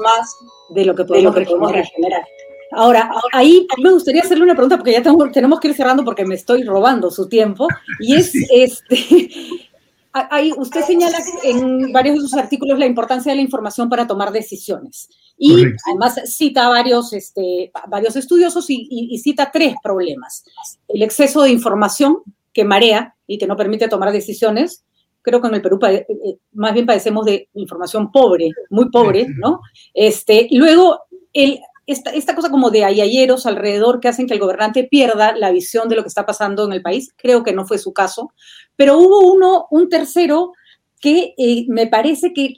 más, 0.00 0.36
de 0.70 0.84
lo 0.84 0.94
que 0.94 1.04
podemos, 1.04 1.34
regenerar. 1.34 2.24
Ahora, 2.72 3.10
ahí 3.32 3.66
me 3.82 3.92
gustaría 3.92 4.22
hacerle 4.22 4.44
una 4.44 4.54
pregunta 4.54 4.76
porque 4.76 4.92
ya 4.92 5.02
tenemos 5.02 5.60
que 5.60 5.68
ir 5.68 5.74
cerrando 5.74 6.04
porque 6.04 6.26
me 6.26 6.34
estoy 6.34 6.64
robando 6.64 7.10
su 7.10 7.28
tiempo. 7.28 7.68
Y 8.00 8.16
es, 8.16 8.32
este, 8.50 8.98
ahí 10.12 10.52
usted 10.56 10.82
señala 10.82 11.18
en 11.42 11.92
varios 11.92 12.16
de 12.16 12.20
sus 12.22 12.34
artículos 12.34 12.78
la 12.78 12.86
importancia 12.86 13.32
de 13.32 13.36
la 13.36 13.42
información 13.42 13.88
para 13.88 14.06
tomar 14.06 14.32
decisiones. 14.32 15.08
Y 15.38 15.64
además 15.86 16.20
cita 16.24 16.68
varios, 16.68 17.12
este, 17.12 17.70
varios 17.88 18.16
estudiosos 18.16 18.66
y, 18.68 19.18
cita 19.22 19.50
tres 19.52 19.74
problemas. 19.82 20.44
El 20.88 21.02
exceso 21.02 21.42
de 21.42 21.50
información 21.50 22.18
que 22.52 22.64
marea 22.64 23.14
y 23.26 23.38
que 23.38 23.46
no 23.46 23.56
permite 23.56 23.88
tomar 23.88 24.12
decisiones. 24.12 24.84
Creo 25.20 25.40
que 25.42 25.48
en 25.48 25.54
el 25.54 25.62
Perú 25.62 25.78
eh, 25.88 26.06
eh, 26.08 26.38
más 26.52 26.72
bien 26.72 26.86
padecemos 26.86 27.26
de 27.26 27.48
información 27.54 28.10
pobre, 28.12 28.50
muy 28.70 28.88
pobre, 28.90 29.26
¿no? 29.28 29.60
Este, 29.92 30.48
luego, 30.52 31.00
el 31.32 31.60
esta, 31.86 32.34
cosa 32.34 32.50
como 32.50 32.70
de 32.70 32.84
ayayeros 32.84 33.46
alrededor 33.46 34.00
que 34.00 34.08
hacen 34.08 34.26
que 34.26 34.34
el 34.34 34.40
gobernante 34.40 34.84
pierda 34.84 35.36
la 35.36 35.50
visión 35.50 35.88
de 35.88 35.94
lo 35.94 36.02
que 36.02 36.08
está 36.08 36.26
pasando 36.26 36.64
en 36.64 36.72
el 36.72 36.82
país. 36.82 37.12
Creo 37.16 37.44
que 37.44 37.52
no 37.52 37.64
fue 37.64 37.78
su 37.78 37.92
caso, 37.92 38.32
pero 38.74 38.98
hubo 38.98 39.32
uno, 39.32 39.66
un 39.70 39.88
tercero, 39.88 40.52
que 41.00 41.34
eh, 41.36 41.66
me 41.68 41.86
parece 41.86 42.32
que, 42.32 42.54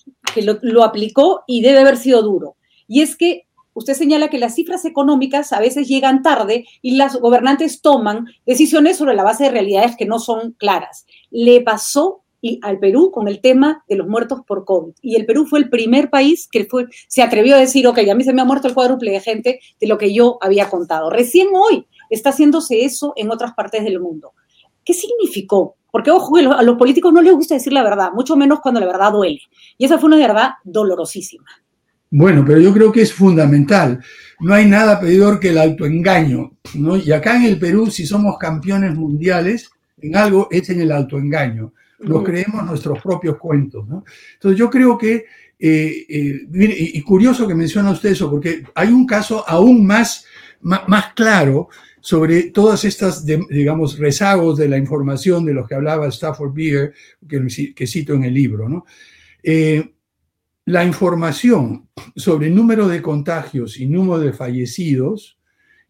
lo, 0.62 0.84
aplicó 0.84 1.42
y 1.46 1.60
debe 1.60 1.80
haber 1.80 1.96
sido 1.96 2.22
duro. 2.22 2.56
Y 2.88 3.02
es 3.02 3.14
que 3.16 3.46
usted 3.74 3.94
señala 3.94 4.28
que 4.28 4.38
las 4.38 4.56
cifras 4.56 4.84
económicas 4.84 5.52
a 5.52 5.60
veces 5.60 5.86
llegan 5.86 6.22
tarde 6.22 6.66
y 6.82 6.96
las 6.96 7.16
gobernantes 7.16 7.80
toman 7.80 8.26
decisiones 8.44 8.96
sobre 8.96 9.14
la 9.14 9.22
base 9.22 9.44
de 9.44 9.50
realidades 9.50 9.96
que 9.96 10.06
no 10.06 10.18
son 10.18 10.52
claras. 10.52 11.06
Le 11.30 11.60
pasó 11.60 12.22
al 12.62 12.78
Perú 12.78 13.10
con 13.10 13.28
el 13.28 13.40
tema 13.40 13.84
de 13.88 13.96
los 13.96 14.08
muertos 14.08 14.40
por 14.46 14.64
COVID. 14.64 14.94
Y 15.02 15.16
el 15.16 15.26
Perú 15.26 15.46
fue 15.46 15.58
el 15.58 15.68
primer 15.68 16.08
país 16.10 16.48
que 16.50 16.66
se 17.08 17.22
atrevió 17.22 17.56
a 17.56 17.58
decir, 17.58 17.86
ok, 17.86 17.98
a 18.10 18.14
mí 18.14 18.24
se 18.24 18.32
me 18.32 18.42
ha 18.42 18.44
muerto 18.44 18.68
el 18.68 18.74
cuádruple 18.74 19.10
de 19.10 19.20
gente 19.20 19.60
de 19.80 19.86
lo 19.86 19.98
que 19.98 20.12
yo 20.12 20.38
había 20.40 20.70
contado. 20.70 21.10
Recién 21.10 21.48
hoy 21.52 21.86
está 22.10 22.30
haciéndose 22.30 22.84
eso 22.84 23.12
en 23.16 23.30
otras 23.30 23.54
partes 23.54 23.84
del 23.84 24.00
mundo. 24.00 24.32
¿Qué 24.84 24.94
significó? 24.94 25.76
Porque, 25.90 26.10
ojo, 26.10 26.36
a 26.36 26.62
los 26.62 26.76
políticos 26.76 27.12
no 27.12 27.22
les 27.22 27.34
gusta 27.34 27.54
decir 27.54 27.72
la 27.72 27.82
verdad, 27.82 28.12
mucho 28.12 28.36
menos 28.36 28.60
cuando 28.60 28.80
la 28.80 28.86
verdad 28.86 29.12
duele. 29.12 29.40
Y 29.76 29.84
esa 29.84 29.98
fue 29.98 30.08
una 30.08 30.16
verdad 30.16 30.50
dolorosísima. 30.64 31.46
Bueno, 32.10 32.44
pero 32.46 32.60
yo 32.60 32.72
creo 32.72 32.90
que 32.90 33.02
es 33.02 33.12
fundamental. 33.12 34.00
No 34.40 34.54
hay 34.54 34.66
nada 34.66 34.98
peor 35.00 35.38
que 35.38 35.50
el 35.50 35.58
autoengaño. 35.58 36.52
¿no? 36.74 36.96
Y 36.96 37.12
acá 37.12 37.36
en 37.36 37.44
el 37.44 37.58
Perú, 37.58 37.90
si 37.90 38.06
somos 38.06 38.38
campeones 38.38 38.94
mundiales 38.94 39.70
en 40.00 40.16
algo, 40.16 40.48
es 40.50 40.70
en 40.70 40.80
el 40.80 40.92
autoengaño 40.92 41.72
nos 42.00 42.22
creemos 42.22 42.64
nuestros 42.64 43.00
propios 43.00 43.36
cuentos. 43.38 43.86
¿no? 43.88 44.04
Entonces 44.34 44.58
yo 44.58 44.70
creo 44.70 44.96
que, 44.96 45.24
eh, 45.58 46.06
eh, 46.08 46.46
y, 46.94 47.02
curioso 47.02 47.46
que 47.46 47.54
menciona 47.54 47.90
usted 47.90 48.10
eso, 48.10 48.30
porque 48.30 48.62
hay 48.74 48.88
un 48.88 49.06
caso 49.06 49.44
aún 49.46 49.86
más, 49.86 50.24
más, 50.60 51.12
claro 51.14 51.68
sobre 52.00 52.44
todas 52.44 52.84
estas, 52.84 53.24
digamos, 53.26 53.98
rezagos 53.98 54.56
de 54.56 54.68
la 54.68 54.78
información 54.78 55.44
de 55.44 55.52
los 55.52 55.68
que 55.68 55.74
hablaba 55.74 56.06
Stafford 56.08 56.54
Beer, 56.54 56.94
que, 57.28 57.74
que 57.74 57.86
cito 57.86 58.14
en 58.14 58.24
el 58.24 58.34
libro. 58.34 58.68
¿no? 58.68 58.86
Eh, 59.42 59.94
la 60.68 60.84
información 60.84 61.88
sobre 62.16 62.48
el 62.48 62.54
número 62.54 62.88
de 62.88 63.02
contagios 63.02 63.78
y 63.78 63.86
número 63.86 64.18
de 64.20 64.32
fallecidos 64.32 65.38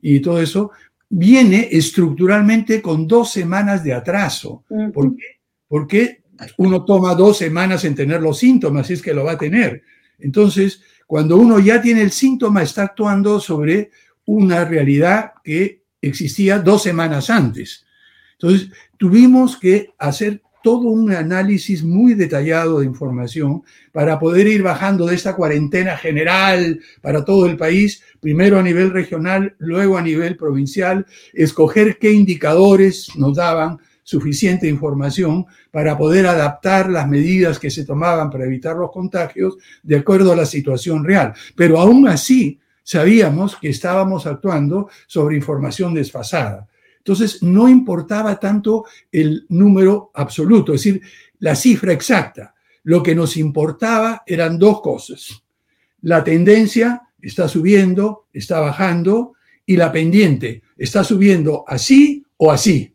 y 0.00 0.20
todo 0.20 0.40
eso 0.40 0.70
viene 1.08 1.68
estructuralmente 1.72 2.80
con 2.82 3.06
dos 3.06 3.30
semanas 3.30 3.82
de 3.82 3.94
atraso. 3.94 4.64
¿Por 4.92 5.16
qué? 5.16 5.38
porque 5.68 6.22
uno 6.56 6.84
toma 6.84 7.14
dos 7.14 7.38
semanas 7.38 7.84
en 7.84 7.94
tener 7.94 8.20
los 8.20 8.38
síntomas, 8.38 8.90
y 8.90 8.94
es 8.94 9.02
que 9.02 9.14
lo 9.14 9.24
va 9.24 9.32
a 9.32 9.38
tener. 9.38 9.82
Entonces, 10.18 10.80
cuando 11.06 11.36
uno 11.36 11.58
ya 11.58 11.80
tiene 11.80 12.02
el 12.02 12.10
síntoma, 12.10 12.62
está 12.62 12.84
actuando 12.84 13.38
sobre 13.38 13.90
una 14.24 14.64
realidad 14.64 15.32
que 15.44 15.82
existía 16.00 16.58
dos 16.58 16.82
semanas 16.82 17.30
antes. 17.30 17.84
Entonces, 18.32 18.70
tuvimos 18.96 19.56
que 19.56 19.90
hacer 19.98 20.42
todo 20.68 20.88
un 20.88 21.10
análisis 21.14 21.82
muy 21.82 22.12
detallado 22.12 22.80
de 22.80 22.84
información 22.84 23.62
para 23.90 24.18
poder 24.18 24.46
ir 24.46 24.62
bajando 24.62 25.06
de 25.06 25.14
esta 25.14 25.34
cuarentena 25.34 25.96
general 25.96 26.78
para 27.00 27.24
todo 27.24 27.46
el 27.46 27.56
país, 27.56 28.02
primero 28.20 28.58
a 28.58 28.62
nivel 28.62 28.90
regional, 28.90 29.54
luego 29.56 29.96
a 29.96 30.02
nivel 30.02 30.36
provincial, 30.36 31.06
escoger 31.32 31.96
qué 31.96 32.12
indicadores 32.12 33.16
nos 33.16 33.36
daban 33.36 33.78
suficiente 34.02 34.68
información 34.68 35.46
para 35.70 35.96
poder 35.96 36.26
adaptar 36.26 36.90
las 36.90 37.08
medidas 37.08 37.58
que 37.58 37.70
se 37.70 37.86
tomaban 37.86 38.28
para 38.28 38.44
evitar 38.44 38.76
los 38.76 38.90
contagios 38.90 39.56
de 39.82 39.96
acuerdo 39.96 40.34
a 40.34 40.36
la 40.36 40.44
situación 40.44 41.02
real. 41.02 41.32
Pero 41.56 41.80
aún 41.80 42.06
así 42.08 42.60
sabíamos 42.82 43.56
que 43.56 43.70
estábamos 43.70 44.26
actuando 44.26 44.90
sobre 45.06 45.34
información 45.34 45.94
desfasada. 45.94 46.68
Entonces, 47.08 47.42
no 47.42 47.70
importaba 47.70 48.38
tanto 48.38 48.84
el 49.10 49.46
número 49.48 50.10
absoluto, 50.12 50.74
es 50.74 50.84
decir, 50.84 51.00
la 51.38 51.54
cifra 51.54 51.94
exacta. 51.94 52.54
Lo 52.82 53.02
que 53.02 53.14
nos 53.14 53.38
importaba 53.38 54.24
eran 54.26 54.58
dos 54.58 54.82
cosas. 54.82 55.42
La 56.02 56.22
tendencia 56.22 57.00
está 57.18 57.48
subiendo, 57.48 58.26
está 58.30 58.60
bajando, 58.60 59.32
y 59.64 59.78
la 59.78 59.90
pendiente 59.90 60.62
está 60.76 61.02
subiendo 61.02 61.64
así 61.66 62.26
o 62.36 62.52
así. 62.52 62.94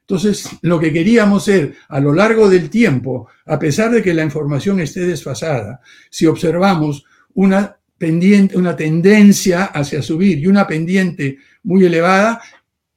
Entonces, 0.00 0.48
lo 0.62 0.80
que 0.80 0.92
queríamos 0.92 1.44
ser 1.44 1.76
a 1.88 2.00
lo 2.00 2.12
largo 2.12 2.50
del 2.50 2.68
tiempo, 2.68 3.28
a 3.46 3.56
pesar 3.56 3.92
de 3.92 4.02
que 4.02 4.14
la 4.14 4.24
información 4.24 4.80
esté 4.80 5.06
desfasada, 5.06 5.80
si 6.10 6.26
observamos 6.26 7.04
una 7.34 7.76
pendiente, 7.98 8.58
una 8.58 8.74
tendencia 8.74 9.66
hacia 9.66 10.02
subir 10.02 10.40
y 10.40 10.48
una 10.48 10.66
pendiente 10.66 11.38
muy 11.62 11.84
elevada, 11.84 12.40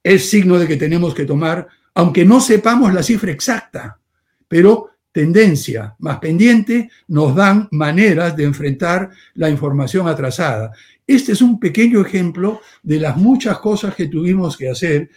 es 0.02 0.28
signo 0.28 0.58
de 0.58 0.66
que 0.66 0.76
tenemos 0.76 1.14
que 1.14 1.24
tomar, 1.24 1.68
aunque 1.94 2.24
no 2.24 2.40
sepamos 2.40 2.92
la 2.92 3.02
cifra 3.02 3.30
exacta, 3.30 3.98
pero 4.48 4.90
tendencia 5.12 5.94
más 5.98 6.18
pendiente 6.18 6.90
nos 7.08 7.36
dan 7.36 7.68
maneras 7.70 8.34
de 8.36 8.44
enfrentar 8.44 9.10
la 9.34 9.50
información 9.50 10.08
atrasada. 10.08 10.72
Este 11.06 11.32
es 11.32 11.42
un 11.42 11.60
pequeño 11.60 12.00
ejemplo 12.00 12.60
de 12.82 12.98
las 12.98 13.16
muchas 13.16 13.58
cosas 13.58 13.94
que 13.94 14.08
tuvimos 14.08 14.56
que 14.56 14.70
hacer 14.70 15.10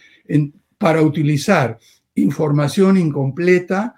para 0.78 1.00
utilizar 1.00 1.78
información 2.14 2.98
incompleta 2.98 3.94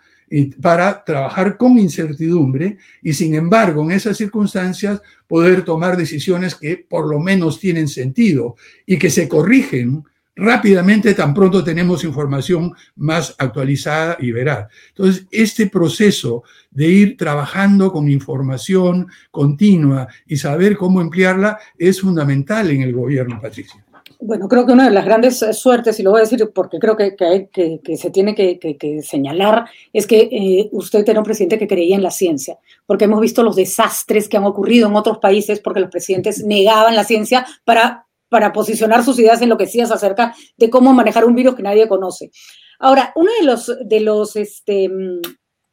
para 0.60 1.04
trabajar 1.04 1.56
con 1.56 1.78
incertidumbre 1.78 2.76
y 3.02 3.14
sin 3.14 3.34
embargo 3.34 3.82
en 3.82 3.92
esas 3.92 4.16
circunstancias 4.16 5.00
poder 5.26 5.64
tomar 5.64 5.96
decisiones 5.96 6.54
que 6.54 6.76
por 6.76 7.08
lo 7.08 7.18
menos 7.18 7.58
tienen 7.58 7.88
sentido 7.88 8.56
y 8.84 8.98
que 8.98 9.10
se 9.10 9.26
corrigen 9.26 10.04
rápidamente 10.38 11.14
tan 11.14 11.34
pronto 11.34 11.62
tenemos 11.62 12.04
información 12.04 12.72
más 12.96 13.34
actualizada 13.38 14.16
y 14.20 14.30
veraz. 14.32 14.68
Entonces, 14.90 15.26
este 15.30 15.66
proceso 15.66 16.44
de 16.70 16.86
ir 16.86 17.16
trabajando 17.16 17.92
con 17.92 18.08
información 18.08 19.08
continua 19.30 20.08
y 20.26 20.36
saber 20.36 20.76
cómo 20.76 21.00
emplearla 21.00 21.58
es 21.76 22.00
fundamental 22.00 22.70
en 22.70 22.82
el 22.82 22.92
gobierno, 22.92 23.40
Patricia. 23.40 23.84
Bueno, 24.20 24.48
creo 24.48 24.66
que 24.66 24.72
una 24.72 24.86
de 24.86 24.90
las 24.90 25.04
grandes 25.04 25.40
eh, 25.42 25.52
suertes, 25.52 26.00
y 26.00 26.02
lo 26.02 26.10
voy 26.10 26.20
a 26.20 26.24
decir 26.24 26.50
porque 26.52 26.80
creo 26.80 26.96
que, 26.96 27.14
que, 27.14 27.96
se 27.96 28.10
tiene 28.10 28.34
que, 28.34 29.00
señalar, 29.02 29.66
es 29.92 30.08
que 30.08 30.28
eh, 30.32 30.68
usted 30.72 31.08
era 31.08 31.20
un 31.20 31.24
presidente 31.24 31.56
que 31.56 31.68
creía 31.68 31.94
en 31.94 32.02
la 32.02 32.10
ciencia, 32.10 32.58
porque 32.84 33.04
hemos 33.04 33.20
visto 33.20 33.44
los 33.44 33.54
desastres 33.54 34.28
que 34.28 34.36
han 34.36 34.44
ocurrido 34.44 34.88
en 34.88 34.96
otros 34.96 35.18
países 35.18 35.60
porque 35.60 35.80
los 35.80 35.90
presidentes 35.90 36.44
negaban 36.44 36.96
la 36.96 37.04
ciencia 37.04 37.46
para, 37.64 38.07
para 38.28 38.52
posicionar 38.52 39.04
sus 39.04 39.18
ideas 39.18 39.40
enloquecidas 39.42 39.90
acerca 39.90 40.34
de 40.56 40.70
cómo 40.70 40.92
manejar 40.92 41.24
un 41.24 41.34
virus 41.34 41.54
que 41.54 41.62
nadie 41.62 41.88
conoce. 41.88 42.30
Ahora, 42.78 43.12
una 43.16 43.32
de 43.40 44.00
los, 44.00 44.36
este, 44.36 44.88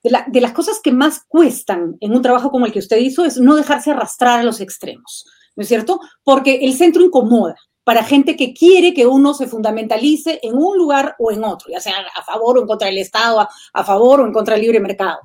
de 0.04 0.42
las 0.42 0.52
cosas 0.54 0.80
que 0.84 0.92
más 0.92 1.24
cuestan 1.28 1.98
en 2.00 2.14
un 2.14 2.22
trabajo 2.22 2.50
como 2.50 2.66
el 2.66 2.72
que 2.72 2.80
usted 2.80 2.98
hizo 2.98 3.26
es 3.26 3.38
no 3.38 3.56
dejarse 3.56 3.92
arrastrar 3.92 4.40
a 4.40 4.44
los 4.44 4.62
extremos, 4.62 5.26
¿no 5.56 5.62
es 5.62 5.68
cierto? 5.68 6.00
Porque 6.24 6.60
el 6.64 6.74
centro 6.74 7.04
incomoda 7.04 7.56
para 7.86 8.04
gente 8.04 8.36
que 8.36 8.52
quiere 8.52 8.96
que 8.96 9.06
uno 9.06 9.36
se 9.36 9.46
fundamentalice 9.46 10.40
en 10.42 10.56
un 10.56 10.76
lugar 10.76 11.16
o 11.20 11.32
en 11.32 11.44
otro, 11.44 11.72
ya 11.72 11.80
sea 11.80 11.94
a 12.16 12.24
favor 12.24 12.58
o 12.58 12.62
en 12.62 12.68
contra 12.68 12.88
del 12.88 12.98
Estado, 12.98 13.48
a, 13.74 13.84
favor 13.84 14.22
o 14.22 14.26
en 14.26 14.34
contra 14.34 14.56
del 14.56 14.64
libre 14.64 14.80
mercado. 14.80 15.20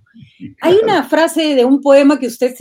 Hay 0.60 0.76
una 0.82 1.02
frase 1.04 1.54
de 1.54 1.64
un 1.64 1.80
poema 1.80 2.18
que 2.18 2.26
usted 2.26 2.54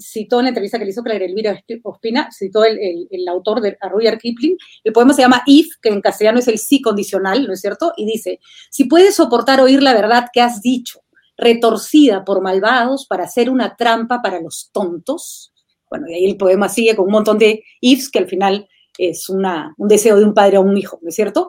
citó 0.00 0.40
en 0.40 0.46
la 0.46 0.48
entrevista 0.48 0.76
que 0.76 0.84
le 0.84 0.90
hizo 0.90 1.04
Clara 1.04 1.24
Elvira 1.24 1.62
Ospina, 1.84 2.28
citó 2.32 2.64
el, 2.64 3.08
autor 3.28 3.60
de 3.60 3.78
Rudyard 3.80 4.18
Kipling. 4.18 4.56
El 4.82 4.92
poema 4.92 5.14
se 5.14 5.22
llama 5.22 5.44
If, 5.46 5.76
que 5.80 5.88
en 5.88 6.00
castellano 6.00 6.40
es 6.40 6.48
el 6.48 6.58
sí 6.58 6.82
condicional, 6.82 7.46
¿no 7.46 7.52
es 7.52 7.60
cierto? 7.60 7.92
Y 7.96 8.06
dice, 8.06 8.40
si 8.70 8.84
puedes 8.84 9.14
soportar 9.14 9.60
oír 9.60 9.84
la 9.84 9.94
verdad 9.94 10.26
que 10.32 10.40
has 10.40 10.62
dicho, 10.62 11.04
retorcida 11.36 12.24
por 12.24 12.42
malvados 12.42 13.06
para 13.06 13.22
hacer 13.22 13.48
una 13.50 13.76
trampa 13.76 14.20
para 14.20 14.40
los 14.40 14.70
tontos. 14.72 15.52
Bueno, 15.88 16.08
y 16.08 16.14
ahí 16.14 16.24
el 16.26 16.36
poema 16.36 16.68
sigue 16.68 16.96
con 16.96 17.06
un 17.06 17.12
montón 17.12 17.38
de 17.38 17.62
ifs 17.80 18.10
que 18.10 18.18
al 18.18 18.26
final 18.26 18.68
es 18.98 19.28
una, 19.28 19.74
un 19.76 19.88
deseo 19.88 20.16
de 20.16 20.24
un 20.24 20.34
padre 20.34 20.56
a 20.56 20.60
un 20.60 20.76
hijo, 20.76 20.98
¿no 21.02 21.08
es 21.08 21.14
cierto? 21.14 21.48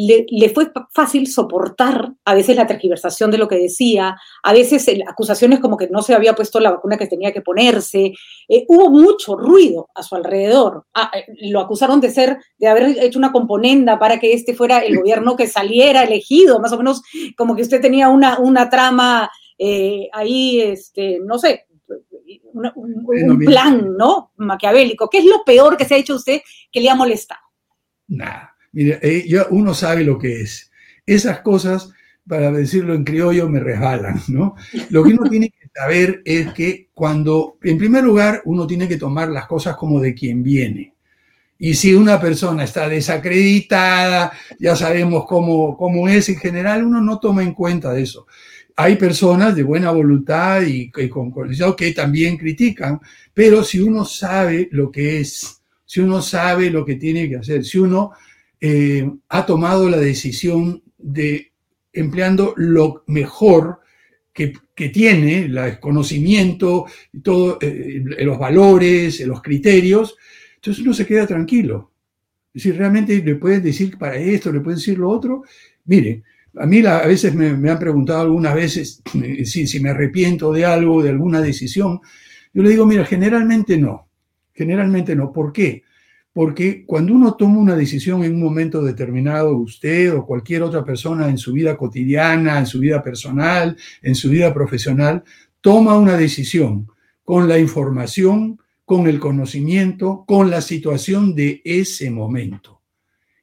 Le, 0.00 0.48
fue 0.54 0.70
fácil 0.94 1.26
soportar 1.26 2.12
a 2.24 2.34
veces 2.34 2.54
la 2.54 2.68
tergiversación 2.68 3.32
de 3.32 3.38
lo 3.38 3.48
que 3.48 3.56
decía, 3.56 4.16
a 4.44 4.52
veces 4.52 4.88
acusaciones 5.08 5.58
como 5.58 5.76
que 5.76 5.88
no 5.88 6.02
se 6.02 6.14
había 6.14 6.36
puesto 6.36 6.60
la 6.60 6.70
vacuna 6.70 6.96
que 6.96 7.08
tenía 7.08 7.32
que 7.32 7.40
ponerse. 7.40 8.12
Eh, 8.48 8.64
hubo 8.68 8.90
mucho 8.90 9.34
ruido 9.34 9.88
a 9.96 10.04
su 10.04 10.14
alrededor. 10.14 10.84
Ah, 10.94 11.10
eh, 11.12 11.26
lo 11.50 11.58
acusaron 11.58 12.00
de 12.00 12.10
ser, 12.10 12.38
de 12.58 12.68
haber 12.68 12.96
hecho 13.02 13.18
una 13.18 13.32
componenda 13.32 13.98
para 13.98 14.20
que 14.20 14.32
este 14.32 14.54
fuera 14.54 14.78
el 14.78 14.98
gobierno 14.98 15.34
que 15.34 15.48
saliera 15.48 16.04
elegido, 16.04 16.60
más 16.60 16.70
o 16.70 16.78
menos 16.78 17.02
como 17.36 17.56
que 17.56 17.62
usted 17.62 17.80
tenía 17.80 18.08
una, 18.08 18.38
una 18.38 18.70
trama 18.70 19.28
eh, 19.60 20.08
ahí, 20.12 20.60
este, 20.60 21.18
no 21.24 21.36
sé, 21.36 21.66
un, 22.52 23.38
plan, 23.38 23.96
¿no? 23.96 24.32
Maquiavélico. 24.36 25.08
¿Qué 25.08 25.18
es 25.18 25.24
lo 25.24 25.44
peor 25.44 25.76
que 25.76 25.84
se 25.84 25.94
ha 25.94 25.98
hecho 25.98 26.16
usted 26.16 26.40
que 26.70 26.80
le 26.80 26.90
ha 26.90 26.94
molestado? 26.94 27.40
Nada. 28.08 28.54
Mire, 28.72 28.98
eh, 29.02 29.26
uno 29.50 29.74
sabe 29.74 30.04
lo 30.04 30.18
que 30.18 30.42
es. 30.42 30.70
Esas 31.06 31.40
cosas, 31.40 31.90
para 32.26 32.50
decirlo 32.50 32.94
en 32.94 33.04
criollo, 33.04 33.48
me 33.48 33.60
resbalan, 33.60 34.20
¿no? 34.28 34.56
Lo 34.90 35.02
que 35.02 35.14
uno 35.14 35.28
tiene 35.28 35.50
que 35.50 35.68
saber 35.74 36.22
es 36.24 36.52
que 36.52 36.88
cuando, 36.92 37.58
en 37.62 37.78
primer 37.78 38.04
lugar, 38.04 38.42
uno 38.44 38.66
tiene 38.66 38.88
que 38.88 38.98
tomar 38.98 39.28
las 39.30 39.46
cosas 39.46 39.76
como 39.76 40.00
de 40.00 40.14
quien 40.14 40.42
viene. 40.42 40.94
Y 41.60 41.74
si 41.74 41.94
una 41.94 42.20
persona 42.20 42.62
está 42.62 42.88
desacreditada, 42.88 44.32
ya 44.60 44.76
sabemos 44.76 45.24
cómo, 45.26 45.76
cómo 45.76 46.08
es 46.08 46.28
en 46.28 46.36
general, 46.36 46.84
uno 46.84 47.00
no 47.00 47.18
toma 47.18 47.42
en 47.42 47.52
cuenta 47.52 47.92
de 47.92 48.02
eso 48.02 48.26
hay 48.80 48.94
personas 48.94 49.56
de 49.56 49.64
buena 49.64 49.90
voluntad 49.90 50.62
y, 50.62 50.88
con 51.08 51.32
conocimiento 51.32 51.74
que 51.74 51.92
también 51.92 52.36
critican, 52.36 53.00
pero 53.34 53.64
si 53.64 53.80
uno 53.80 54.04
sabe 54.04 54.68
lo 54.70 54.88
que 54.88 55.18
es, 55.18 55.60
si 55.84 55.98
uno 55.98 56.22
sabe 56.22 56.70
lo 56.70 56.84
que 56.84 56.94
tiene 56.94 57.28
que 57.28 57.38
hacer, 57.38 57.64
si 57.64 57.78
uno 57.78 58.12
eh, 58.60 59.10
ha 59.30 59.44
tomado 59.44 59.90
la 59.90 59.96
decisión 59.96 60.80
de 60.96 61.50
empleando 61.92 62.54
lo 62.56 63.02
mejor 63.08 63.80
que, 64.32 64.52
tiene, 64.90 65.46
el 65.46 65.80
conocimiento, 65.80 66.86
todo, 67.20 67.58
eh, 67.60 68.00
los 68.20 68.38
valores, 68.38 69.18
los 69.26 69.42
criterios, 69.42 70.16
entonces 70.54 70.84
uno 70.84 70.94
se 70.94 71.04
queda 71.04 71.26
tranquilo. 71.26 71.90
Decir, 72.54 72.76
realmente 72.76 73.20
le 73.24 73.34
pueden 73.34 73.60
decir 73.60 73.98
para 73.98 74.14
esto, 74.14 74.52
le 74.52 74.60
pueden 74.60 74.78
decir 74.78 74.98
lo 74.98 75.10
otro. 75.10 75.42
Mire, 75.86 76.22
a 76.56 76.66
mí 76.66 76.84
a 76.84 77.06
veces 77.06 77.34
me, 77.34 77.70
han 77.70 77.78
preguntado 77.78 78.22
algunas 78.22 78.54
veces 78.54 79.02
si, 79.44 79.66
si, 79.66 79.80
me 79.80 79.90
arrepiento 79.90 80.52
de 80.52 80.64
algo, 80.64 81.02
de 81.02 81.10
alguna 81.10 81.40
decisión. 81.40 82.00
Yo 82.52 82.62
le 82.62 82.70
digo, 82.70 82.86
mira, 82.86 83.04
generalmente 83.04 83.76
no. 83.76 84.08
Generalmente 84.52 85.14
no. 85.14 85.32
¿Por 85.32 85.52
qué? 85.52 85.82
Porque 86.32 86.84
cuando 86.86 87.14
uno 87.14 87.34
toma 87.34 87.58
una 87.58 87.76
decisión 87.76 88.22
en 88.24 88.34
un 88.34 88.42
momento 88.42 88.82
determinado, 88.82 89.56
usted 89.56 90.14
o 90.14 90.24
cualquier 90.24 90.62
otra 90.62 90.84
persona 90.84 91.28
en 91.28 91.38
su 91.38 91.52
vida 91.52 91.76
cotidiana, 91.76 92.58
en 92.58 92.66
su 92.66 92.78
vida 92.78 93.02
personal, 93.02 93.76
en 94.02 94.14
su 94.14 94.30
vida 94.30 94.52
profesional, 94.52 95.24
toma 95.60 95.98
una 95.98 96.16
decisión 96.16 96.88
con 97.24 97.48
la 97.48 97.58
información, 97.58 98.60
con 98.84 99.06
el 99.06 99.18
conocimiento, 99.18 100.24
con 100.26 100.50
la 100.50 100.60
situación 100.60 101.34
de 101.34 101.60
ese 101.64 102.10
momento. 102.10 102.82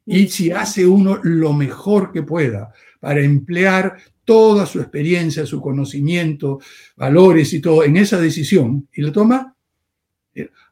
Y 0.05 0.27
si 0.27 0.51
hace 0.51 0.85
uno 0.85 1.19
lo 1.23 1.53
mejor 1.53 2.11
que 2.11 2.23
pueda 2.23 2.73
para 3.05 3.21
emplear 3.21 3.97
toda 4.23 4.65
su 4.65 4.79
experiencia, 4.79 5.45
su 5.45 5.61
conocimiento, 5.61 6.59
valores 6.95 7.53
y 7.53 7.61
todo 7.61 7.83
en 7.83 7.97
esa 7.97 8.19
decisión 8.19 8.87
y 8.91 9.03
lo 9.03 9.11
toma. 9.11 9.55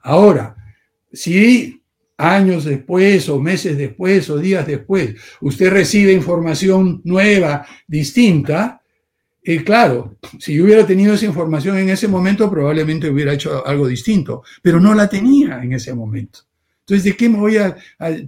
Ahora, 0.02 0.56
si 1.12 1.80
años 2.18 2.66
después 2.66 3.30
o 3.30 3.40
meses 3.40 3.78
después 3.78 4.28
o 4.32 4.40
días 4.40 4.66
después 4.66 5.14
usted 5.42 5.70
recibe 5.70 6.12
información 6.12 7.02
nueva, 7.04 7.68
distinta, 7.88 8.82
eh, 9.44 9.64
claro, 9.64 10.18
si 10.40 10.56
yo 10.56 10.64
hubiera 10.64 10.88
tenido 10.88 11.14
esa 11.14 11.28
información 11.28 11.78
en 11.78 11.90
ese 11.90 12.08
momento, 12.08 12.50
probablemente 12.50 13.12
hubiera 13.12 13.34
hecho 13.34 13.64
algo 13.64 13.86
distinto, 13.86 14.42
pero 14.64 14.80
no 14.80 14.96
la 14.96 15.08
tenía 15.08 15.64
en 15.64 15.74
ese 15.74 15.94
momento. 15.94 16.40
Entonces, 16.80 17.04
¿de 17.04 17.16
qué 17.16 17.30
me 17.30 17.38
voy 17.38 17.58
a, 17.58 17.78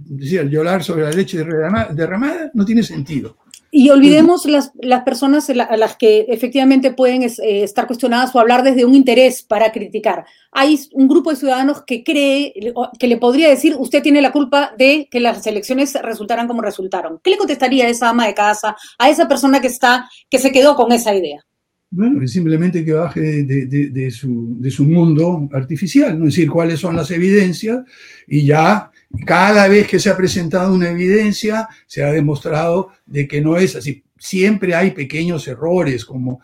decir, 0.04 0.40
a 0.40 0.44
llorar 0.44 0.84
sobre 0.84 1.02
la 1.02 1.10
leche 1.10 1.38
derramada? 1.38 2.52
No 2.54 2.64
tiene 2.64 2.84
sentido. 2.84 3.36
Y 3.78 3.90
olvidemos 3.90 4.46
las, 4.46 4.72
las 4.80 5.02
personas 5.02 5.50
a 5.50 5.76
las 5.76 5.96
que 5.98 6.24
efectivamente 6.30 6.92
pueden 6.92 7.22
eh, 7.22 7.30
estar 7.62 7.86
cuestionadas 7.86 8.34
o 8.34 8.40
hablar 8.40 8.62
desde 8.62 8.86
un 8.86 8.94
interés 8.94 9.42
para 9.42 9.70
criticar. 9.70 10.24
Hay 10.50 10.80
un 10.92 11.06
grupo 11.06 11.28
de 11.28 11.36
ciudadanos 11.36 11.82
que 11.86 12.02
cree, 12.02 12.54
que 12.98 13.06
le 13.06 13.18
podría 13.18 13.50
decir, 13.50 13.76
usted 13.78 14.02
tiene 14.02 14.22
la 14.22 14.32
culpa 14.32 14.72
de 14.78 15.08
que 15.10 15.20
las 15.20 15.46
elecciones 15.46 15.92
resultaran 16.02 16.48
como 16.48 16.62
resultaron. 16.62 17.20
¿Qué 17.22 17.32
le 17.32 17.36
contestaría 17.36 17.84
a 17.84 17.90
esa 17.90 18.08
ama 18.08 18.26
de 18.26 18.32
casa, 18.32 18.74
a 18.96 19.10
esa 19.10 19.28
persona 19.28 19.60
que 19.60 19.66
está, 19.66 20.08
que 20.30 20.38
se 20.38 20.52
quedó 20.52 20.74
con 20.74 20.90
esa 20.90 21.14
idea? 21.14 21.44
Bueno, 21.90 22.26
simplemente 22.26 22.82
que 22.82 22.94
baje 22.94 23.44
de, 23.44 23.66
de, 23.66 24.10
su, 24.10 24.56
de, 24.58 24.70
su, 24.70 24.84
mundo 24.84 25.50
artificial, 25.52 26.18
¿no? 26.18 26.26
es 26.26 26.34
decir, 26.34 26.50
cuáles 26.50 26.80
son 26.80 26.96
las 26.96 27.10
evidencias 27.10 27.84
y 28.26 28.46
ya 28.46 28.90
cada 29.24 29.68
vez 29.68 29.86
que 29.86 29.98
se 29.98 30.10
ha 30.10 30.16
presentado 30.16 30.74
una 30.74 30.90
evidencia, 30.90 31.68
se 31.86 32.04
ha 32.04 32.12
demostrado 32.12 32.90
de 33.06 33.26
que 33.26 33.40
no 33.40 33.56
es 33.56 33.76
así. 33.76 34.04
Siempre 34.18 34.74
hay 34.74 34.92
pequeños 34.92 35.46
errores, 35.46 36.04
como 36.04 36.40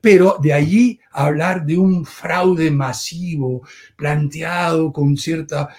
pero 0.00 0.36
de 0.42 0.52
allí 0.52 1.00
hablar 1.12 1.64
de 1.64 1.78
un 1.78 2.04
fraude 2.04 2.70
masivo, 2.70 3.66
planteado 3.96 4.92
con 4.92 5.16
cierta... 5.16 5.70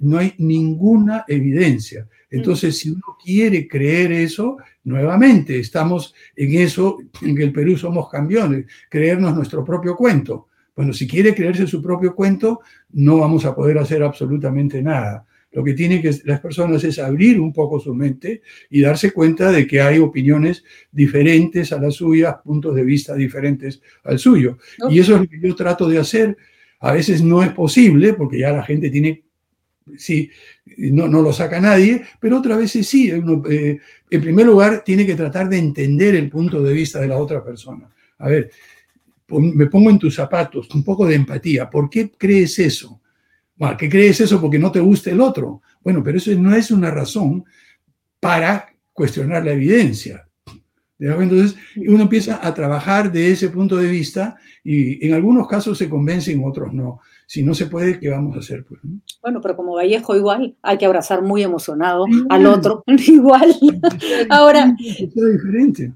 no 0.00 0.18
hay 0.18 0.34
ninguna 0.38 1.24
evidencia. 1.28 2.08
Entonces, 2.30 2.78
si 2.78 2.90
uno 2.90 3.16
quiere 3.22 3.68
creer 3.68 4.10
eso, 4.12 4.56
nuevamente 4.84 5.60
estamos 5.60 6.14
en 6.34 6.54
eso, 6.60 6.98
en 7.22 7.36
que 7.36 7.44
el 7.44 7.52
Perú 7.52 7.78
somos 7.78 8.10
campeones, 8.10 8.66
creernos 8.90 9.34
nuestro 9.34 9.64
propio 9.64 9.94
cuento. 9.94 10.48
Bueno, 10.76 10.92
si 10.92 11.08
quiere 11.08 11.34
creerse 11.34 11.66
su 11.66 11.80
propio 11.80 12.14
cuento, 12.14 12.60
no 12.92 13.18
vamos 13.18 13.46
a 13.46 13.54
poder 13.54 13.78
hacer 13.78 14.02
absolutamente 14.02 14.82
nada. 14.82 15.26
Lo 15.52 15.64
que 15.64 15.72
tienen 15.72 16.02
que 16.02 16.14
las 16.24 16.40
personas 16.40 16.84
es 16.84 16.98
abrir 16.98 17.40
un 17.40 17.50
poco 17.50 17.80
su 17.80 17.94
mente 17.94 18.42
y 18.68 18.82
darse 18.82 19.12
cuenta 19.12 19.50
de 19.50 19.66
que 19.66 19.80
hay 19.80 19.98
opiniones 19.98 20.62
diferentes 20.92 21.72
a 21.72 21.80
las 21.80 21.94
suyas, 21.94 22.36
puntos 22.44 22.74
de 22.74 22.84
vista 22.84 23.14
diferentes 23.14 23.80
al 24.04 24.18
suyo. 24.18 24.58
Y 24.90 24.98
eso 24.98 25.14
es 25.14 25.22
lo 25.22 25.26
que 25.26 25.40
yo 25.40 25.56
trato 25.56 25.88
de 25.88 25.98
hacer. 25.98 26.36
A 26.80 26.92
veces 26.92 27.22
no 27.22 27.42
es 27.42 27.52
posible 27.52 28.12
porque 28.12 28.40
ya 28.40 28.52
la 28.52 28.62
gente 28.62 28.90
tiene 28.90 29.24
sí, 29.96 30.30
no, 30.76 31.08
no, 31.08 31.22
lo 31.22 31.32
saca 31.32 31.58
nadie, 31.58 32.02
pero 32.20 32.38
otras 32.38 32.58
veces 32.58 32.86
sí. 32.86 33.10
Eh, 33.10 33.78
en 34.10 34.20
primer 34.20 34.44
lugar, 34.44 34.82
tiene 34.84 35.06
que 35.06 35.14
tratar 35.14 35.48
de 35.48 35.58
entender 35.58 36.16
el 36.16 36.28
punto 36.28 36.62
de 36.62 36.74
vista 36.74 37.00
de 37.00 37.08
la 37.08 37.16
otra 37.16 37.42
persona. 37.42 37.88
A 38.18 38.28
ver, 38.28 38.50
me 39.28 39.66
pongo 39.66 39.90
en 39.90 39.98
tus 39.98 40.14
zapatos, 40.14 40.68
un 40.74 40.84
poco 40.84 41.06
de 41.06 41.16
empatía. 41.16 41.68
¿Por 41.68 41.90
qué 41.90 42.10
crees 42.10 42.58
eso? 42.58 43.00
Bueno, 43.56 43.76
¿qué 43.76 43.88
crees 43.88 44.20
eso 44.20 44.40
porque 44.40 44.58
no 44.58 44.70
te 44.70 44.80
gusta 44.80 45.10
el 45.10 45.20
otro? 45.20 45.62
Bueno, 45.82 46.02
pero 46.02 46.18
eso 46.18 46.30
no 46.32 46.54
es 46.54 46.70
una 46.70 46.90
razón 46.90 47.44
para 48.20 48.66
cuestionar 48.92 49.44
la 49.44 49.52
evidencia. 49.52 50.26
Entonces, 50.98 51.56
uno 51.76 52.02
empieza 52.02 52.46
a 52.46 52.54
trabajar 52.54 53.12
de 53.12 53.30
ese 53.30 53.50
punto 53.50 53.76
de 53.76 53.88
vista 53.88 54.36
y 54.64 55.06
en 55.06 55.12
algunos 55.12 55.46
casos 55.46 55.76
se 55.76 55.90
convence, 55.90 56.32
en 56.32 56.42
otros 56.44 56.72
no. 56.72 57.00
Si 57.26 57.42
no 57.42 57.54
se 57.54 57.66
puede, 57.66 57.98
¿qué 57.98 58.08
vamos 58.08 58.36
a 58.36 58.38
hacer? 58.38 58.64
Pues, 58.64 58.80
bueno, 59.20 59.40
pero 59.42 59.56
como 59.56 59.74
Vallejo 59.74 60.16
igual, 60.16 60.56
hay 60.62 60.78
que 60.78 60.86
abrazar 60.86 61.22
muy 61.22 61.42
emocionado 61.42 62.06
al 62.30 62.46
otro, 62.46 62.82
igual. 62.86 63.54
Ahora, 64.30 64.74
diferente. 64.78 65.92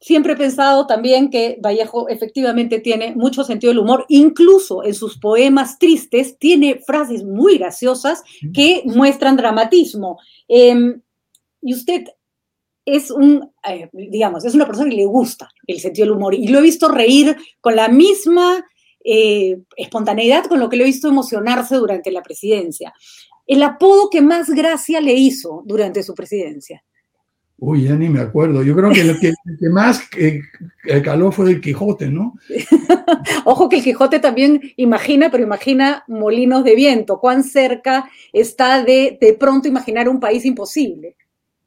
Siempre 0.00 0.32
he 0.32 0.36
pensado 0.36 0.86
también 0.86 1.28
que 1.28 1.58
Vallejo 1.62 2.08
efectivamente 2.08 2.80
tiene 2.80 3.14
mucho 3.14 3.44
sentido 3.44 3.70
del 3.70 3.80
humor, 3.80 4.06
incluso 4.08 4.82
en 4.82 4.94
sus 4.94 5.18
poemas 5.18 5.78
tristes 5.78 6.38
tiene 6.38 6.80
frases 6.86 7.22
muy 7.22 7.58
graciosas 7.58 8.22
que 8.54 8.82
muestran 8.86 9.36
dramatismo. 9.36 10.18
Em, 10.48 11.02
y 11.60 11.74
usted 11.74 12.04
es 12.86 13.10
un, 13.10 13.52
eh, 13.68 13.90
digamos, 13.92 14.44
es 14.46 14.54
una 14.54 14.66
persona 14.66 14.88
que 14.88 14.96
le 14.96 15.04
gusta 15.04 15.48
el 15.66 15.80
sentido 15.80 16.06
del 16.06 16.16
humor 16.16 16.34
y 16.34 16.48
lo 16.48 16.60
he 16.60 16.62
visto 16.62 16.88
reír 16.88 17.36
con 17.60 17.76
la 17.76 17.88
misma 17.88 18.64
eh, 19.04 19.58
espontaneidad 19.76 20.44
con 20.44 20.60
lo 20.60 20.68
que 20.68 20.76
lo 20.76 20.82
he 20.82 20.86
visto 20.86 21.08
emocionarse 21.08 21.76
durante 21.76 22.10
la 22.10 22.22
presidencia. 22.22 22.92
El 23.46 23.62
apodo 23.62 24.10
que 24.10 24.22
más 24.22 24.48
gracia 24.50 25.00
le 25.00 25.14
hizo 25.14 25.62
durante 25.66 26.02
su 26.02 26.14
presidencia. 26.14 26.84
Uy, 27.62 27.84
ya 27.84 27.94
ni 27.94 28.08
me 28.08 28.20
acuerdo. 28.20 28.62
Yo 28.62 28.74
creo 28.74 28.90
que 28.90 29.04
lo 29.04 29.18
que, 29.18 29.34
más 29.70 30.08
caló 31.04 31.30
fue 31.30 31.50
el 31.50 31.60
Quijote, 31.60 32.08
¿no? 32.08 32.34
Ojo 33.44 33.68
que 33.68 33.76
el 33.76 33.82
Quijote 33.82 34.18
también 34.18 34.62
imagina, 34.76 35.30
pero 35.30 35.44
imagina 35.44 36.02
molinos 36.08 36.64
de 36.64 36.74
viento. 36.74 37.20
¿Cuán 37.20 37.44
cerca 37.44 38.10
está 38.32 38.82
de 38.82 39.18
de 39.20 39.34
pronto 39.34 39.68
imaginar 39.68 40.08
un 40.08 40.18
país 40.18 40.46
imposible? 40.46 41.16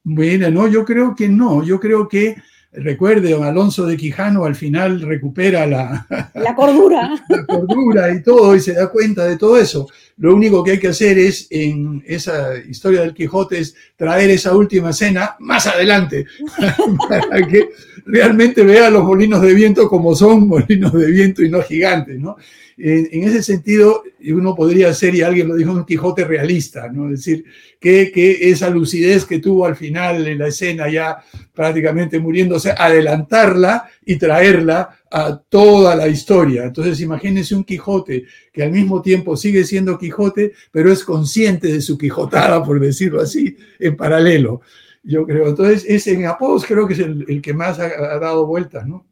Bueno, 0.03 0.49
no, 0.49 0.67
yo 0.67 0.83
creo 0.83 1.13
que 1.13 1.29
no. 1.29 1.63
Yo 1.63 1.79
creo 1.79 2.07
que 2.07 2.37
Recuerde, 2.75 3.31
don 3.31 3.43
Alonso 3.43 3.85
de 3.85 3.95
Quijano 3.95 4.45
al 4.45 4.55
final 4.55 5.01
recupera 5.01 5.67
la, 5.67 6.07
la 6.33 6.55
cordura. 6.55 7.23
la 7.29 7.45
cordura 7.45 8.11
y 8.11 8.23
todo, 8.23 8.55
y 8.55 8.59
se 8.59 8.73
da 8.73 8.87
cuenta 8.87 9.25
de 9.25 9.37
todo 9.37 9.57
eso. 9.57 9.87
Lo 10.17 10.35
único 10.35 10.63
que 10.63 10.71
hay 10.71 10.79
que 10.79 10.87
hacer 10.87 11.17
es, 11.17 11.47
en 11.51 12.03
esa 12.05 12.57
historia 12.57 13.01
del 13.01 13.13
Quijote, 13.13 13.59
es 13.59 13.75
traer 13.95 14.31
esa 14.31 14.55
última 14.55 14.89
escena 14.89 15.35
más 15.39 15.67
adelante, 15.67 16.25
para 17.09 17.47
que 17.47 17.69
realmente 18.05 18.63
vea 18.63 18.89
los 18.89 19.03
molinos 19.03 19.41
de 19.41 19.53
viento 19.53 19.87
como 19.87 20.15
son 20.15 20.47
molinos 20.47 20.93
de 20.93 21.11
viento 21.11 21.43
y 21.43 21.49
no 21.49 21.61
gigantes, 21.61 22.19
¿no? 22.19 22.37
En, 22.77 23.23
ese 23.23 23.43
sentido, 23.43 24.03
uno 24.25 24.55
podría 24.55 24.93
ser, 24.93 25.15
y 25.15 25.21
alguien 25.21 25.47
lo 25.47 25.55
dijo, 25.55 25.71
un 25.71 25.85
Quijote 25.85 26.25
realista, 26.25 26.87
¿no? 26.91 27.05
Es 27.05 27.19
decir, 27.19 27.45
que, 27.79 28.11
que 28.11 28.49
esa 28.49 28.69
lucidez 28.69 29.25
que 29.25 29.39
tuvo 29.39 29.65
al 29.65 29.75
final 29.75 30.27
en 30.27 30.39
la 30.39 30.47
escena, 30.47 30.89
ya 30.89 31.17
prácticamente 31.53 32.19
muriéndose, 32.19 32.71
adelantarla 32.71 33.89
y 34.05 34.17
traerla 34.17 34.97
a 35.11 35.37
toda 35.37 35.95
la 35.95 36.07
historia. 36.07 36.63
Entonces, 36.63 36.99
imagínense 36.99 37.53
un 37.53 37.63
Quijote 37.63 38.25
que 38.51 38.63
al 38.63 38.71
mismo 38.71 39.01
tiempo 39.01 39.37
sigue 39.37 39.63
siendo 39.63 39.97
Quijote, 39.99 40.53
pero 40.71 40.91
es 40.91 41.03
consciente 41.03 41.71
de 41.71 41.81
su 41.81 41.97
Quijotada, 41.97 42.63
por 42.63 42.79
decirlo 42.79 43.21
así, 43.21 43.55
en 43.79 43.95
paralelo. 43.95 44.61
Yo 45.03 45.25
creo. 45.27 45.49
Entonces, 45.49 45.85
ese 45.87 46.13
en 46.13 46.25
apodos 46.25 46.65
creo 46.65 46.87
que 46.87 46.93
es 46.93 46.99
el, 46.99 47.41
que 47.41 47.53
más 47.53 47.77
ha, 47.77 48.19
dado 48.19 48.47
vueltas, 48.47 48.87
¿no? 48.87 49.05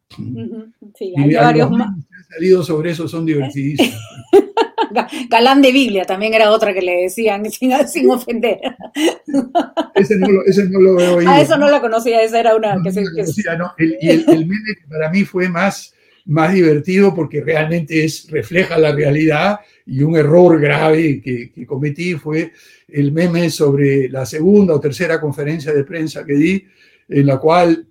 Sí, 0.95 1.13
hay 1.17 1.35
varios 1.35 1.69
más. 1.69 1.95
Que 2.31 2.35
salido 2.35 2.63
sobre 2.63 2.91
eso 2.91 3.07
son 3.07 3.25
divertidísimos. 3.25 3.99
Galán 5.29 5.61
de 5.61 5.71
Biblia 5.71 6.05
también 6.05 6.33
era 6.33 6.51
otra 6.51 6.73
que 6.73 6.81
le 6.81 7.03
decían 7.03 7.49
sin, 7.51 7.71
sin 7.87 8.09
ofender. 8.09 8.59
Ese 9.95 10.17
no, 10.17 10.29
lo, 10.29 10.45
ese 10.45 10.65
no 10.69 10.79
lo 10.79 10.95
veo 10.95 11.19
Ah, 11.27 11.41
eso 11.41 11.57
no 11.57 11.69
lo 11.69 11.81
conocía, 11.81 12.21
esa 12.21 12.39
era 12.39 12.55
una 12.55 12.77
que 12.83 12.91
se. 12.91 13.01
El, 13.77 13.97
y 14.01 14.09
el, 14.09 14.25
el 14.29 14.45
meme 14.45 14.77
para 14.89 15.09
mí 15.09 15.23
fue 15.23 15.49
más, 15.49 15.93
más 16.25 16.53
divertido 16.53 17.13
porque 17.13 17.41
realmente 17.41 18.03
es, 18.03 18.29
refleja 18.29 18.77
la 18.77 18.91
realidad 18.91 19.59
y 19.85 20.03
un 20.03 20.15
error 20.15 20.59
grave 20.59 21.21
que, 21.21 21.51
que 21.51 21.65
cometí 21.65 22.15
fue 22.15 22.51
el 22.87 23.11
meme 23.11 23.49
sobre 23.49 24.09
la 24.09 24.25
segunda 24.25 24.73
o 24.73 24.79
tercera 24.79 25.19
conferencia 25.19 25.73
de 25.73 25.83
prensa 25.83 26.25
que 26.25 26.33
di, 26.33 26.65
en 27.11 27.25
la 27.25 27.37
cual, 27.37 27.87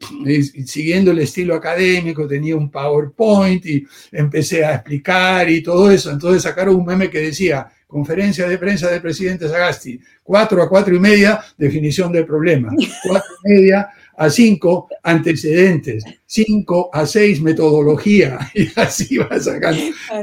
siguiendo 0.64 1.10
el 1.10 1.18
estilo 1.18 1.54
académico, 1.54 2.26
tenía 2.26 2.56
un 2.56 2.70
PowerPoint 2.70 3.64
y 3.66 3.86
empecé 4.12 4.64
a 4.64 4.76
explicar 4.76 5.48
y 5.50 5.62
todo 5.62 5.90
eso. 5.90 6.10
Entonces 6.10 6.42
sacaron 6.42 6.76
un 6.76 6.86
meme 6.86 7.10
que 7.10 7.20
decía, 7.20 7.70
conferencia 7.86 8.48
de 8.48 8.56
prensa 8.56 8.88
del 8.88 9.02
presidente 9.02 9.46
Sagasti, 9.46 10.00
cuatro 10.22 10.62
a 10.62 10.68
cuatro 10.68 10.94
y 10.94 10.98
media, 10.98 11.38
definición 11.58 12.10
del 12.10 12.24
problema, 12.24 12.72
cuatro 13.06 13.30
y 13.44 13.52
media 13.52 13.90
a 14.20 14.28
5 14.28 14.88
antecedentes, 15.02 16.04
5 16.26 16.90
a 16.92 17.06
6 17.06 17.40
metodología, 17.40 18.38
y 18.54 18.68
así 18.78 19.16
va 19.16 19.40
sacando. 19.40 19.80
Ah, 20.10 20.22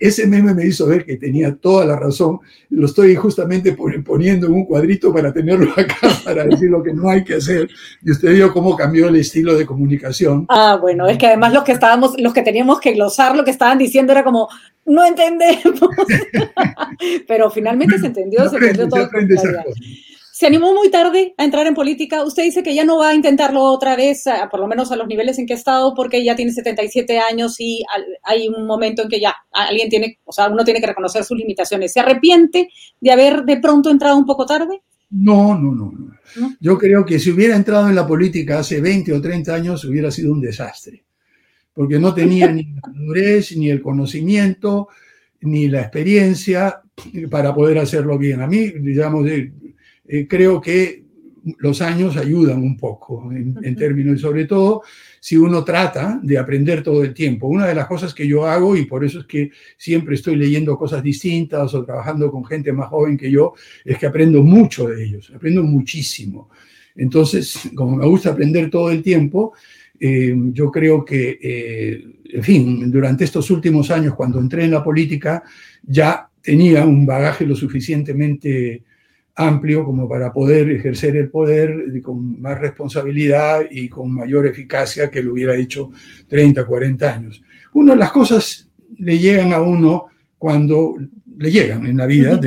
ese 0.00 0.28
meme 0.28 0.54
me 0.54 0.66
hizo 0.66 0.86
ver 0.86 1.04
que 1.04 1.16
tenía 1.16 1.52
toda 1.56 1.84
la 1.84 1.96
razón. 1.96 2.38
Lo 2.68 2.86
estoy 2.86 3.16
justamente 3.16 3.76
poniendo 4.04 4.46
en 4.46 4.52
un 4.52 4.64
cuadrito 4.64 5.12
para 5.12 5.32
tenerlo 5.32 5.72
acá, 5.76 6.08
para 6.24 6.44
decir 6.44 6.70
lo 6.70 6.84
que 6.84 6.94
no 6.94 7.10
hay 7.10 7.24
que 7.24 7.34
hacer. 7.34 7.68
Y 8.00 8.12
usted 8.12 8.32
vio 8.32 8.52
cómo 8.52 8.76
cambió 8.76 9.08
el 9.08 9.16
estilo 9.16 9.58
de 9.58 9.66
comunicación. 9.66 10.46
Ah, 10.48 10.78
bueno, 10.80 11.08
es 11.08 11.18
que 11.18 11.26
además 11.26 11.52
los 11.52 11.64
que 11.64 11.72
estábamos, 11.72 12.14
los 12.16 12.32
que 12.32 12.42
teníamos 12.42 12.78
que 12.78 12.92
glosar 12.92 13.34
lo 13.34 13.42
que 13.42 13.50
estaban 13.50 13.76
diciendo 13.76 14.12
era 14.12 14.22
como, 14.22 14.48
no 14.84 15.04
entendemos. 15.04 15.80
Pero 17.26 17.50
finalmente 17.50 17.98
se 17.98 18.06
entendió, 18.06 18.48
se, 18.48 18.56
entendió 18.56 18.88
todo 18.88 19.08
se 20.40 20.46
animó 20.46 20.72
muy 20.72 20.90
tarde 20.90 21.34
a 21.36 21.44
entrar 21.44 21.66
en 21.66 21.74
política. 21.74 22.24
Usted 22.24 22.44
dice 22.44 22.62
que 22.62 22.74
ya 22.74 22.82
no 22.82 22.96
va 22.96 23.10
a 23.10 23.14
intentarlo 23.14 23.60
otra 23.62 23.94
vez, 23.94 24.24
por 24.50 24.58
lo 24.58 24.66
menos 24.68 24.90
a 24.90 24.96
los 24.96 25.06
niveles 25.06 25.38
en 25.38 25.44
que 25.44 25.52
ha 25.52 25.56
estado, 25.56 25.92
porque 25.94 26.24
ya 26.24 26.34
tiene 26.34 26.50
77 26.50 27.18
años 27.18 27.56
y 27.58 27.84
hay 28.22 28.48
un 28.48 28.66
momento 28.66 29.02
en 29.02 29.10
que 29.10 29.20
ya 29.20 29.34
alguien 29.52 29.90
tiene, 29.90 30.18
o 30.24 30.32
sea, 30.32 30.48
uno 30.48 30.64
tiene 30.64 30.80
que 30.80 30.86
reconocer 30.86 31.24
sus 31.24 31.36
limitaciones. 31.36 31.92
¿Se 31.92 32.00
arrepiente 32.00 32.70
de 33.02 33.10
haber 33.10 33.42
de 33.42 33.58
pronto 33.58 33.90
entrado 33.90 34.16
un 34.16 34.24
poco 34.24 34.46
tarde? 34.46 34.80
No, 35.10 35.54
no, 35.58 35.74
no, 35.74 35.92
no. 35.92 36.56
Yo 36.58 36.78
creo 36.78 37.04
que 37.04 37.18
si 37.18 37.32
hubiera 37.32 37.54
entrado 37.54 37.90
en 37.90 37.94
la 37.94 38.06
política 38.06 38.60
hace 38.60 38.80
20 38.80 39.12
o 39.12 39.20
30 39.20 39.54
años 39.54 39.84
hubiera 39.84 40.10
sido 40.10 40.32
un 40.32 40.40
desastre, 40.40 41.04
porque 41.74 41.98
no 41.98 42.14
tenía 42.14 42.50
ni 42.50 42.62
la 42.62 42.80
madurez, 42.90 43.54
ni 43.58 43.68
el 43.68 43.82
conocimiento, 43.82 44.88
ni 45.42 45.68
la 45.68 45.82
experiencia 45.82 46.80
para 47.30 47.54
poder 47.54 47.76
hacerlo 47.76 48.16
bien. 48.16 48.40
A 48.40 48.46
mí, 48.46 48.70
digamos, 48.80 49.26
eh, 50.12 50.26
creo 50.28 50.60
que 50.60 51.04
los 51.58 51.80
años 51.80 52.16
ayudan 52.16 52.58
un 52.62 52.76
poco 52.76 53.30
en, 53.32 53.76
términos, 53.76 54.18
y 54.18 54.20
sobre 54.20 54.44
todo 54.44 54.82
si 55.20 55.36
uno 55.36 55.62
trata 55.62 56.18
de 56.20 56.36
aprender 56.36 56.82
todo 56.82 57.04
el 57.04 57.14
tiempo. 57.14 57.46
Una 57.46 57.66
de 57.66 57.76
las 57.76 57.86
cosas 57.86 58.12
que 58.12 58.26
yo 58.26 58.44
hago, 58.44 58.76
y 58.76 58.86
por 58.86 59.04
eso 59.04 59.20
es 59.20 59.26
que 59.26 59.52
siempre 59.76 60.16
estoy 60.16 60.34
leyendo 60.34 60.76
cosas 60.76 61.00
distintas 61.00 61.72
o 61.74 61.84
trabajando 61.84 62.28
con 62.30 62.44
gente 62.44 62.72
más 62.72 62.88
joven 62.88 63.16
que 63.16 63.30
yo, 63.30 63.54
es 63.84 63.98
que 63.98 64.06
aprendo 64.06 64.42
mucho 64.42 64.88
de 64.88 65.04
ellos, 65.04 65.32
aprendo 65.32 65.62
muchísimo. 65.62 66.50
Entonces, 66.96 67.70
como 67.76 67.96
me 67.96 68.06
gusta 68.06 68.30
aprender 68.30 68.68
todo 68.68 68.90
el 68.90 69.00
tiempo, 69.00 69.52
eh, 69.98 70.34
yo 70.52 70.72
creo 70.72 71.04
que, 71.04 71.38
eh, 71.40 72.04
en 72.32 72.42
fin, 72.42 72.90
durante 72.90 73.22
estos 73.22 73.48
últimos 73.50 73.92
años, 73.92 74.16
cuando 74.16 74.40
entré 74.40 74.64
en 74.64 74.72
la 74.72 74.82
política, 74.82 75.44
ya 75.84 76.28
tenía 76.42 76.84
un 76.84 77.06
bagaje 77.06 77.46
lo 77.46 77.54
suficientemente 77.54 78.82
amplio 79.46 79.84
como 79.84 80.08
para 80.08 80.32
poder 80.32 80.70
ejercer 80.70 81.16
el 81.16 81.30
poder 81.30 82.00
con 82.02 82.40
más 82.40 82.58
responsabilidad 82.58 83.62
y 83.70 83.88
con 83.88 84.12
mayor 84.12 84.46
eficacia 84.46 85.10
que 85.10 85.22
lo 85.22 85.32
hubiera 85.32 85.56
hecho 85.56 85.90
30, 86.28 86.66
40 86.66 87.14
años. 87.14 87.42
Una 87.72 87.92
de 87.92 87.98
las 87.98 88.12
cosas 88.12 88.68
le 88.98 89.18
llegan 89.18 89.52
a 89.52 89.60
uno 89.60 90.06
cuando 90.36 90.96
le 91.38 91.50
llegan 91.50 91.86
en 91.86 91.96
la 91.96 92.06
vida, 92.06 92.38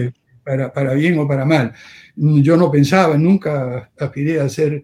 para, 0.43 0.71
para, 0.71 0.93
bien 0.93 1.17
o 1.17 1.27
para 1.27 1.45
mal. 1.45 1.73
Yo 2.15 2.57
no 2.57 2.69
pensaba, 2.69 3.17
nunca 3.17 3.89
aspiré 3.97 4.39
a 4.39 4.49
ser 4.49 4.83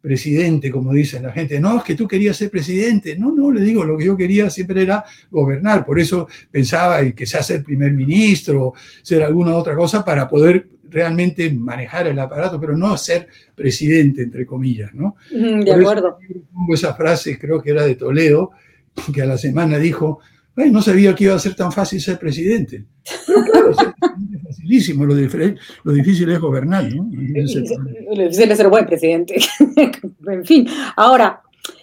presidente, 0.00 0.70
como 0.70 0.92
dice 0.92 1.20
la 1.20 1.32
gente. 1.32 1.60
No, 1.60 1.78
es 1.78 1.84
que 1.84 1.94
tú 1.94 2.08
querías 2.08 2.36
ser 2.36 2.50
presidente. 2.50 3.16
No, 3.16 3.32
no, 3.32 3.52
le 3.52 3.60
digo, 3.60 3.84
lo 3.84 3.98
que 3.98 4.06
yo 4.06 4.16
quería 4.16 4.48
siempre 4.48 4.82
era 4.82 5.04
gobernar. 5.30 5.84
Por 5.84 6.00
eso 6.00 6.26
pensaba 6.50 7.00
en 7.00 7.12
que 7.12 7.26
sea 7.26 7.42
ser 7.42 7.62
primer 7.62 7.92
ministro, 7.92 8.72
ser 9.02 9.22
alguna 9.22 9.54
otra 9.54 9.76
cosa 9.76 10.04
para 10.04 10.28
poder 10.28 10.68
realmente 10.90 11.50
manejar 11.50 12.08
el 12.08 12.18
aparato, 12.18 12.60
pero 12.60 12.76
no 12.76 12.96
ser 12.96 13.28
presidente, 13.54 14.22
entre 14.22 14.44
comillas, 14.44 14.92
¿no? 14.94 15.16
De 15.30 15.72
acuerdo. 15.72 16.18
pongo 16.52 16.74
esa 16.74 16.94
frase, 16.94 17.38
creo 17.38 17.62
que 17.62 17.70
era 17.70 17.84
de 17.84 17.94
Toledo, 17.94 18.50
que 19.14 19.22
a 19.22 19.26
la 19.26 19.38
semana 19.38 19.78
dijo, 19.78 20.20
no 20.56 20.82
sabía 20.82 21.14
que 21.14 21.24
iba 21.24 21.34
a 21.34 21.38
ser 21.38 21.54
tan 21.54 21.72
fácil 21.72 22.00
ser 22.00 22.18
presidente. 22.18 22.84
Pero 23.26 23.44
claro, 23.44 23.70
es 23.70 24.42
facilísimo, 24.42 25.04
lo, 25.04 25.14
lo, 25.14 25.92
difícil 25.92 26.30
es 26.30 26.38
gobernar, 26.38 26.92
¿no? 26.92 27.04
Lo 27.04 28.22
difícil 28.24 28.50
es 28.50 28.56
ser 28.56 28.68
buen 28.68 28.86
presidente. 28.86 29.36
en 30.26 30.44
fin, 30.44 30.66
ahora, 30.96 31.40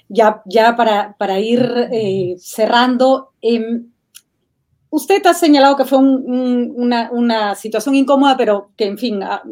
ya, 0.09 0.41
ya 0.45 0.75
para, 0.75 1.15
para 1.17 1.39
ir 1.39 1.65
eh, 1.91 2.35
cerrando, 2.39 3.31
eh, 3.41 3.81
Usted 4.89 5.25
ha 5.25 5.33
señalado 5.33 5.75
que 5.75 5.85
fue 5.85 5.99
una, 5.99 7.55
situación 7.55 7.95
incómoda, 7.95 8.37
pero 8.37 8.71
que, 8.77 8.85
en 8.85 8.97
fin, 8.97 9.21
ah, 9.23 9.43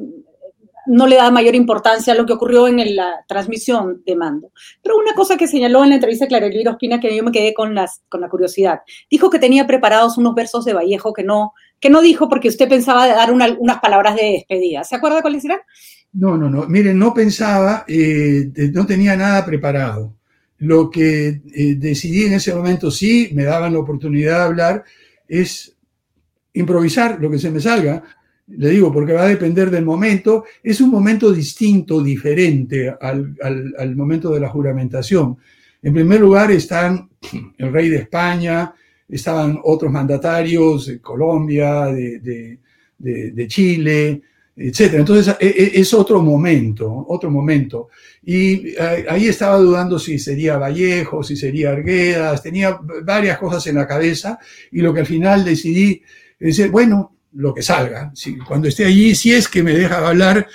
no 0.87 1.07
le 1.07 1.15
da 1.15 1.31
mayor 1.31 1.55
importancia 1.55 2.13
a 2.13 2.15
lo 2.15 2.25
que 2.25 2.33
ocurrió 2.33 2.67
en 2.67 2.95
la 2.95 3.25
transmisión 3.27 4.03
de 4.05 4.15
mando. 4.15 4.51
Pero 4.81 4.97
una 4.97 5.13
cosa 5.13 5.37
que 5.37 5.47
señaló 5.47 5.83
en 5.83 5.89
la 5.89 5.95
entrevista 5.95 6.25
de 6.25 6.29
Clara 6.29 6.45
Elvira 6.45 6.71
Ospina, 6.71 6.99
que 6.99 7.15
yo 7.15 7.23
me 7.23 7.31
quedé 7.31 7.53
con, 7.53 7.75
las, 7.75 8.01
la 8.11 8.29
curiosidad, 8.29 8.81
dijo 9.09 9.29
que 9.29 9.39
tenía 9.39 9.67
preparados 9.67 10.17
unos 10.17 10.35
versos 10.35 10.65
de 10.65 10.73
Vallejo 10.73 11.13
que 11.13 11.23
no, 11.23 11.53
que 11.79 11.89
no 11.89 12.01
dijo 12.01 12.29
porque 12.29 12.49
usted 12.49 12.69
pensaba 12.69 13.07
dar 13.07 13.31
unas 13.31 13.79
palabras 13.81 14.15
de 14.15 14.31
despedida. 14.31 14.83
¿Se 14.83 14.95
acuerda 14.95 15.21
cuáles 15.21 15.43
eran? 15.45 15.59
No, 16.13 16.37
no, 16.37 16.49
no. 16.49 16.65
Miren, 16.67 16.97
no 16.97 17.13
pensaba, 17.13 17.83
eh, 17.87 18.49
no 18.73 18.85
tenía 18.85 19.15
nada 19.15 19.45
preparado. 19.45 20.13
Lo 20.59 20.89
que 20.89 21.41
eh, 21.53 21.75
decidí 21.75 22.25
en 22.25 22.33
ese 22.33 22.55
momento, 22.55 22.89
sí, 22.89 23.31
me 23.33 23.43
daban 23.43 23.73
la 23.73 23.79
oportunidad 23.79 24.37
de 24.37 24.43
hablar, 24.45 24.83
es 25.27 25.75
improvisar 26.53 27.19
lo 27.19 27.29
que 27.29 27.39
se 27.39 27.51
me 27.51 27.59
salga, 27.59 28.03
le 28.47 28.69
digo, 28.69 28.93
porque 28.93 29.13
va 29.13 29.23
a 29.23 29.27
depender 29.27 29.71
del 29.71 29.85
momento, 29.85 30.45
es 30.61 30.79
un 30.79 30.91
momento 30.91 31.31
distinto, 31.31 32.01
diferente 32.01 32.93
al, 33.01 33.95
momento 33.95 34.31
de 34.31 34.39
la 34.39 34.49
juramentación. 34.49 35.37
En 35.81 35.93
primer 35.93 36.21
lugar 36.21 36.51
están 36.51 37.09
el 37.57 37.71
rey 37.73 37.89
de 37.89 37.97
España, 37.97 38.73
estaban 39.07 39.59
otros 39.63 39.91
mandatarios 39.91 40.87
de 40.87 40.99
Colombia, 40.99 41.85
de, 41.85 42.59
de 42.97 43.47
Chile, 43.47 44.21
etcétera. 44.55 44.99
Entonces 44.99 45.35
e, 45.39 45.47
e, 45.47 45.79
es 45.79 45.93
otro 45.93 46.21
momento, 46.21 47.05
otro 47.07 47.29
momento. 47.29 47.89
Y 48.23 48.75
ahí 48.77 49.27
estaba 49.27 49.57
dudando 49.57 49.99
si 49.99 50.17
sería 50.17 50.57
Vallejo, 50.57 51.23
si 51.23 51.35
sería 51.35 51.71
Arguedas, 51.71 52.41
tenía 52.41 52.79
varias 53.03 53.37
cosas 53.37 53.65
en 53.67 53.75
la 53.75 53.87
cabeza 53.87 54.39
y 54.71 54.81
lo 54.81 54.93
que 54.93 55.01
al 55.01 55.05
final 55.05 55.43
decidí 55.43 56.01
es 56.39 56.57
decir, 56.57 56.71
bueno, 56.71 57.15
lo 57.33 57.53
que 57.53 57.61
salga. 57.61 58.11
Si, 58.13 58.37
cuando 58.37 58.67
esté 58.67 58.85
allí, 58.85 59.15
si 59.15 59.33
es 59.33 59.47
que 59.47 59.63
me 59.63 59.73
deja 59.73 60.07
hablar, 60.07 60.47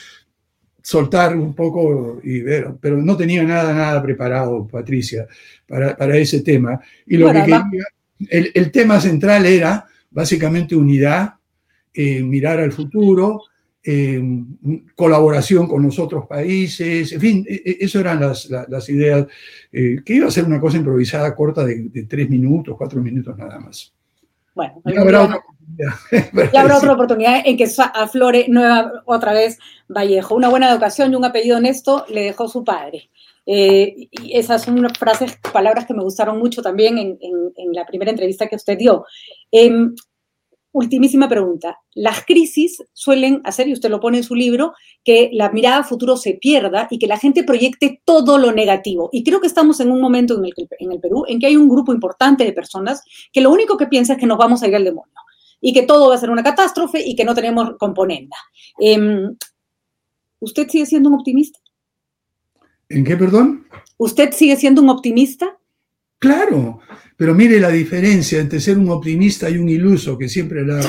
soltar 0.83 1.37
un 1.37 1.55
poco 1.55 2.21
y 2.23 2.41
ver, 2.41 2.75
pero 2.81 2.99
no 2.99 3.17
tenía 3.17 3.43
nada, 3.43 3.73
nada 3.73 4.03
preparado, 4.03 4.67
Patricia, 4.67 5.27
para, 5.67 5.97
para 5.97 6.17
ese 6.17 6.41
tema. 6.43 6.81
Y 7.07 7.17
lo 7.17 7.33
que 7.33 7.41
quería, 7.41 7.67
el, 8.29 8.51
el, 8.55 8.71
tema 8.71 9.01
central 9.01 9.47
era 9.47 9.87
básicamente 10.11 10.77
unidad, 10.77 11.35
eh, 11.93 12.23
mirar 12.23 12.61
al 12.61 12.73
futuro, 12.73 13.43
eh, 13.83 14.23
colaboración 14.95 15.67
con 15.67 15.83
los 15.83 15.99
otros 15.99 16.27
países, 16.27 17.13
en 17.13 17.21
fin, 17.21 17.47
e, 17.49 17.55
e, 17.65 17.77
eso 17.81 17.99
eran 18.01 18.21
las, 18.21 18.49
las, 18.51 18.89
ideas, 18.89 19.27
eh, 19.73 19.97
que 20.05 20.15
iba 20.15 20.27
a 20.27 20.31
ser 20.31 20.45
una 20.45 20.61
cosa 20.61 20.77
improvisada 20.77 21.35
corta 21.35 21.65
de, 21.65 22.07
tres 22.09 22.29
minutos, 22.29 22.77
cuatro 22.77 23.01
minutos 23.01 23.37
nada 23.39 23.59
más. 23.59 23.93
Bueno, 24.55 24.83
ya 24.85 25.01
habrá, 25.01 25.23
otra 25.25 25.37
oportunidad. 25.39 26.53
ya 26.53 26.61
habrá 26.61 26.77
otra 26.77 26.93
oportunidad 26.93 27.43
en 27.45 27.57
que 27.57 27.69
aflore 27.95 28.47
nueva, 28.49 29.03
otra 29.07 29.33
vez 29.33 29.59
Vallejo. 29.89 30.35
Una 30.35 30.49
buena 30.49 30.71
educación 30.71 31.13
y 31.13 31.17
un 31.17 31.25
apellido 31.25 31.57
honesto 31.57 32.05
le 32.09 32.23
dejó 32.23 32.49
su 32.49 32.65
padre. 32.65 33.11
Eh, 33.47 34.09
y 34.11 34.37
esas 34.37 34.63
son 34.63 34.79
unas 34.79 34.97
frases, 34.99 35.39
palabras 35.53 35.87
que 35.87 35.95
me 35.95 36.03
gustaron 36.03 36.39
mucho 36.39 36.61
también 36.61 36.99
en, 36.99 37.19
en, 37.21 37.53
en 37.57 37.73
la 37.73 37.87
primera 37.87 38.11
entrevista 38.11 38.47
que 38.47 38.57
usted 38.57 38.77
dio. 38.77 39.07
Eh, 39.51 39.73
ultimísima 40.73 41.29
pregunta. 41.29 41.79
Las 41.95 42.25
crisis 42.25 42.83
suelen 42.93 43.41
hacer, 43.45 43.69
y 43.69 43.73
usted 43.73 43.91
lo 43.91 44.01
pone 44.01 44.19
en 44.19 44.25
su 44.25 44.35
libro, 44.35 44.73
que 45.05 45.31
la 45.33 45.51
mirada 45.51 45.79
a 45.79 45.85
futuro 45.85 46.17
se 46.17 46.35
pierda 46.35 46.87
y 46.91 46.99
que 46.99 47.07
la 47.07 47.19
gente 47.19 47.45
proyecte 47.45 48.03
todo 48.05 48.39
lo 48.39 48.53
negativo. 48.53 49.09
Y 49.13 49.25
creo 49.25 49.41
que 49.41 49.47
estamos 49.47 49.81
en 49.81 49.91
un 49.91 50.01
momento 50.01 50.39
en 50.39 50.45
el, 50.45 50.55
en 50.79 50.93
el 50.93 51.01
Perú 51.01 51.25
en 51.29 51.39
que 51.39 51.47
hay 51.47 51.57
un 51.57 51.69
grupo 51.69 51.93
importante 51.93 52.45
de 52.45 52.53
personas 52.53 53.03
que 53.33 53.41
lo 53.41 53.51
único 53.51 53.77
que 53.77 53.87
piensa 53.87 54.15
es 54.15 54.19
que 54.19 54.27
nos 54.27 54.39
vamos 54.39 54.63
a 54.63 54.69
ir 54.69 54.77
al 54.77 54.85
demonio 54.85 55.15
y 55.61 55.73
que 55.73 55.83
todo 55.83 56.09
va 56.09 56.15
a 56.15 56.19
ser 56.19 56.31
una 56.31 56.43
catástrofe 56.43 57.03
y 57.07 57.15
que 57.15 57.25
no 57.25 57.35
tenemos 57.35 57.77
componenda. 57.79 58.37
Em, 58.79 59.37
¿Usted 60.39 60.69
sigue 60.69 60.87
siendo 60.87 61.11
un 61.11 61.17
optimista? 61.17 61.59
¿En 62.89 63.05
qué, 63.05 63.17
perdón? 63.17 63.67
¿Usted 63.99 64.33
sigue 64.33 64.57
siendo 64.57 64.81
un 64.81 64.89
optimista? 64.89 65.59
Claro, 66.19 66.81
pero 67.21 67.35
mire 67.35 67.61
la 67.61 67.69
diferencia 67.69 68.41
entre 68.41 68.61
ser 68.61 68.79
un 68.79 68.89
optimista 68.89 69.51
y 69.51 69.59
un 69.59 69.69
iluso, 69.69 70.17
que 70.17 70.27
siempre 70.27 70.65
la, 70.65 70.81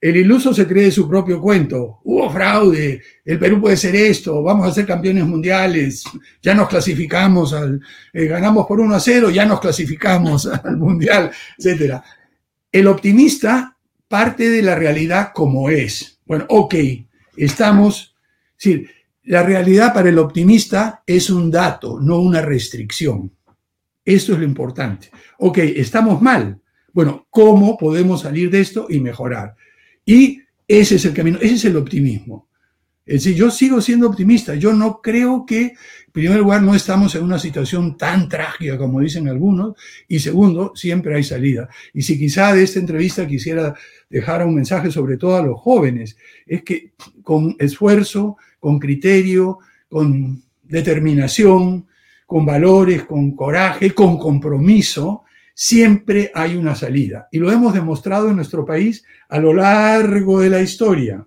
el 0.00 0.16
iluso 0.16 0.54
se 0.54 0.66
cree 0.66 0.90
su 0.90 1.06
propio 1.06 1.38
cuento. 1.38 2.00
Hubo 2.02 2.30
fraude, 2.30 3.02
el 3.22 3.38
Perú 3.38 3.60
puede 3.60 3.76
ser 3.76 3.94
esto, 3.94 4.42
vamos 4.42 4.66
a 4.66 4.72
ser 4.72 4.86
campeones 4.86 5.26
mundiales, 5.26 6.02
ya 6.40 6.54
nos 6.54 6.70
clasificamos 6.70 7.52
al, 7.52 7.78
eh, 8.10 8.24
ganamos 8.24 8.66
por 8.66 8.80
1 8.80 8.94
a 8.94 8.98
0, 8.98 9.28
ya 9.28 9.44
nos 9.44 9.60
clasificamos 9.60 10.46
al 10.64 10.78
mundial, 10.78 11.30
etc. 11.58 12.00
El 12.72 12.86
optimista 12.86 13.76
parte 14.08 14.48
de 14.48 14.62
la 14.62 14.76
realidad 14.76 15.32
como 15.34 15.68
es. 15.68 16.20
Bueno, 16.24 16.46
ok, 16.48 16.74
estamos, 17.36 18.16
sí, 18.56 18.86
la 19.24 19.42
realidad 19.42 19.92
para 19.92 20.08
el 20.08 20.18
optimista 20.18 21.02
es 21.06 21.28
un 21.28 21.50
dato, 21.50 22.00
no 22.00 22.18
una 22.18 22.40
restricción. 22.40 23.35
Esto 24.06 24.34
es 24.34 24.38
lo 24.38 24.44
importante. 24.44 25.10
Ok, 25.38 25.58
estamos 25.58 26.22
mal. 26.22 26.60
Bueno, 26.92 27.26
¿cómo 27.28 27.76
podemos 27.76 28.22
salir 28.22 28.50
de 28.50 28.60
esto 28.60 28.86
y 28.88 29.00
mejorar? 29.00 29.56
Y 30.04 30.40
ese 30.68 30.94
es 30.94 31.04
el 31.04 31.12
camino, 31.12 31.38
ese 31.42 31.54
es 31.54 31.64
el 31.64 31.76
optimismo. 31.76 32.48
Es 33.04 33.24
decir, 33.24 33.36
yo 33.36 33.50
sigo 33.50 33.80
siendo 33.80 34.08
optimista. 34.08 34.54
Yo 34.54 34.72
no 34.72 35.00
creo 35.02 35.44
que, 35.44 35.62
en 35.62 36.12
primer 36.12 36.38
lugar, 36.38 36.62
no 36.62 36.74
estamos 36.74 37.14
en 37.16 37.24
una 37.24 37.38
situación 37.38 37.96
tan 37.96 38.28
trágica 38.28 38.78
como 38.78 39.00
dicen 39.00 39.28
algunos. 39.28 39.74
Y 40.08 40.20
segundo, 40.20 40.72
siempre 40.76 41.16
hay 41.16 41.24
salida. 41.24 41.68
Y 41.92 42.02
si 42.02 42.18
quizá 42.18 42.54
de 42.54 42.62
esta 42.62 42.78
entrevista 42.78 43.26
quisiera 43.26 43.74
dejar 44.08 44.46
un 44.46 44.54
mensaje 44.54 44.90
sobre 44.90 45.16
todo 45.18 45.36
a 45.36 45.42
los 45.42 45.60
jóvenes, 45.60 46.16
es 46.46 46.62
que 46.62 46.92
con 47.22 47.56
esfuerzo, 47.58 48.36
con 48.60 48.78
criterio, 48.78 49.58
con 49.88 50.42
determinación, 50.62 51.86
con 52.26 52.44
valores, 52.44 53.04
con 53.04 53.34
coraje, 53.36 53.92
con 53.92 54.18
compromiso, 54.18 55.22
siempre 55.54 56.30
hay 56.34 56.56
una 56.56 56.74
salida. 56.74 57.28
Y 57.32 57.38
lo 57.38 57.50
hemos 57.50 57.72
demostrado 57.72 58.28
en 58.28 58.36
nuestro 58.36 58.66
país 58.66 59.04
a 59.28 59.38
lo 59.38 59.54
largo 59.54 60.40
de 60.40 60.50
la 60.50 60.60
historia. 60.60 61.24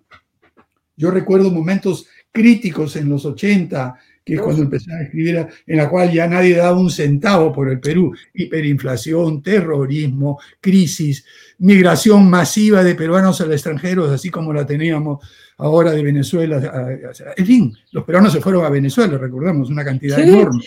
Yo 0.96 1.10
recuerdo 1.10 1.50
momentos 1.50 2.08
críticos 2.32 2.96
en 2.98 3.10
los 3.10 3.26
80, 3.26 3.96
que 4.24 4.36
es 4.36 4.42
cuando 4.42 4.62
empecé 4.62 4.94
a 4.94 5.02
escribir, 5.02 5.48
en 5.66 5.78
la 5.78 5.90
cual 5.90 6.12
ya 6.12 6.28
nadie 6.28 6.56
daba 6.56 6.80
un 6.80 6.92
centavo 6.92 7.52
por 7.52 7.70
el 7.70 7.80
Perú. 7.80 8.14
Hiperinflación, 8.34 9.42
terrorismo, 9.42 10.40
crisis, 10.62 11.26
migración 11.58 12.30
masiva 12.30 12.84
de 12.84 12.94
peruanos 12.94 13.42
al 13.42 13.54
extranjero, 13.54 14.12
así 14.12 14.30
como 14.30 14.54
la 14.54 14.66
teníamos 14.66 15.26
ahora 15.58 15.92
de 15.92 16.04
Venezuela. 16.04 17.02
En 17.36 17.46
fin, 17.46 17.74
los 17.92 18.04
peruanos 18.04 18.34
se 18.34 18.42
fueron 18.42 18.66
a 18.66 18.70
Venezuela, 18.70 19.18
recordamos, 19.18 19.70
una 19.72 19.84
cantidad 19.84 20.20
enorme. 20.20 20.64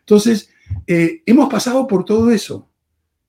Entonces, 0.00 0.50
eh, 0.86 1.22
hemos 1.26 1.48
pasado 1.48 1.86
por 1.86 2.04
todo 2.04 2.30
eso. 2.30 2.68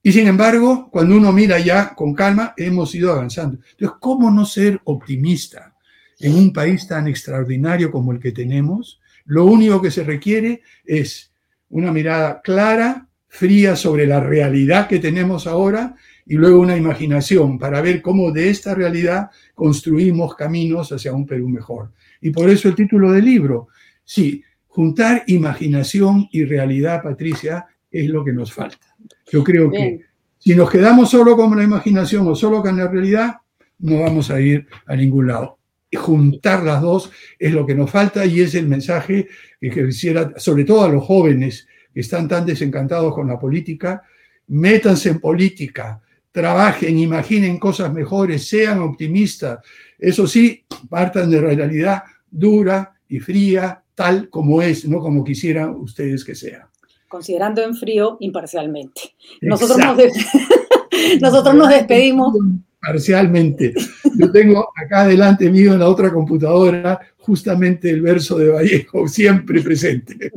Y 0.01 0.11
sin 0.11 0.27
embargo, 0.27 0.89
cuando 0.91 1.15
uno 1.15 1.31
mira 1.31 1.59
ya 1.59 1.95
con 1.95 2.13
calma, 2.13 2.53
hemos 2.57 2.93
ido 2.93 3.11
avanzando. 3.11 3.59
Entonces, 3.71 3.97
¿cómo 4.01 4.29
no 4.29 4.45
ser 4.45 4.81
optimista 4.83 5.75
en 6.19 6.35
un 6.35 6.51
país 6.51 6.87
tan 6.87 7.07
extraordinario 7.07 7.89
como 7.89 8.11
el 8.11 8.19
que 8.19 8.33
tenemos? 8.33 8.99
Lo 9.25 9.45
único 9.45 9.81
que 9.81 9.91
se 9.91 10.03
requiere 10.03 10.61
es 10.83 11.31
una 11.69 11.91
mirada 11.91 12.41
clara, 12.41 13.07
fría 13.27 13.75
sobre 13.75 14.05
la 14.05 14.19
realidad 14.19 14.87
que 14.87 14.99
tenemos 14.99 15.47
ahora 15.47 15.95
y 16.25 16.35
luego 16.35 16.59
una 16.59 16.77
imaginación 16.77 17.57
para 17.57 17.81
ver 17.81 18.01
cómo 18.01 18.31
de 18.31 18.49
esta 18.49 18.75
realidad 18.75 19.31
construimos 19.55 20.35
caminos 20.35 20.91
hacia 20.91 21.13
un 21.13 21.25
Perú 21.25 21.49
mejor. 21.49 21.91
Y 22.21 22.29
por 22.29 22.49
eso 22.49 22.67
el 22.67 22.75
título 22.75 23.11
del 23.11 23.25
libro. 23.25 23.69
Sí, 24.03 24.43
juntar 24.73 25.23
imaginación 25.27 26.27
y 26.31 26.45
realidad, 26.45 27.03
Patricia, 27.03 27.67
es 27.91 28.09
lo 28.09 28.25
que 28.25 28.33
nos 28.33 28.51
falta. 28.51 28.95
Yo 29.31 29.43
creo 29.43 29.69
que 29.69 30.01
si 30.39 30.55
nos 30.55 30.71
quedamos 30.71 31.11
solo 31.11 31.35
con 31.35 31.55
la 31.55 31.63
imaginación 31.63 32.27
o 32.27 32.33
solo 32.33 32.63
con 32.63 32.75
la 32.75 32.87
realidad, 32.87 33.35
no 33.77 33.99
vamos 33.99 34.31
a 34.31 34.41
ir 34.41 34.65
a 34.87 34.95
ningún 34.95 35.27
lado. 35.27 35.59
Juntar 35.95 36.63
las 36.63 36.81
dos 36.81 37.11
es 37.37 37.53
lo 37.53 37.67
que 37.67 37.75
nos 37.75 37.91
falta 37.91 38.25
y 38.25 38.41
es 38.41 38.55
el 38.55 38.67
mensaje 38.67 39.27
que 39.61 39.69
quisiera, 39.69 40.33
sobre 40.37 40.63
todo 40.63 40.85
a 40.85 40.89
los 40.89 41.03
jóvenes 41.03 41.67
que 41.93 41.99
están 41.99 42.27
tan 42.27 42.43
desencantados 42.43 43.13
con 43.13 43.27
la 43.27 43.37
política, 43.39 44.01
métanse 44.47 45.09
en 45.09 45.19
política, 45.19 46.01
trabajen, 46.31 46.97
imaginen 46.97 47.59
cosas 47.59 47.93
mejores, 47.93 48.47
sean 48.49 48.79
optimistas. 48.79 49.59
Eso 49.99 50.25
sí, 50.25 50.65
partan 50.89 51.29
de 51.29 51.39
la 51.39 51.49
realidad 51.49 52.03
dura 52.31 52.95
y 53.07 53.19
fría, 53.19 53.82
tal 53.95 54.29
como 54.29 54.61
es, 54.61 54.87
no 54.87 54.99
como 54.99 55.23
quisieran 55.23 55.75
ustedes 55.75 56.23
que 56.23 56.35
sea. 56.35 56.69
Considerando 57.07 57.61
en 57.61 57.75
frío 57.75 58.17
imparcialmente. 58.19 59.15
Nosotros 59.41 59.77
nos, 59.77 59.97
Nosotros 61.21 61.55
nos 61.55 61.69
despedimos. 61.69 62.33
Parcialmente. 62.81 63.73
Yo 64.17 64.31
tengo 64.31 64.67
acá 64.75 65.07
delante 65.07 65.49
mío 65.49 65.73
en 65.73 65.79
la 65.79 65.87
otra 65.87 66.11
computadora 66.11 66.99
justamente 67.19 67.89
el 67.89 68.01
verso 68.01 68.37
de 68.37 68.49
Vallejo, 68.49 69.07
siempre 69.07 69.61
presente. 69.61 70.31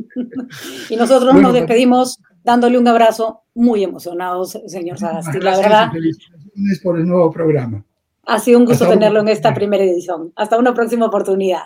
Y 0.89 0.95
nosotros 0.95 1.35
nos 1.35 1.53
despedimos 1.53 2.19
dándole 2.43 2.77
un 2.77 2.87
abrazo 2.87 3.41
muy 3.53 3.83
emocionados, 3.83 4.57
señor 4.67 4.97
Sagasti. 4.97 5.39
La 5.39 5.57
verdad. 5.57 5.91
Felicitaciones 5.91 6.79
por 6.81 6.97
el 6.97 7.05
nuevo 7.05 7.29
programa. 7.29 7.83
Ha 8.25 8.39
sido 8.39 8.59
un 8.59 8.65
gusto 8.65 8.87
tenerlo 8.87 9.19
en 9.19 9.27
esta 9.29 9.53
primera 9.53 9.83
edición. 9.83 10.31
Hasta 10.35 10.57
una 10.57 10.73
próxima 10.73 11.05
oportunidad. 11.05 11.63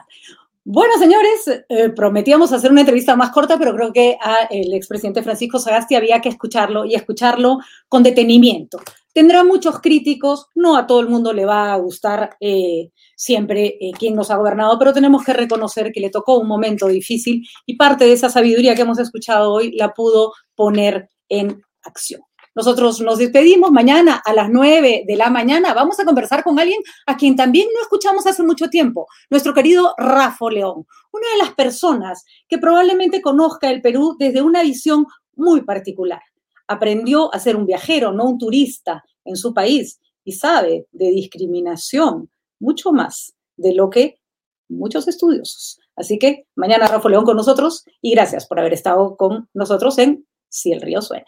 Bueno, 0.64 0.93
señores, 0.99 1.66
eh, 1.70 1.89
prometíamos 1.89 2.53
hacer 2.53 2.72
una 2.72 2.82
entrevista 2.82 3.16
más 3.16 3.32
corta, 3.32 3.57
pero 3.57 3.74
creo 3.76 3.91
que 3.91 4.16
al 4.22 4.74
expresidente 4.74 5.24
Francisco 5.24 5.57
Sagasti 5.57 5.95
había 5.95 6.22
que 6.22 6.30
escucharlo 6.30 6.86
y 6.86 6.93
escucharlo 6.93 7.57
con 7.89 8.03
detenimiento. 8.03 8.80
Tendrá 9.12 9.43
muchos 9.43 9.80
críticos, 9.82 10.47
no 10.53 10.78
a 10.78 10.86
todo 10.86 10.99
el 11.01 11.09
mundo 11.09 11.34
le 11.34 11.45
va 11.45 11.74
a 11.74 11.78
gustar 11.78 12.38
eh, 12.39 12.91
siempre 13.16 13.76
eh, 13.82 13.91
quien 13.97 14.16
nos 14.16 14.30
ha 14.30 14.38
gobernado, 14.38 14.78
pero 14.78 14.93
tenemos 14.93 15.24
que 15.24 15.34
reconocer 15.34 15.91
que 15.91 15.99
le 15.99 16.12
tocó 16.12 16.38
un 16.38 16.47
momento 16.47 16.88
difícil 16.88 17.43
y 17.66 17.76
parte 17.76 18.05
de 18.05 18.14
esa 18.14 18.30
sabiduría 18.30 18.76
que 18.76 18.84
hemos 18.84 18.99
escuchado 18.99 19.51
hoy 19.51 19.72
la 19.72 19.93
pudo 19.93 20.32
poner 20.55 21.09
en 21.28 21.62
acción. 21.82 22.22
Nosotros 22.54 22.99
nos 22.99 23.18
despedimos 23.18 23.72
mañana 23.72 24.22
a 24.26 24.34
las 24.34 24.49
9 24.49 25.06
de 25.08 25.16
la 25.16 25.30
mañana. 25.30 25.74
Vamos 25.74 25.99
a 25.99 26.06
conversar 26.06 26.43
con 26.43 26.60
alguien 26.60 26.82
a 27.06 27.16
quien 27.16 27.38
también 27.38 27.70
no 27.74 27.82
escuchamos 27.82 28.28
hace 28.28 28.43
mucho 28.43 28.68
tiempo, 28.68 29.08
nuestro 29.30 29.54
querido 29.54 29.93
Rafa 29.97 30.49
León, 30.49 30.86
una 31.14 31.30
de 31.32 31.38
las 31.38 31.54
personas 31.54 32.26
que 32.49 32.58
probablemente 32.58 33.22
conozca 33.22 33.70
el 33.70 33.82
Perú 33.82 34.18
desde 34.20 34.41
una 34.41 34.64
visión 34.64 35.06
muy 35.36 35.62
particular. 35.62 36.22
Aprendió 36.68 37.34
a 37.34 37.39
ser 37.39 37.56
un 37.56 37.66
viajero, 37.66 38.12
no 38.12 38.26
un 38.26 38.38
turista 38.38 39.04
en 39.24 39.38
su 39.38 39.54
país 39.54 40.02
y 40.26 40.34
sabe 40.34 40.88
de 40.91 41.10
discriminación 41.10 42.30
mucho 42.60 42.91
más 42.91 43.34
de 43.56 43.74
lo 43.74 43.89
que 43.89 44.20
muchos 44.68 45.08
estudiosos. 45.08 45.80
Así 45.95 46.20
que 46.20 46.47
mañana 46.56 46.88
Rafa 46.88 47.08
León 47.08 47.24
con 47.24 47.38
nosotros 47.38 47.86
y 48.02 48.12
gracias 48.12 48.45
por 48.45 48.60
haber 48.60 48.74
estado 48.74 49.16
con 49.16 49.49
nosotros 49.54 49.97
en 49.99 50.26
Si 50.49 50.74
el 50.74 50.82
río 50.82 51.02
suena. 51.02 51.26